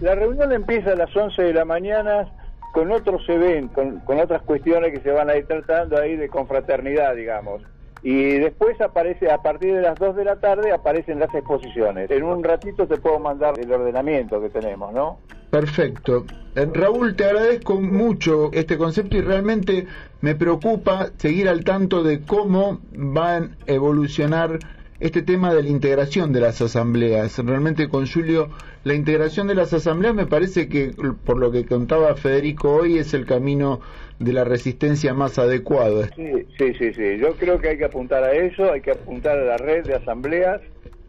La 0.01 0.15
reunión 0.15 0.53
empieza 0.53 0.93
a 0.93 0.97
las 0.97 1.17
11 1.17 1.43
de 1.43 1.55
la 1.55 1.65
mañana 1.65 2.29
con 2.75 2.91
otros 2.91 3.23
eventos, 3.29 3.85
con, 4.05 4.19
otras 4.19 4.43
cuestiones 4.43 4.93
que 4.93 5.01
se 5.01 5.13
van 5.13 5.31
a 5.31 5.37
ir 5.37 5.47
tratando 5.47 5.97
ahí 5.97 6.17
de 6.17 6.29
confraternidad, 6.29 7.15
digamos. 7.15 7.63
Y 8.03 8.39
después 8.39 8.79
aparece, 8.81 9.31
a 9.31 9.39
partir 9.39 9.77
de 9.77 9.81
las 9.81 9.97
2 9.97 10.17
de 10.17 10.25
la 10.25 10.41
tarde, 10.41 10.73
aparecen 10.73 11.21
las 11.21 11.33
exposiciones. 11.33 12.11
En 12.11 12.25
un 12.25 12.43
ratito 12.43 12.89
te 12.89 12.97
puedo 12.97 13.21
mandar 13.21 13.59
el 13.61 13.73
ordenamiento 13.73 14.41
que 14.43 14.51
tenemos, 14.51 14.93
¿no? 14.93 15.21
Perfecto. 15.51 16.27
Eh, 16.57 16.69
Raúl, 16.75 17.15
te 17.15 17.27
agradezco 17.27 17.81
mucho 17.81 18.51
este 18.53 18.77
concepto 18.77 19.17
y 19.17 19.21
realmente 19.21 19.87
me 20.21 20.35
preocupa 20.35 21.11
seguir 21.17 21.49
al 21.49 21.63
tanto 21.63 22.03
de 22.03 22.23
cómo 22.23 22.81
van 22.93 23.57
a 23.69 23.71
evolucionar 23.71 24.59
este 25.01 25.23
tema 25.23 25.53
de 25.53 25.63
la 25.63 25.69
integración 25.69 26.33
de 26.33 26.41
las 26.41 26.61
asambleas. 26.61 27.39
Realmente 27.39 27.89
con 27.89 28.07
Julio, 28.07 28.49
la 28.85 28.95
integración 28.95 29.47
de 29.49 29.55
las 29.55 29.73
asambleas 29.73 30.15
me 30.15 30.27
parece 30.27 30.69
que, 30.69 30.93
por 31.25 31.39
lo 31.39 31.51
que 31.51 31.67
contaba 31.67 32.15
Federico 32.15 32.73
hoy, 32.73 32.99
es 32.99 33.15
el 33.15 33.27
camino 33.27 33.81
de 34.19 34.33
la 34.33 34.45
resistencia 34.45 35.13
más 35.15 35.39
adecuado. 35.39 36.05
Sí, 36.17 36.47
sí, 36.59 36.75
sí, 36.75 36.95
sí. 36.95 37.19
Yo 37.19 37.35
creo 37.37 37.59
que 37.59 37.71
hay 37.71 37.79
que 37.79 37.85
apuntar 37.85 38.23
a 38.23 38.33
eso, 38.33 38.71
hay 38.73 38.81
que 38.81 38.93
apuntar 38.93 39.39
a 39.39 39.45
la 39.45 39.57
red 39.57 39.85
de 39.85 39.95
asambleas, 39.95 40.61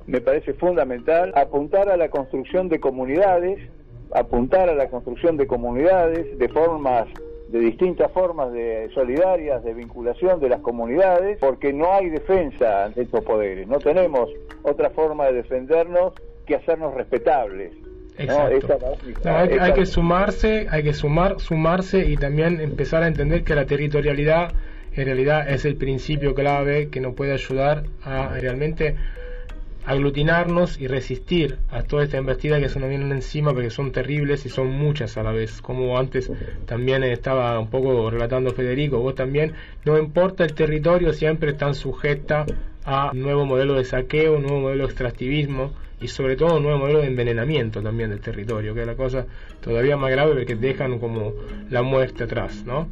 me 0.08 0.22
parece 0.22 0.54
fundamental, 0.54 1.32
apuntar 1.36 1.90
a 1.90 1.98
la 1.98 2.10
construcción 2.10 2.70
de 2.70 2.80
comunidades, 2.80 3.60
apuntar 4.14 4.70
a 4.70 4.76
la 4.76 4.90
construcción 4.90 5.38
de 5.38 5.48
comunidades 5.48 6.38
de 6.38 6.50
formas 6.50 7.08
de 7.48 7.60
distintas 7.60 8.12
formas 8.12 8.52
de 8.52 8.90
solidarias, 8.94 9.64
de 9.64 9.74
vinculación 9.74 10.40
de 10.40 10.50
las 10.50 10.62
comunidades, 10.62 11.38
porque 11.40 11.74
no 11.74 11.94
hay 11.94 12.10
defensa 12.10 12.86
ante 12.86 13.04
estos 13.04 13.24
poderes, 13.24 13.68
no 13.68 13.80
tenemos 13.80 14.30
otra 14.64 14.90
forma 14.90 15.26
de 15.26 15.34
defendernos 15.34 16.14
que 16.46 16.56
hacernos 16.56 16.94
respetables. 16.94 17.74
hay, 18.18 19.74
que 19.74 19.86
sumarse, 19.86 20.68
hay 20.70 20.84
que 20.84 20.94
sumar, 20.94 21.40
sumarse 21.40 22.06
y 22.06 22.18
también 22.18 22.62
empezar 22.62 23.04
a 23.04 23.08
entender 23.08 23.44
que 23.44 23.56
la 23.56 23.66
territorialidad 23.66 24.54
en 24.94 25.06
realidad 25.06 25.50
es 25.50 25.66
el 25.66 25.76
principio 25.76 26.34
clave 26.34 26.90
que 26.90 27.02
nos 27.02 27.16
puede 27.16 27.34
ayudar 27.34 27.84
a 28.02 28.30
realmente 28.40 28.96
aglutinarnos 29.86 30.80
y 30.80 30.88
resistir 30.88 31.58
a 31.70 31.84
toda 31.84 32.04
esta 32.04 32.18
embestida 32.18 32.60
que 32.60 32.70
se 32.70 32.80
nos 32.80 32.90
vienen 32.90 33.12
encima 33.12 33.54
porque 33.54 33.70
son 33.70 33.92
terribles 33.92 34.46
y 34.46 34.50
son 34.50 34.70
muchas 34.70 35.18
a 35.18 35.24
la 35.24 35.32
vez. 35.32 35.62
Como 35.62 35.98
antes 35.98 36.32
también 36.66 37.04
estaba 37.04 37.60
un 37.60 37.70
poco 37.70 38.10
relatando 38.10 38.52
Federico, 38.52 39.00
vos 39.00 39.16
también, 39.16 39.54
no 39.86 39.98
importa 39.98 40.44
el 40.44 40.54
territorio, 40.54 41.14
siempre 41.14 41.52
están 41.52 41.76
sujetas 41.76 42.48
a 42.84 43.12
un 43.12 43.22
nuevo 43.22 43.46
modelo 43.46 43.76
de 43.76 43.86
saqueo, 43.86 44.36
un 44.36 44.44
nuevo 44.44 44.60
modelo 44.60 44.86
de 44.86 44.92
extractivismo 44.92 45.72
y 46.02 46.08
sobre 46.08 46.36
todo 46.36 46.58
un 46.58 46.64
nuevo 46.64 46.80
modelo 46.80 47.00
de 47.00 47.08
envenenamiento 47.08 47.82
también 47.82 48.10
del 48.10 48.20
territorio, 48.20 48.74
que 48.74 48.82
es 48.82 48.88
la 48.88 48.96
cosa 48.96 49.26
todavía 49.62 49.98
más 49.98 50.12
grave 50.12 50.34
porque 50.34 50.56
dejan 50.56 51.00
como 51.00 51.34
la 51.70 51.84
muerte 51.84 52.26
atrás, 52.26 52.64
¿no? 52.66 52.88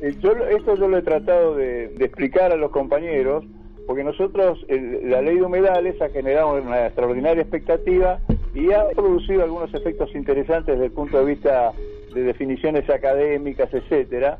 Eh, 0.00 0.08
esto 0.08 0.74
yo 0.76 0.88
lo 0.88 0.96
he 0.96 1.02
tratado 1.02 1.54
de 1.56 1.84
explicar 1.98 2.52
a 2.52 2.56
los 2.56 2.70
compañeros 2.70 3.44
porque 3.86 4.02
nosotros, 4.02 4.64
la 4.68 5.22
ley 5.22 5.36
de 5.36 5.42
humedales 5.42 6.00
ha 6.02 6.08
generado 6.08 6.54
una 6.54 6.86
extraordinaria 6.86 7.42
expectativa 7.42 8.18
y 8.54 8.72
ha 8.72 8.88
producido 8.88 9.44
algunos 9.44 9.72
efectos 9.74 10.14
interesantes 10.14 10.74
desde 10.74 10.86
el 10.86 10.92
punto 10.92 11.18
de 11.18 11.24
vista 11.24 11.72
de 12.14 12.22
definiciones 12.22 12.88
académicas, 12.90 13.72
etcétera, 13.72 14.38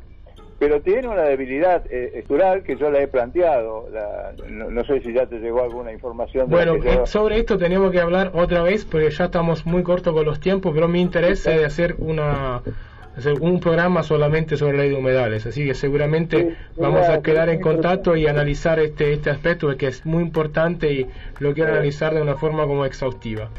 pero 0.59 0.81
tiene 0.81 1.07
una 1.07 1.21
debilidad 1.21 1.85
eh, 1.91 2.11
estructural 2.15 2.63
que 2.63 2.75
yo 2.77 2.89
la 2.89 3.01
he 3.01 3.07
planteado. 3.07 3.87
no, 4.47 4.83
sé 4.85 5.01
si 5.01 5.13
ya 5.13 5.27
te 5.27 5.39
llegó 5.39 5.61
alguna 5.61 5.93
información. 5.93 6.49
bueno, 6.49 6.75
eh, 6.75 7.01
sobre 7.05 7.37
esto 7.37 7.57
tenemos 7.57 7.91
que 7.91 8.01
hablar 8.01 8.31
otra 8.33 8.63
vez 8.63 8.85
porque 8.85 9.11
ya 9.11 9.25
estamos 9.25 9.65
muy 9.65 9.83
cortos 9.83 10.13
con 10.13 10.25
los 10.25 10.39
tiempos, 10.39 10.73
pero 10.73 10.87
mi 10.87 10.99
interés 10.99 11.45
es 11.45 11.63
hacer 11.63 11.95
una 11.99 12.63
un 13.25 13.59
programa 13.59 14.03
solamente 14.03 14.57
sobre 14.57 14.77
la 14.77 14.83
ley 14.83 14.91
de 14.91 14.95
humedales, 14.95 15.45
así 15.45 15.65
que 15.65 15.73
seguramente 15.73 16.55
vamos 16.75 17.09
a 17.09 17.21
quedar 17.21 17.49
en 17.49 17.59
contacto 17.59 18.15
y 18.15 18.27
analizar 18.27 18.79
este, 18.79 19.13
este 19.13 19.29
aspecto 19.29 19.75
que 19.75 19.87
es 19.87 20.05
muy 20.05 20.23
importante 20.23 20.91
y 20.91 21.07
lo 21.39 21.53
quiero 21.53 21.71
analizar 21.71 22.13
de 22.13 22.21
una 22.21 22.35
forma 22.35 22.65
como 22.65 22.85
exhaustiva. 22.85 23.49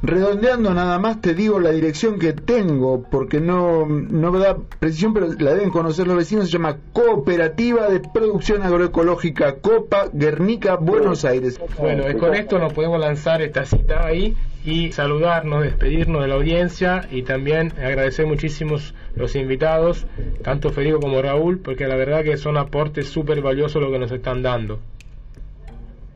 Redondeando 0.00 0.72
nada 0.74 0.98
más 1.00 1.20
te 1.20 1.34
digo 1.34 1.58
la 1.58 1.70
dirección 1.70 2.20
que 2.20 2.32
tengo, 2.32 3.02
porque 3.02 3.40
no, 3.40 3.84
no 3.86 4.30
me 4.30 4.38
da 4.38 4.56
precisión, 4.56 5.12
pero 5.12 5.26
la 5.38 5.54
deben 5.54 5.70
conocer 5.70 6.06
los 6.06 6.16
vecinos, 6.16 6.46
se 6.46 6.52
llama 6.52 6.76
Cooperativa 6.92 7.88
de 7.88 8.00
Producción 8.00 8.62
Agroecológica 8.62 9.56
Copa 9.56 10.08
Guernica, 10.12 10.76
Buenos 10.76 11.24
Aires. 11.24 11.60
Bueno, 11.78 12.04
con 12.16 12.34
esto 12.34 12.60
nos 12.60 12.72
podemos 12.72 13.00
lanzar 13.00 13.42
esta 13.42 13.64
cita 13.64 14.06
ahí 14.06 14.36
y 14.64 14.92
saludarnos, 14.92 15.64
despedirnos 15.64 16.22
de 16.22 16.28
la 16.28 16.34
audiencia 16.34 17.08
y 17.10 17.22
también 17.22 17.72
agradecer 17.78 18.26
muchísimo 18.26 18.76
los 19.16 19.34
invitados, 19.34 20.06
tanto 20.42 20.70
Federico 20.70 21.00
como 21.00 21.20
Raúl, 21.20 21.58
porque 21.58 21.88
la 21.88 21.96
verdad 21.96 22.22
que 22.22 22.36
son 22.36 22.56
aportes 22.56 23.08
súper 23.08 23.42
valiosos 23.42 23.82
lo 23.82 23.90
que 23.90 23.98
nos 23.98 24.12
están 24.12 24.42
dando. 24.42 24.78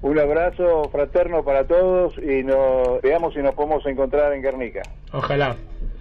Un 0.03 0.19
abrazo 0.19 0.89
fraterno 0.91 1.45
para 1.45 1.65
todos 1.65 2.19
y 2.19 2.43
nos 2.43 3.01
veamos 3.03 3.35
si 3.35 3.41
nos 3.41 3.55
podemos 3.55 3.87
encontrar 3.87 4.33
en 4.33 4.43
Guernica. 4.43 4.83
Ojalá. 5.13 5.57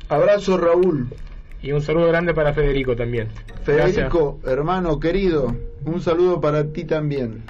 Abrazo 0.09 0.57
Raúl. 0.57 1.07
Y 1.61 1.71
un 1.71 1.81
saludo 1.81 2.07
grande 2.07 2.33
para 2.33 2.53
Federico 2.53 2.95
también. 2.95 3.29
Federico, 3.63 4.39
hermano 4.43 4.99
querido, 4.99 5.55
un 5.85 6.01
saludo 6.01 6.41
para 6.41 6.65
ti 6.73 6.85
también. 6.85 7.43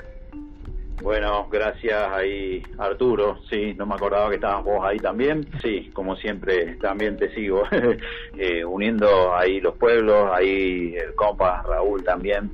Bueno, 1.01 1.47
gracias 1.49 2.11
ahí 2.13 2.61
Arturo, 2.77 3.39
sí, 3.49 3.73
no 3.75 3.87
me 3.87 3.95
acordaba 3.95 4.29
que 4.29 4.35
estabas 4.35 4.63
vos 4.63 4.85
ahí 4.85 4.99
también, 4.99 5.47
sí, 5.59 5.89
como 5.93 6.15
siempre 6.15 6.75
también 6.75 7.17
te 7.17 7.33
sigo, 7.33 7.63
eh, 8.37 8.63
uniendo 8.63 9.33
ahí 9.33 9.59
los 9.61 9.75
pueblos, 9.77 10.29
ahí 10.31 10.93
el 10.95 11.15
compa 11.15 11.63
Raúl 11.63 12.03
también, 12.03 12.51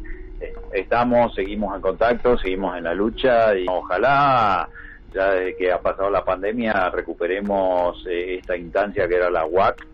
estamos, 0.74 1.34
seguimos 1.36 1.76
en 1.76 1.82
contacto, 1.82 2.38
seguimos 2.38 2.78
en 2.78 2.84
la 2.84 2.94
lucha 2.94 3.56
y 3.56 3.66
ojalá 3.68 4.70
ya 5.14 5.32
desde 5.32 5.56
que 5.56 5.72
ha 5.72 5.80
pasado 5.80 6.10
la 6.10 6.24
pandemia 6.24 6.90
recuperemos 6.90 8.06
eh, 8.08 8.36
esta 8.40 8.56
instancia 8.56 9.08
que 9.08 9.16
era 9.16 9.30
la 9.30 9.46
UAC, 9.46 9.86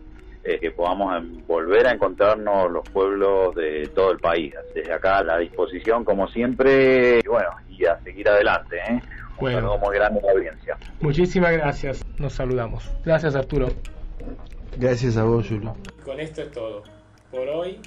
que 0.60 0.70
podamos 0.72 1.24
volver 1.46 1.86
a 1.86 1.92
encontrarnos 1.92 2.70
los 2.70 2.86
pueblos 2.90 3.54
de 3.54 3.88
todo 3.94 4.12
el 4.12 4.18
país. 4.18 4.54
Desde 4.74 4.92
acá 4.92 5.18
a 5.18 5.24
la 5.24 5.38
disposición, 5.38 6.04
como 6.04 6.28
siempre, 6.28 7.20
y 7.24 7.26
bueno, 7.26 7.48
y 7.66 7.86
a 7.86 7.98
seguir 8.02 8.28
adelante. 8.28 8.76
¿eh? 8.76 9.00
Bueno. 9.40 9.78
muy 9.78 9.94
grande 9.96 10.20
la 10.22 10.32
audiencia. 10.32 10.76
Muchísimas 11.00 11.52
gracias, 11.52 12.04
nos 12.18 12.34
saludamos. 12.34 12.90
Gracias 13.04 13.34
Arturo. 13.34 13.68
Gracias 14.76 15.16
a 15.16 15.24
vos, 15.24 15.46
Julio. 15.48 15.76
Con 16.04 16.20
esto 16.20 16.42
es 16.42 16.50
todo. 16.50 16.82
Por 17.30 17.48
hoy 17.48 17.80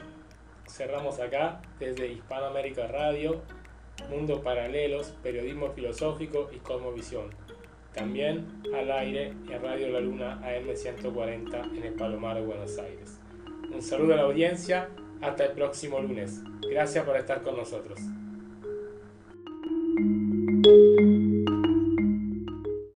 cerramos 0.68 1.20
acá 1.20 1.62
desde 1.80 2.12
Hispanoamérica 2.12 2.88
Radio 2.88 3.42
Mundos 4.10 4.40
Paralelos, 4.40 5.14
Periodismo 5.22 5.72
Filosófico 5.72 6.50
y 6.54 6.58
Cosmovisión. 6.60 7.30
También 7.94 8.62
al 8.74 8.92
aire 8.92 9.34
en 9.50 9.62
Radio 9.62 9.90
La 9.90 10.00
Luna 10.00 10.40
AM140 10.44 11.78
en 11.78 11.84
el 11.84 11.94
Palomar 11.94 12.36
de 12.36 12.46
Buenos 12.46 12.78
Aires. 12.78 13.20
Un 13.74 13.82
saludo 13.82 14.14
a 14.14 14.18
la 14.18 14.24
audiencia, 14.24 14.90
hasta 15.22 15.46
el 15.46 15.52
próximo 15.54 16.00
lunes. 16.00 16.42
Gracias 16.70 17.04
por 17.04 17.18
estar 17.18 17.42
con 17.42 17.58
nosotros. 17.58 18.00